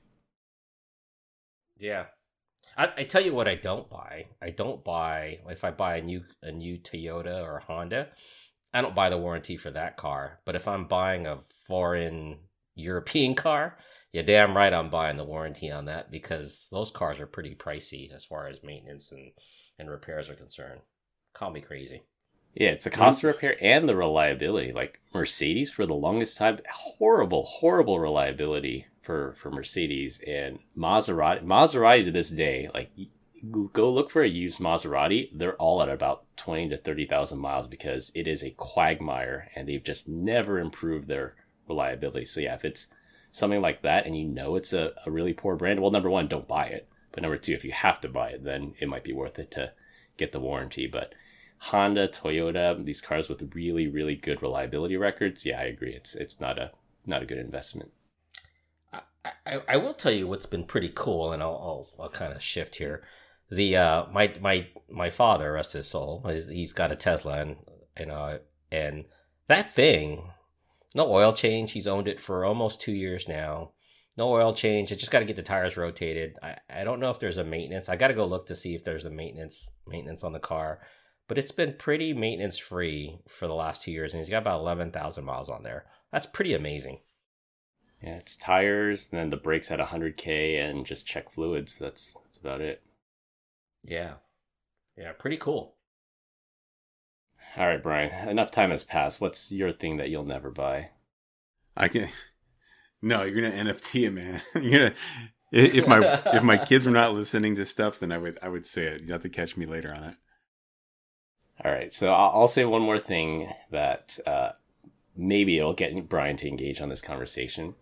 Yeah. 1.77 2.05
I, 2.77 2.91
I 2.97 3.03
tell 3.03 3.21
you 3.21 3.33
what 3.33 3.47
I 3.47 3.55
don't 3.55 3.89
buy. 3.89 4.27
I 4.41 4.51
don't 4.51 4.83
buy 4.83 5.39
if 5.49 5.63
I 5.63 5.71
buy 5.71 5.97
a 5.97 6.01
new 6.01 6.23
a 6.41 6.51
new 6.51 6.77
Toyota 6.77 7.41
or 7.41 7.59
Honda, 7.59 8.09
I 8.73 8.81
don't 8.81 8.95
buy 8.95 9.09
the 9.09 9.17
warranty 9.17 9.57
for 9.57 9.71
that 9.71 9.97
car. 9.97 10.39
But 10.45 10.55
if 10.55 10.67
I'm 10.67 10.85
buying 10.85 11.25
a 11.25 11.39
foreign 11.67 12.37
European 12.75 13.35
car, 13.47 13.77
you're 14.13 14.23
damn 14.23 14.55
right 14.55 14.73
I'm 14.73 14.89
buying 14.89 15.17
the 15.17 15.23
warranty 15.23 15.71
on 15.71 15.85
that 15.85 16.11
because 16.11 16.67
those 16.71 16.91
cars 16.91 17.19
are 17.19 17.27
pretty 17.27 17.55
pricey 17.55 18.13
as 18.13 18.25
far 18.25 18.47
as 18.47 18.63
maintenance 18.63 19.11
and, 19.11 19.31
and 19.77 19.89
repairs 19.89 20.29
are 20.29 20.35
concerned. 20.35 20.81
Call 21.33 21.51
me 21.51 21.61
crazy. 21.61 22.03
Yeah, 22.55 22.69
it's 22.69 22.85
the 22.85 22.89
mm-hmm. 22.89 23.01
cost 23.01 23.23
of 23.23 23.27
repair 23.27 23.55
and 23.61 23.87
the 23.87 23.95
reliability. 23.95 24.71
Like 24.71 25.01
Mercedes 25.13 25.71
for 25.71 25.85
the 25.85 25.93
longest 25.93 26.37
time, 26.37 26.59
horrible, 26.71 27.43
horrible 27.43 27.99
reliability 27.99 28.87
for 29.03 29.35
for 29.37 29.51
Mercedes 29.51 30.19
and 30.25 30.59
Maserati. 30.75 31.43
Maserati 31.43 32.05
to 32.05 32.11
this 32.11 32.31
day, 32.31 32.69
like 32.73 32.91
go 33.71 33.91
look 33.91 34.09
for 34.09 34.23
a 34.23 34.27
used 34.27 34.59
Maserati. 34.59 35.29
They're 35.33 35.55
all 35.57 35.83
at 35.83 35.89
about 35.89 36.25
twenty 36.35 36.67
to 36.69 36.77
thirty 36.77 37.05
thousand 37.05 37.39
miles 37.39 37.67
because 37.67 38.11
it 38.15 38.27
is 38.27 38.43
a 38.43 38.51
quagmire 38.51 39.49
and 39.55 39.67
they've 39.67 39.83
just 39.83 40.09
never 40.09 40.59
improved 40.59 41.07
their 41.07 41.35
reliability. 41.69 42.25
So 42.25 42.39
yeah, 42.39 42.55
if 42.55 42.65
it's 42.65 42.87
something 43.37 43.61
like 43.61 43.83
that 43.83 44.05
and 44.05 44.17
you 44.17 44.25
know 44.25 44.55
it's 44.55 44.73
a, 44.73 44.93
a 45.05 45.11
really 45.11 45.33
poor 45.33 45.55
brand, 45.55 45.79
well, 45.79 45.91
number 45.91 46.09
one, 46.09 46.27
don't 46.27 46.47
buy 46.47 46.65
it. 46.65 46.87
But 47.11 47.21
number 47.21 47.37
two, 47.37 47.53
if 47.53 47.63
you 47.63 47.71
have 47.71 48.01
to 48.01 48.09
buy 48.09 48.29
it, 48.29 48.43
then 48.43 48.73
it 48.79 48.89
might 48.89 49.03
be 49.03 49.13
worth 49.13 49.39
it 49.39 49.51
to 49.51 49.73
get 50.17 50.31
the 50.31 50.39
warranty. 50.39 50.87
But 50.87 51.13
Honda, 51.59 52.07
Toyota, 52.07 52.83
these 52.83 53.01
cars 53.01 53.29
with 53.29 53.55
really, 53.55 53.87
really 53.87 54.15
good 54.15 54.41
reliability 54.41 54.97
records, 54.97 55.45
yeah, 55.45 55.59
I 55.59 55.63
agree. 55.63 55.93
It's 55.93 56.13
it's 56.15 56.39
not 56.39 56.59
a 56.59 56.71
not 57.05 57.23
a 57.23 57.25
good 57.25 57.39
investment. 57.39 57.91
I, 58.93 59.61
I, 59.67 59.77
will 59.77 59.93
tell 59.93 60.11
you 60.11 60.27
what's 60.27 60.45
been 60.45 60.63
pretty 60.63 60.91
cool, 60.93 61.33
and 61.33 61.41
I'll 61.41 61.89
I'll, 61.97 62.03
I'll 62.03 62.09
kind 62.09 62.33
of 62.33 62.41
shift 62.41 62.75
here. 62.75 63.03
The 63.49 63.77
uh 63.77 64.05
my 64.11 64.33
my 64.39 64.67
my 64.89 65.09
father, 65.09 65.53
rest 65.53 65.73
his 65.73 65.87
soul, 65.87 66.23
he's, 66.27 66.73
got 66.73 66.91
a 66.91 66.95
Tesla, 66.95 67.41
and 67.41 67.55
you 67.99 68.05
know, 68.05 68.39
and 68.71 69.05
that 69.47 69.73
thing, 69.73 70.31
no 70.95 71.11
oil 71.11 71.33
change. 71.33 71.71
He's 71.71 71.87
owned 71.87 72.07
it 72.07 72.19
for 72.19 72.45
almost 72.45 72.81
two 72.81 72.93
years 72.93 73.27
now. 73.27 73.71
No 74.17 74.31
oil 74.33 74.53
change. 74.53 74.91
I 74.91 74.95
just 74.95 75.11
got 75.11 75.19
to 75.19 75.25
get 75.25 75.35
the 75.35 75.43
tires 75.43 75.77
rotated. 75.77 76.37
I, 76.41 76.57
I 76.69 76.83
don't 76.83 76.99
know 76.99 77.11
if 77.11 77.19
there's 77.19 77.37
a 77.37 77.43
maintenance. 77.43 77.87
I 77.87 77.95
got 77.95 78.07
to 78.07 78.13
go 78.15 78.25
look 78.25 78.47
to 78.47 78.55
see 78.55 78.73
if 78.73 78.83
there's 78.83 79.05
a 79.05 79.11
maintenance 79.11 79.69
maintenance 79.87 80.23
on 80.23 80.33
the 80.33 80.39
car, 80.39 80.79
but 81.27 81.37
it's 81.37 81.51
been 81.51 81.75
pretty 81.77 82.13
maintenance 82.13 82.57
free 82.57 83.19
for 83.27 83.47
the 83.47 83.53
last 83.53 83.83
two 83.83 83.91
years, 83.91 84.13
and 84.13 84.21
he's 84.21 84.29
got 84.29 84.41
about 84.41 84.61
eleven 84.61 84.91
thousand 84.91 85.25
miles 85.25 85.49
on 85.49 85.63
there. 85.63 85.85
That's 86.11 86.25
pretty 86.25 86.53
amazing. 86.53 86.99
Yeah, 88.01 88.15
it's 88.15 88.35
tires, 88.35 89.09
and 89.11 89.19
then 89.19 89.29
the 89.29 89.37
brakes 89.37 89.71
at 89.71 89.79
100k, 89.79 90.59
and 90.63 90.85
just 90.85 91.07
check 91.07 91.29
fluids. 91.29 91.77
That's 91.77 92.15
that's 92.23 92.37
about 92.37 92.61
it. 92.61 92.81
Yeah. 93.83 94.15
Yeah, 94.97 95.11
pretty 95.13 95.37
cool. 95.37 95.76
All 97.57 97.65
right, 97.65 97.81
Brian. 97.81 98.29
Enough 98.29 98.51
time 98.51 98.69
has 98.69 98.83
passed. 98.83 99.19
What's 99.19 99.51
your 99.51 99.71
thing 99.71 99.97
that 99.97 100.09
you'll 100.09 100.25
never 100.25 100.51
buy? 100.51 100.91
I 101.75 101.87
can. 101.87 102.09
No, 103.01 103.23
you're 103.23 103.41
gonna 103.41 103.71
NFT 103.73 104.07
it, 104.07 104.11
man. 104.11 104.41
you're 104.61 104.79
gonna. 104.79 104.93
If 105.51 105.87
my 105.87 106.21
if 106.33 106.43
my 106.43 106.57
kids 106.57 106.85
were 106.85 106.91
not 106.91 107.13
listening 107.13 107.55
to 107.55 107.65
stuff, 107.65 107.99
then 107.99 108.11
I 108.11 108.17
would 108.17 108.37
I 108.41 108.49
would 108.49 108.65
say 108.65 108.85
it. 108.85 109.01
You 109.01 109.13
have 109.13 109.21
to 109.21 109.29
catch 109.29 109.57
me 109.57 109.65
later 109.65 109.93
on 109.95 110.03
it. 110.03 110.15
All 111.63 111.71
right, 111.71 111.91
so 111.93 112.13
I'll, 112.13 112.41
I'll 112.41 112.47
say 112.47 112.65
one 112.65 112.83
more 112.83 112.99
thing 112.99 113.51
that 113.71 114.19
uh, 114.27 114.51
maybe 115.15 115.57
it'll 115.57 115.73
get 115.73 116.07
Brian 116.07 116.37
to 116.37 116.47
engage 116.47 116.81
on 116.81 116.89
this 116.89 117.01
conversation. 117.01 117.73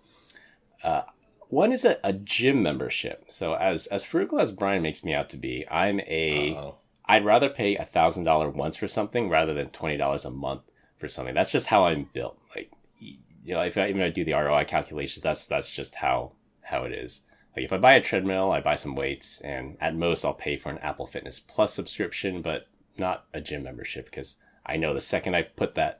Uh, 0.84 1.02
one 1.50 1.74
is 1.74 1.84
a, 1.84 1.98
a 2.04 2.14
gym 2.14 2.64
membership. 2.64 3.26
So 3.28 3.56
as 3.56 3.88
as 3.88 4.04
frugal 4.04 4.40
as 4.40 4.52
Brian 4.52 4.82
makes 4.82 5.04
me 5.04 5.14
out 5.14 5.30
to 5.32 5.38
be, 5.38 5.66
I'm 5.70 6.00
a 6.02 6.54
Uh-oh. 6.56 6.78
I'd 7.08 7.26
rather 7.26 7.50
pay 7.50 7.76
a 7.76 7.86
thousand 7.86 8.24
dollar 8.24 8.50
once 8.50 8.78
for 8.78 8.88
something 8.88 9.30
rather 9.30 9.54
than 9.54 9.70
twenty 9.70 9.98
dollars 9.98 10.26
a 10.26 10.32
month 10.32 10.62
for 10.98 11.08
something. 11.08 11.36
That's 11.36 11.52
just 11.52 11.68
how 11.68 11.86
I'm 11.86 12.10
built. 12.14 12.40
Like 12.56 12.72
you 13.00 13.54
know, 13.54 13.62
if 13.62 13.78
I 13.78 13.90
even 13.90 14.02
I 14.02 14.10
do 14.10 14.26
the 14.26 14.34
ROI 14.34 14.66
calculations, 14.66 15.22
that's 15.22 15.46
that's 15.46 15.72
just 15.72 15.96
how 15.96 16.34
how 16.62 16.84
it 16.84 16.94
is. 16.94 17.22
Like 17.56 17.66
if 17.66 17.72
I 17.72 17.78
buy 17.78 17.94
a 17.94 18.02
treadmill, 18.02 18.52
I 18.52 18.60
buy 18.60 18.76
some 18.76 18.96
weights, 18.96 19.40
and 19.42 19.78
at 19.80 19.96
most 19.96 20.26
I'll 20.26 20.34
pay 20.34 20.58
for 20.58 20.70
an 20.70 20.80
Apple 20.80 21.08
Fitness 21.08 21.40
Plus 21.40 21.74
subscription, 21.74 22.42
but 22.42 22.68
not 22.98 23.26
a 23.34 23.42
gym 23.42 23.64
membership 23.64 24.06
because 24.06 24.38
I 24.66 24.78
know 24.78 24.94
the 24.94 25.00
second 25.00 25.36
I 25.36 25.44
put 25.44 25.76
that 25.76 26.00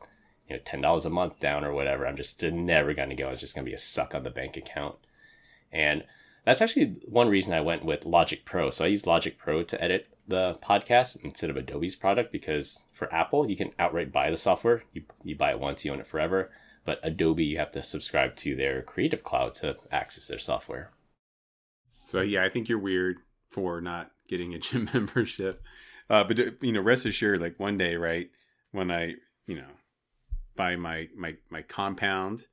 you 0.50 0.56
know 0.56 0.62
ten 0.66 0.82
dollars 0.82 1.06
a 1.06 1.10
month 1.10 1.40
down 1.40 1.64
or 1.64 1.74
whatever, 1.74 2.08
I'm 2.08 2.18
just 2.18 2.42
never 2.42 2.94
going 2.94 3.10
to 3.10 3.16
go. 3.16 3.30
It's 3.30 3.42
just 3.42 3.54
going 3.54 3.66
to 3.66 3.70
be 3.70 3.76
a 3.76 3.80
suck 3.80 4.16
on 4.16 4.24
the 4.24 4.32
bank 4.32 4.58
account, 4.58 4.96
and 5.72 6.04
that's 6.46 6.62
actually 6.62 6.98
one 7.08 7.30
reason 7.30 7.54
I 7.54 7.62
went 7.62 7.86
with 7.86 8.06
Logic 8.06 8.44
Pro. 8.44 8.70
So 8.70 8.86
I 8.86 8.90
use 8.90 9.08
Logic 9.08 9.38
Pro 9.38 9.64
to 9.64 9.84
edit 9.84 10.15
the 10.28 10.58
podcast 10.64 11.18
instead 11.24 11.50
of 11.50 11.58
Adobe's 11.58 11.96
product 11.96 12.32
because 12.32 12.84
for 12.92 13.14
Apple 13.14 13.50
you 13.50 13.56
can 13.56 13.72
outright 13.78 14.12
buy 14.12 14.30
the 14.32 14.38
software. 14.38 14.84
You 14.94 15.04
you 15.24 15.36
buy 15.36 15.52
it 15.52 15.60
once, 15.60 15.86
you 15.86 15.92
own 15.92 16.00
it 16.00 16.08
forever. 16.08 16.52
But 16.84 17.00
Adobe 17.04 17.44
you 17.44 17.58
have 17.58 17.72
to 17.72 17.84
subscribe 17.84 18.36
to 18.38 18.56
their 18.56 18.82
Creative 18.82 19.24
Cloud 19.24 19.56
to 19.56 19.78
access 19.92 20.28
their 20.28 20.40
software. 20.40 20.92
So 22.04 22.22
yeah, 22.22 22.44
I 22.44 22.50
think 22.50 22.70
you're 22.70 22.80
weird 22.80 23.18
for 23.50 23.82
not 23.82 24.12
getting 24.28 24.54
a 24.54 24.60
gym 24.60 24.90
membership. 24.94 25.64
Uh, 26.10 26.24
but 26.24 26.38
you 26.62 26.72
know, 26.72 26.82
rest 26.82 27.06
assured, 27.06 27.42
like 27.42 27.60
one 27.60 27.78
day, 27.78 27.96
right 27.96 28.30
when 28.72 28.92
I, 28.92 29.16
you 29.48 29.56
know, 29.56 29.72
buy 30.56 30.76
my 30.76 31.10
my 31.16 31.36
my 31.50 31.62
compound 31.62 32.48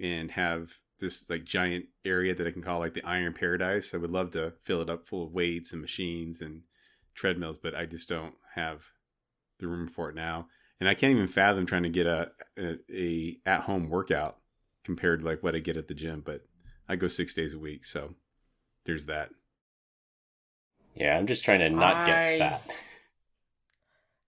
and 0.00 0.30
have 0.32 0.78
this 1.00 1.30
like 1.30 1.44
giant 1.44 1.86
area 2.04 2.34
that 2.34 2.46
I 2.46 2.50
can 2.50 2.62
call 2.62 2.80
like 2.80 2.94
the 2.94 3.06
Iron 3.06 3.32
Paradise, 3.32 3.94
I 3.94 3.98
would 3.98 4.10
love 4.10 4.32
to 4.32 4.52
fill 4.60 4.82
it 4.82 4.90
up 4.90 5.06
full 5.06 5.24
of 5.24 5.32
weights 5.32 5.72
and 5.72 5.80
machines 5.80 6.42
and 6.42 6.62
treadmills, 7.18 7.58
but 7.58 7.74
I 7.74 7.84
just 7.84 8.08
don't 8.08 8.34
have 8.54 8.86
the 9.58 9.66
room 9.66 9.88
for 9.88 10.08
it 10.08 10.14
now. 10.14 10.46
And 10.80 10.88
I 10.88 10.94
can't 10.94 11.12
even 11.12 11.26
fathom 11.26 11.66
trying 11.66 11.82
to 11.82 11.88
get 11.88 12.06
a 12.06 12.30
a, 12.56 12.78
a 12.92 13.38
at 13.44 13.62
home 13.62 13.90
workout 13.90 14.38
compared 14.84 15.20
to 15.20 15.26
like 15.26 15.42
what 15.42 15.54
I 15.54 15.58
get 15.58 15.76
at 15.76 15.88
the 15.88 15.94
gym. 15.94 16.22
But 16.24 16.42
I 16.88 16.96
go 16.96 17.08
six 17.08 17.34
days 17.34 17.52
a 17.52 17.58
week, 17.58 17.84
so 17.84 18.14
there's 18.84 19.06
that. 19.06 19.30
Yeah, 20.94 21.16
I'm 21.16 21.26
just 21.26 21.44
trying 21.44 21.60
to 21.60 21.70
not 21.70 21.96
I- 21.96 22.06
get 22.06 22.38
fat. 22.38 22.62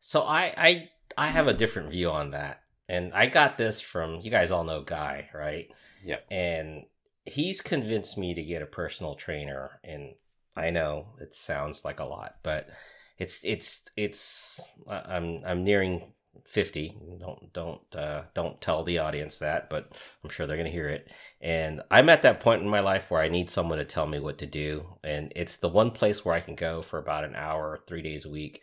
So 0.00 0.22
I 0.22 0.52
I 0.56 0.88
I 1.16 1.28
have 1.28 1.46
a 1.46 1.50
mm-hmm. 1.50 1.58
different 1.58 1.90
view 1.90 2.10
on 2.10 2.32
that. 2.32 2.62
And 2.88 3.12
I 3.14 3.26
got 3.26 3.56
this 3.56 3.80
from 3.80 4.16
you 4.20 4.32
guys 4.32 4.50
all 4.50 4.64
know 4.64 4.82
Guy, 4.82 5.28
right? 5.32 5.70
Yeah. 6.04 6.16
And 6.28 6.86
he's 7.24 7.60
convinced 7.60 8.18
me 8.18 8.34
to 8.34 8.42
get 8.42 8.62
a 8.62 8.66
personal 8.66 9.14
trainer 9.14 9.78
and 9.84 10.14
I 10.56 10.70
know 10.70 11.06
it 11.20 11.34
sounds 11.34 11.84
like 11.84 12.00
a 12.00 12.04
lot, 12.04 12.36
but 12.42 12.68
it's 13.18 13.44
it's 13.44 13.88
it's 13.96 14.60
I'm 14.88 15.42
I'm 15.46 15.64
nearing 15.64 16.12
50. 16.46 16.96
Don't 17.20 17.52
don't 17.52 17.96
uh 17.96 18.22
don't 18.34 18.60
tell 18.60 18.82
the 18.84 18.98
audience 18.98 19.38
that, 19.38 19.70
but 19.70 19.92
I'm 20.24 20.30
sure 20.30 20.46
they're 20.46 20.56
going 20.56 20.66
to 20.66 20.72
hear 20.72 20.88
it. 20.88 21.10
And 21.40 21.82
I'm 21.90 22.08
at 22.08 22.22
that 22.22 22.40
point 22.40 22.62
in 22.62 22.68
my 22.68 22.80
life 22.80 23.10
where 23.10 23.22
I 23.22 23.28
need 23.28 23.50
someone 23.50 23.78
to 23.78 23.84
tell 23.84 24.06
me 24.06 24.18
what 24.18 24.38
to 24.38 24.46
do, 24.46 24.86
and 25.04 25.32
it's 25.36 25.56
the 25.56 25.68
one 25.68 25.90
place 25.90 26.24
where 26.24 26.34
I 26.34 26.40
can 26.40 26.54
go 26.54 26.82
for 26.82 26.98
about 26.98 27.24
an 27.24 27.34
hour, 27.34 27.80
3 27.86 28.02
days 28.02 28.24
a 28.24 28.30
week 28.30 28.62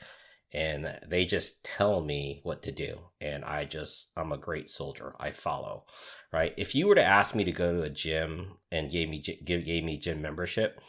and 0.54 0.98
they 1.08 1.26
just 1.26 1.64
tell 1.66 2.02
me 2.02 2.40
what 2.44 2.64
to 2.64 2.72
do 2.72 2.98
and 3.20 3.44
i 3.44 3.66
just 3.66 4.08
i'm 4.16 4.32
a 4.32 4.38
great 4.38 4.70
soldier 4.70 5.14
i 5.20 5.30
follow 5.30 5.84
right 6.32 6.54
if 6.58 6.74
you 6.74 6.88
were 6.88 6.96
to 6.96 7.04
ask 7.04 7.36
me 7.36 7.44
to 7.44 7.52
go 7.52 7.74
to 7.74 7.84
a 7.84 7.90
gym 7.90 8.54
and 8.72 8.90
gave 8.92 9.10
me 9.10 9.20
gave 9.20 9.84
me 9.84 9.98
gym 9.98 10.22
membership 10.22 10.80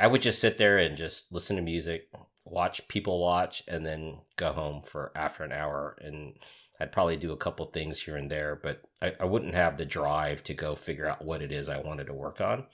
i 0.00 0.06
would 0.06 0.22
just 0.22 0.40
sit 0.40 0.58
there 0.58 0.78
and 0.78 0.96
just 0.96 1.30
listen 1.30 1.56
to 1.56 1.62
music 1.62 2.08
watch 2.44 2.86
people 2.88 3.20
watch 3.20 3.62
and 3.68 3.86
then 3.86 4.18
go 4.36 4.52
home 4.52 4.82
for 4.82 5.12
after 5.14 5.44
an 5.44 5.52
hour 5.52 5.96
and 6.00 6.34
i'd 6.80 6.92
probably 6.92 7.16
do 7.16 7.32
a 7.32 7.36
couple 7.36 7.66
things 7.66 8.00
here 8.00 8.16
and 8.16 8.30
there 8.30 8.58
but 8.60 8.82
I, 9.00 9.14
I 9.20 9.24
wouldn't 9.24 9.54
have 9.54 9.76
the 9.76 9.84
drive 9.84 10.42
to 10.44 10.54
go 10.54 10.74
figure 10.74 11.08
out 11.08 11.24
what 11.24 11.42
it 11.42 11.52
is 11.52 11.68
i 11.68 11.78
wanted 11.78 12.06
to 12.06 12.14
work 12.14 12.40
on 12.40 12.64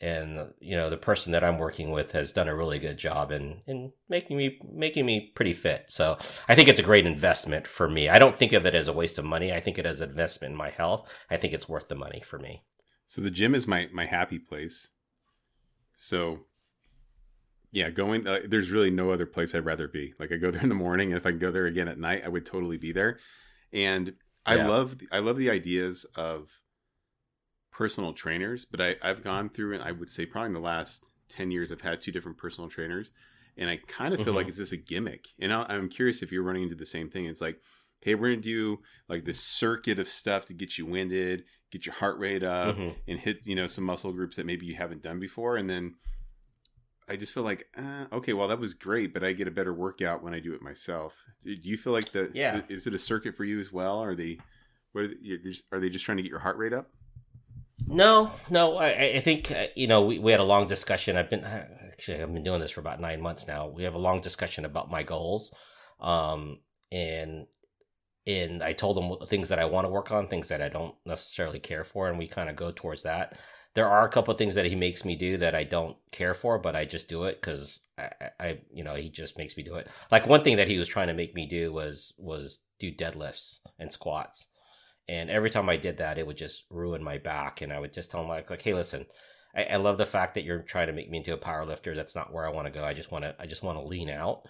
and 0.00 0.52
you 0.60 0.76
know 0.76 0.90
the 0.90 0.96
person 0.96 1.32
that 1.32 1.42
I'm 1.42 1.58
working 1.58 1.90
with 1.90 2.12
has 2.12 2.32
done 2.32 2.48
a 2.48 2.54
really 2.54 2.78
good 2.78 2.98
job 2.98 3.32
in 3.32 3.60
in 3.66 3.92
making 4.08 4.36
me 4.36 4.60
making 4.72 5.04
me 5.04 5.32
pretty 5.34 5.52
fit. 5.52 5.86
So 5.88 6.16
I 6.48 6.54
think 6.54 6.68
it's 6.68 6.78
a 6.78 6.84
great 6.84 7.06
investment 7.06 7.66
for 7.66 7.88
me. 7.88 8.08
I 8.08 8.18
don't 8.18 8.34
think 8.34 8.52
of 8.52 8.64
it 8.64 8.74
as 8.74 8.86
a 8.86 8.92
waste 8.92 9.18
of 9.18 9.24
money. 9.24 9.52
I 9.52 9.60
think 9.60 9.78
it 9.78 9.86
as 9.86 10.00
an 10.00 10.10
investment 10.10 10.52
in 10.52 10.56
my 10.56 10.70
health. 10.70 11.12
I 11.30 11.36
think 11.36 11.52
it's 11.52 11.68
worth 11.68 11.88
the 11.88 11.96
money 11.96 12.20
for 12.20 12.38
me. 12.38 12.62
So 13.06 13.20
the 13.20 13.30
gym 13.30 13.54
is 13.54 13.66
my 13.66 13.88
my 13.92 14.04
happy 14.04 14.38
place. 14.38 14.90
So 15.94 16.40
yeah, 17.72 17.90
going 17.90 18.26
uh, 18.26 18.40
there's 18.44 18.70
really 18.70 18.90
no 18.90 19.10
other 19.10 19.26
place 19.26 19.54
I'd 19.54 19.64
rather 19.64 19.88
be. 19.88 20.14
Like 20.18 20.32
I 20.32 20.36
go 20.36 20.50
there 20.52 20.62
in 20.62 20.68
the 20.68 20.74
morning, 20.74 21.10
and 21.10 21.18
if 21.18 21.26
I 21.26 21.30
can 21.30 21.38
go 21.38 21.50
there 21.50 21.66
again 21.66 21.88
at 21.88 21.98
night, 21.98 22.22
I 22.24 22.28
would 22.28 22.46
totally 22.46 22.78
be 22.78 22.92
there. 22.92 23.18
And 23.72 24.14
I 24.46 24.56
yeah. 24.56 24.68
love 24.68 24.96
I 25.12 25.18
love 25.18 25.36
the 25.36 25.50
ideas 25.50 26.04
of 26.14 26.60
personal 27.78 28.12
trainers, 28.12 28.64
but 28.64 28.80
I, 28.80 28.96
I've 29.02 29.22
gone 29.22 29.48
through 29.48 29.74
and 29.74 29.84
I 29.84 29.92
would 29.92 30.08
say 30.08 30.26
probably 30.26 30.48
in 30.48 30.54
the 30.54 30.60
last 30.60 31.12
10 31.28 31.52
years, 31.52 31.70
I've 31.70 31.80
had 31.80 32.00
two 32.00 32.10
different 32.10 32.36
personal 32.36 32.68
trainers. 32.68 33.12
And 33.56 33.70
I 33.70 33.76
kind 33.86 34.12
of 34.12 34.18
feel 34.18 34.28
mm-hmm. 34.28 34.36
like, 34.36 34.48
is 34.48 34.56
this 34.56 34.72
a 34.72 34.76
gimmick? 34.76 35.28
And 35.38 35.52
i 35.52 35.64
am 35.68 35.88
curious 35.88 36.22
if 36.22 36.32
you're 36.32 36.42
running 36.42 36.64
into 36.64 36.74
the 36.74 36.86
same 36.86 37.08
thing. 37.08 37.26
It's 37.26 37.40
like, 37.40 37.60
hey, 38.00 38.14
we're 38.14 38.30
going 38.30 38.42
to 38.42 38.48
do 38.48 38.78
like 39.08 39.24
this 39.24 39.40
circuit 39.40 39.98
of 39.98 40.08
stuff 40.08 40.46
to 40.46 40.54
get 40.54 40.76
you 40.76 40.86
winded, 40.86 41.44
get 41.70 41.86
your 41.86 41.94
heart 41.94 42.18
rate 42.18 42.42
up, 42.42 42.76
mm-hmm. 42.76 42.90
and 43.06 43.18
hit, 43.18 43.46
you 43.46 43.54
know, 43.54 43.66
some 43.68 43.84
muscle 43.84 44.12
groups 44.12 44.36
that 44.36 44.46
maybe 44.46 44.66
you 44.66 44.74
haven't 44.74 45.02
done 45.02 45.20
before. 45.20 45.56
And 45.56 45.70
then 45.70 45.94
I 47.08 47.16
just 47.16 47.32
feel 47.32 47.42
like, 47.42 47.66
uh, 47.76 48.04
okay, 48.12 48.32
well, 48.32 48.48
that 48.48 48.60
was 48.60 48.74
great, 48.74 49.14
but 49.14 49.24
I 49.24 49.32
get 49.32 49.48
a 49.48 49.50
better 49.50 49.72
workout 49.72 50.22
when 50.22 50.34
I 50.34 50.40
do 50.40 50.54
it 50.54 50.62
myself. 50.62 51.24
Do 51.42 51.52
you 51.52 51.76
feel 51.76 51.92
like 51.92 52.12
the, 52.12 52.30
yeah. 52.34 52.60
The, 52.60 52.74
is 52.74 52.86
it 52.86 52.94
a 52.94 52.98
circuit 52.98 53.36
for 53.36 53.44
you 53.44 53.58
as 53.60 53.72
well? 53.72 53.98
Are 54.02 54.14
they, 54.14 54.38
what 54.92 55.06
are 55.72 55.80
they 55.80 55.88
just 55.88 56.04
trying 56.04 56.18
to 56.18 56.22
get 56.22 56.30
your 56.30 56.40
heart 56.40 56.56
rate 56.58 56.72
up? 56.72 56.90
No, 57.86 58.32
no. 58.50 58.76
I, 58.76 59.14
I 59.16 59.20
think 59.20 59.50
uh, 59.50 59.66
you 59.74 59.86
know 59.86 60.02
we, 60.02 60.18
we 60.18 60.30
had 60.30 60.40
a 60.40 60.44
long 60.44 60.66
discussion. 60.66 61.16
I've 61.16 61.30
been 61.30 61.44
actually 61.44 62.20
I've 62.22 62.32
been 62.32 62.42
doing 62.42 62.60
this 62.60 62.70
for 62.70 62.80
about 62.80 63.00
nine 63.00 63.20
months 63.20 63.46
now. 63.46 63.68
We 63.68 63.84
have 63.84 63.94
a 63.94 63.98
long 63.98 64.20
discussion 64.20 64.64
about 64.64 64.90
my 64.90 65.02
goals, 65.02 65.54
um, 66.00 66.58
and 66.92 67.46
and 68.26 68.62
I 68.62 68.74
told 68.74 68.98
him 68.98 69.26
things 69.26 69.48
that 69.48 69.58
I 69.58 69.64
want 69.64 69.86
to 69.86 69.90
work 69.90 70.10
on, 70.12 70.26
things 70.26 70.48
that 70.48 70.60
I 70.60 70.68
don't 70.68 70.94
necessarily 71.06 71.60
care 71.60 71.84
for, 71.84 72.08
and 72.08 72.18
we 72.18 72.26
kind 72.26 72.50
of 72.50 72.56
go 72.56 72.72
towards 72.72 73.04
that. 73.04 73.38
There 73.74 73.88
are 73.88 74.04
a 74.04 74.10
couple 74.10 74.32
of 74.32 74.38
things 74.38 74.54
that 74.54 74.66
he 74.66 74.74
makes 74.74 75.04
me 75.04 75.14
do 75.14 75.36
that 75.38 75.54
I 75.54 75.64
don't 75.64 75.96
care 76.10 76.34
for, 76.34 76.58
but 76.58 76.74
I 76.74 76.84
just 76.84 77.08
do 77.08 77.24
it 77.24 77.40
because 77.40 77.80
I, 77.96 78.10
I, 78.40 78.58
you 78.72 78.82
know, 78.82 78.94
he 78.94 79.08
just 79.08 79.38
makes 79.38 79.56
me 79.56 79.62
do 79.62 79.76
it. 79.76 79.88
Like 80.10 80.26
one 80.26 80.42
thing 80.42 80.56
that 80.56 80.68
he 80.68 80.78
was 80.78 80.88
trying 80.88 81.08
to 81.08 81.14
make 81.14 81.34
me 81.34 81.46
do 81.46 81.72
was 81.72 82.14
was 82.18 82.60
do 82.80 82.92
deadlifts 82.92 83.58
and 83.78 83.92
squats 83.92 84.46
and 85.08 85.30
every 85.30 85.50
time 85.50 85.68
I 85.68 85.76
did 85.76 85.98
that, 85.98 86.18
it 86.18 86.26
would 86.26 86.36
just 86.36 86.64
ruin 86.70 87.02
my 87.02 87.18
back. 87.18 87.62
And 87.62 87.72
I 87.72 87.80
would 87.80 87.92
just 87.92 88.10
tell 88.10 88.20
him 88.20 88.28
like, 88.28 88.50
like, 88.50 88.62
hey, 88.62 88.74
listen, 88.74 89.06
I, 89.56 89.64
I 89.64 89.76
love 89.76 89.96
the 89.96 90.06
fact 90.06 90.34
that 90.34 90.44
you're 90.44 90.60
trying 90.60 90.88
to 90.88 90.92
make 90.92 91.10
me 91.10 91.18
into 91.18 91.32
a 91.32 91.38
power 91.38 91.64
lifter. 91.64 91.94
That's 91.94 92.14
not 92.14 92.32
where 92.32 92.46
I 92.46 92.50
want 92.50 92.66
to 92.66 92.72
go. 92.72 92.84
I 92.84 92.92
just 92.92 93.10
want 93.10 93.24
to, 93.24 93.34
I 93.40 93.46
just 93.46 93.62
want 93.62 93.78
to 93.78 93.86
lean 93.86 94.10
out, 94.10 94.42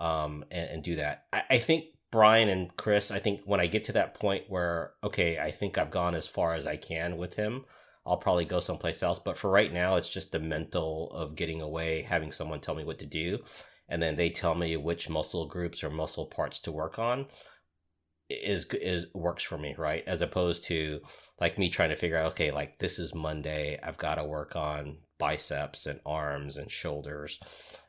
um, 0.00 0.44
and, 0.50 0.68
and 0.68 0.82
do 0.82 0.96
that. 0.96 1.26
I, 1.32 1.42
I 1.50 1.58
think 1.58 1.84
Brian 2.10 2.48
and 2.48 2.76
Chris, 2.76 3.12
I 3.12 3.20
think 3.20 3.42
when 3.44 3.60
I 3.60 3.66
get 3.66 3.84
to 3.84 3.92
that 3.92 4.14
point 4.14 4.44
where, 4.48 4.92
okay, 5.04 5.38
I 5.38 5.52
think 5.52 5.78
I've 5.78 5.92
gone 5.92 6.16
as 6.16 6.26
far 6.26 6.54
as 6.54 6.66
I 6.66 6.76
can 6.76 7.16
with 7.16 7.34
him, 7.34 7.64
I'll 8.10 8.16
probably 8.16 8.44
go 8.44 8.58
someplace 8.58 9.02
else. 9.04 9.20
But 9.20 9.36
for 9.36 9.50
right 9.50 9.72
now, 9.72 9.94
it's 9.94 10.08
just 10.08 10.32
the 10.32 10.40
mental 10.40 11.12
of 11.12 11.36
getting 11.36 11.62
away, 11.62 12.02
having 12.02 12.32
someone 12.32 12.60
tell 12.60 12.74
me 12.74 12.84
what 12.84 12.98
to 12.98 13.06
do. 13.06 13.38
And 13.88 14.02
then 14.02 14.16
they 14.16 14.30
tell 14.30 14.54
me 14.54 14.76
which 14.76 15.08
muscle 15.08 15.46
groups 15.46 15.84
or 15.84 15.90
muscle 15.90 16.26
parts 16.26 16.60
to 16.62 16.72
work 16.72 16.98
on 16.98 17.26
is 18.30 18.66
is 18.80 19.06
works 19.14 19.42
for 19.42 19.58
me, 19.58 19.74
right? 19.76 20.04
As 20.06 20.22
opposed 20.22 20.64
to 20.64 21.00
like 21.40 21.58
me 21.58 21.68
trying 21.68 21.90
to 21.90 21.96
figure 21.96 22.16
out, 22.16 22.32
okay, 22.32 22.50
like 22.50 22.78
this 22.78 22.98
is 22.98 23.14
Monday, 23.14 23.78
I've 23.82 23.98
got 23.98 24.16
to 24.16 24.24
work 24.24 24.56
on 24.56 24.98
biceps 25.18 25.86
and 25.86 26.00
arms 26.06 26.56
and 26.56 26.70
shoulders, 26.70 27.38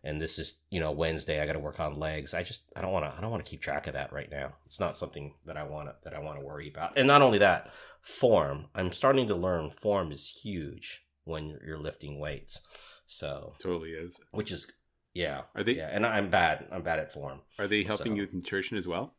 and 0.03 0.22
this 0.22 0.39
is 0.39 0.59
you 0.72 0.80
know 0.80 0.91
Wednesday, 0.91 1.41
I 1.41 1.45
got 1.45 1.53
to 1.53 1.59
work 1.59 1.80
on 1.80 1.99
legs. 1.99 2.34
I 2.34 2.43
just 2.43 2.63
I 2.76 2.82
don't 2.82 2.91
want 2.91 3.05
to 3.05 3.15
I 3.15 3.22
don't 3.22 3.32
want 3.32 3.45
to 3.45 3.49
keep 3.49 3.61
track 3.61 3.88
of 3.88 3.93
that 3.93 4.11
right 4.11 4.30
now. 4.32 4.53
It's 4.65 4.80
not 4.80 4.95
something 4.95 5.36
that 5.45 5.57
I 5.57 5.63
want 5.63 5.89
to 5.89 5.95
that 6.03 6.15
I 6.15 6.19
want 6.19 6.39
to 6.39 6.45
worry 6.45 6.69
about. 6.69 6.97
And 6.97 7.07
not 7.07 7.22
only 7.22 7.38
that, 7.39 7.69
form. 8.02 8.66
I'm 8.76 8.91
starting 8.91 9.28
to 9.28 9.36
learn 9.36 9.70
form 9.70 10.12
is 10.12 10.39
huge 10.43 11.06
when 11.24 11.60
you're 11.66 11.80
lifting 11.80 12.20
weights. 12.20 12.62
So 13.06 13.54
totally 13.62 13.91
is, 13.91 14.20
which 14.32 14.52
is 14.52 14.72
yeah. 15.14 15.41
Are 15.56 15.64
they? 15.64 15.74
Yeah, 15.74 15.89
and 15.91 16.06
I'm 16.06 16.30
bad. 16.30 16.68
I'm 16.72 16.84
bad 16.84 16.99
at 16.99 17.12
form. 17.12 17.41
Are 17.60 17.68
they 17.68 17.84
helping 17.84 18.14
so. 18.14 18.16
you 18.16 18.22
with 18.22 18.34
nutrition 18.34 18.78
as 18.78 18.88
well? 18.88 19.16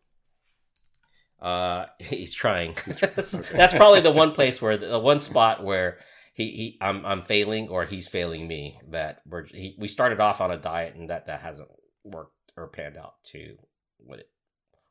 Uh, 1.40 1.86
he's 1.98 2.34
trying. 2.34 2.74
That's 2.86 3.74
probably 3.74 4.00
the 4.00 4.12
one 4.12 4.32
place 4.32 4.62
where 4.62 4.76
the 4.76 4.98
one 4.98 5.20
spot 5.20 5.62
where 5.62 5.98
he, 6.34 6.50
he 6.50 6.78
I'm 6.80 7.04
I'm 7.04 7.22
failing 7.22 7.68
or 7.68 7.84
he's 7.84 8.08
failing 8.08 8.48
me. 8.48 8.78
That 8.88 9.20
we're 9.26 9.46
he, 9.46 9.76
we 9.78 9.88
started 9.88 10.20
off 10.20 10.40
on 10.40 10.50
a 10.50 10.56
diet 10.56 10.94
and 10.94 11.10
that 11.10 11.26
that 11.26 11.40
hasn't 11.40 11.68
worked 12.04 12.32
or 12.56 12.68
panned 12.68 12.96
out 12.96 13.22
to 13.24 13.56
what 13.98 14.20
it 14.20 14.30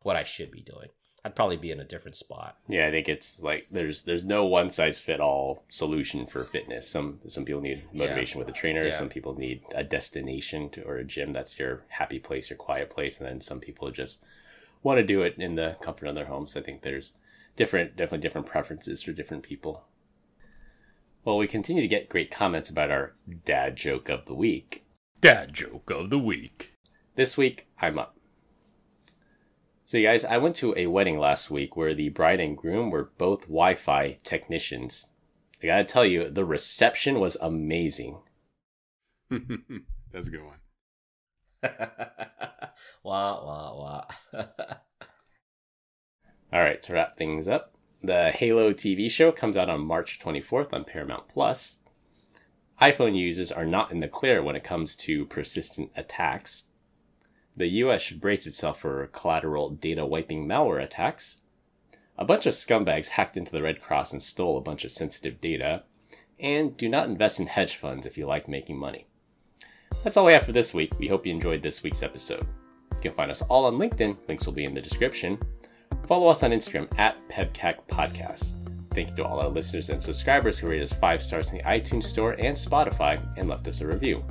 what 0.01 0.15
I 0.15 0.23
should 0.23 0.51
be 0.51 0.61
doing. 0.61 0.89
I'd 1.23 1.35
probably 1.35 1.57
be 1.57 1.71
in 1.71 1.79
a 1.79 1.85
different 1.85 2.15
spot. 2.15 2.57
Yeah, 2.67 2.87
I 2.87 2.91
think 2.91 3.07
it's 3.07 3.41
like 3.41 3.67
there's 3.69 4.03
there's 4.03 4.23
no 4.23 4.45
one 4.45 4.71
size 4.71 4.99
fit 4.99 5.19
all 5.19 5.63
solution 5.69 6.25
for 6.25 6.43
fitness. 6.43 6.89
Some 6.89 7.19
some 7.27 7.45
people 7.45 7.61
need 7.61 7.83
motivation 7.93 8.39
yeah. 8.39 8.45
with 8.45 8.55
a 8.55 8.57
trainer. 8.57 8.85
Yeah. 8.85 8.97
Some 8.97 9.09
people 9.09 9.37
need 9.37 9.61
a 9.75 9.83
destination 9.83 10.69
to, 10.71 10.81
or 10.81 10.97
a 10.97 11.03
gym 11.03 11.31
that's 11.31 11.59
your 11.59 11.83
happy 11.89 12.17
place, 12.17 12.49
your 12.49 12.57
quiet 12.57 12.89
place, 12.89 13.19
and 13.19 13.27
then 13.27 13.39
some 13.39 13.59
people 13.59 13.91
just 13.91 14.23
want 14.81 14.97
to 14.97 15.05
do 15.05 15.21
it 15.21 15.35
in 15.37 15.55
the 15.55 15.77
comfort 15.79 16.07
of 16.07 16.15
their 16.15 16.25
homes. 16.25 16.57
I 16.57 16.61
think 16.61 16.81
there's 16.81 17.13
different, 17.55 17.95
definitely 17.95 18.23
different 18.23 18.47
preferences 18.47 19.03
for 19.03 19.11
different 19.11 19.43
people. 19.43 19.85
Well, 21.23 21.37
we 21.37 21.47
continue 21.47 21.83
to 21.83 21.87
get 21.87 22.09
great 22.09 22.31
comments 22.31 22.69
about 22.69 22.89
our 22.89 23.13
dad 23.45 23.75
joke 23.75 24.09
of 24.09 24.25
the 24.25 24.33
week. 24.33 24.85
Dad 25.19 25.53
joke 25.53 25.91
of 25.91 26.09
the 26.09 26.17
week. 26.17 26.73
This 27.15 27.37
week, 27.37 27.67
I'm 27.79 27.99
up. 27.99 28.15
So, 29.91 29.97
you 29.97 30.07
guys, 30.07 30.23
I 30.23 30.37
went 30.37 30.55
to 30.55 30.73
a 30.77 30.87
wedding 30.87 31.19
last 31.19 31.51
week 31.51 31.75
where 31.75 31.93
the 31.93 32.07
bride 32.07 32.39
and 32.39 32.55
groom 32.55 32.91
were 32.91 33.11
both 33.17 33.41
Wi 33.41 33.75
Fi 33.75 34.15
technicians. 34.23 35.07
I 35.61 35.65
gotta 35.65 35.83
tell 35.83 36.05
you, 36.05 36.29
the 36.29 36.45
reception 36.45 37.19
was 37.19 37.35
amazing. 37.41 38.19
That's 39.29 40.29
a 40.29 40.31
good 40.31 40.45
one. 40.45 40.59
wah, 43.03 43.43
wah, 43.43 43.75
wah. 43.75 44.05
All 46.53 46.61
right, 46.61 46.81
to 46.83 46.93
wrap 46.93 47.17
things 47.17 47.49
up, 47.49 47.75
the 48.01 48.31
Halo 48.31 48.71
TV 48.71 49.11
show 49.11 49.33
comes 49.33 49.57
out 49.57 49.69
on 49.69 49.81
March 49.81 50.19
24th 50.19 50.71
on 50.71 50.85
Paramount 50.85 51.27
Plus. 51.27 51.79
iPhone 52.81 53.19
users 53.19 53.51
are 53.51 53.65
not 53.65 53.91
in 53.91 53.99
the 53.99 54.07
clear 54.07 54.41
when 54.41 54.55
it 54.55 54.63
comes 54.63 54.95
to 54.95 55.25
persistent 55.25 55.91
attacks. 55.97 56.63
The 57.55 57.67
US 57.67 58.01
should 58.01 58.21
brace 58.21 58.47
itself 58.47 58.79
for 58.79 59.07
collateral 59.07 59.69
data 59.69 60.05
wiping 60.05 60.47
malware 60.47 60.83
attacks. 60.83 61.41
A 62.17 62.25
bunch 62.25 62.45
of 62.45 62.53
scumbags 62.53 63.09
hacked 63.09 63.37
into 63.37 63.51
the 63.51 63.61
Red 63.61 63.81
Cross 63.81 64.13
and 64.13 64.21
stole 64.21 64.57
a 64.57 64.61
bunch 64.61 64.83
of 64.85 64.91
sensitive 64.91 65.41
data. 65.41 65.83
And 66.39 66.75
do 66.77 66.89
not 66.89 67.07
invest 67.07 67.39
in 67.39 67.47
hedge 67.47 67.75
funds 67.75 68.07
if 68.07 68.17
you 68.17 68.25
like 68.25 68.47
making 68.47 68.77
money. 68.77 69.05
That's 70.03 70.17
all 70.17 70.25
we 70.25 70.33
have 70.33 70.43
for 70.43 70.51
this 70.51 70.73
week. 70.73 70.97
We 70.97 71.07
hope 71.07 71.25
you 71.25 71.33
enjoyed 71.33 71.61
this 71.61 71.83
week's 71.83 72.03
episode. 72.03 72.47
You 72.91 73.01
can 73.01 73.13
find 73.13 73.29
us 73.29 73.41
all 73.43 73.65
on 73.65 73.77
LinkedIn, 73.77 74.17
links 74.27 74.45
will 74.45 74.53
be 74.53 74.65
in 74.65 74.73
the 74.73 74.81
description. 74.81 75.37
Follow 76.07 76.27
us 76.27 76.43
on 76.43 76.51
Instagram 76.51 76.87
at 76.99 77.17
PEBCAK 77.29 77.87
Podcast. 77.87 78.53
Thank 78.91 79.09
you 79.09 79.15
to 79.17 79.25
all 79.25 79.39
our 79.39 79.49
listeners 79.49 79.89
and 79.89 80.01
subscribers 80.01 80.57
who 80.57 80.67
rated 80.67 80.83
us 80.83 80.93
five 80.93 81.21
stars 81.21 81.51
in 81.51 81.57
the 81.57 81.63
iTunes 81.63 82.03
Store 82.03 82.35
and 82.39 82.55
Spotify 82.57 83.19
and 83.37 83.47
left 83.47 83.67
us 83.67 83.81
a 83.81 83.87
review. 83.87 84.23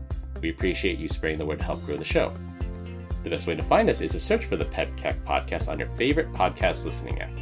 We 0.42 0.50
appreciate 0.50 0.98
you 0.98 1.08
spreading 1.08 1.38
the 1.38 1.46
word 1.46 1.60
to 1.60 1.64
help 1.64 1.84
grow 1.84 1.96
the 1.96 2.04
show. 2.04 2.32
The 3.22 3.30
best 3.30 3.46
way 3.46 3.54
to 3.54 3.62
find 3.62 3.88
us 3.88 4.00
is 4.00 4.12
to 4.12 4.20
search 4.20 4.46
for 4.46 4.56
the 4.56 4.64
PEBCAK 4.64 5.24
Podcast 5.24 5.68
on 5.68 5.78
your 5.78 5.88
favorite 5.88 6.32
podcast 6.32 6.84
listening 6.84 7.20
app. 7.20 7.34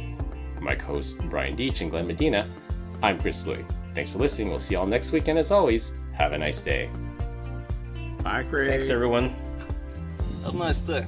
For 0.55 0.61
my 0.61 0.75
co-hosts 0.75 1.15
Brian 1.29 1.55
Deach 1.55 1.81
and 1.81 1.89
Glenn 1.89 2.07
Medina, 2.07 2.47
I'm 3.01 3.17
Chris 3.19 3.47
Louie. 3.47 3.65
Thanks 3.93 4.09
for 4.09 4.19
listening. 4.19 4.49
We'll 4.49 4.59
see 4.59 4.75
you 4.75 4.79
all 4.79 4.85
next 4.85 5.11
week, 5.11 5.27
and 5.29 5.39
as 5.39 5.51
always, 5.51 5.91
have 6.13 6.33
a 6.33 6.37
nice 6.37 6.61
day. 6.61 6.89
Bye, 8.23 8.43
Craig. 8.43 8.69
Thanks, 8.69 8.89
everyone. 8.89 9.29
Have 10.43 10.55
a 10.55 10.57
nice 10.57 10.79
day. 10.81 11.05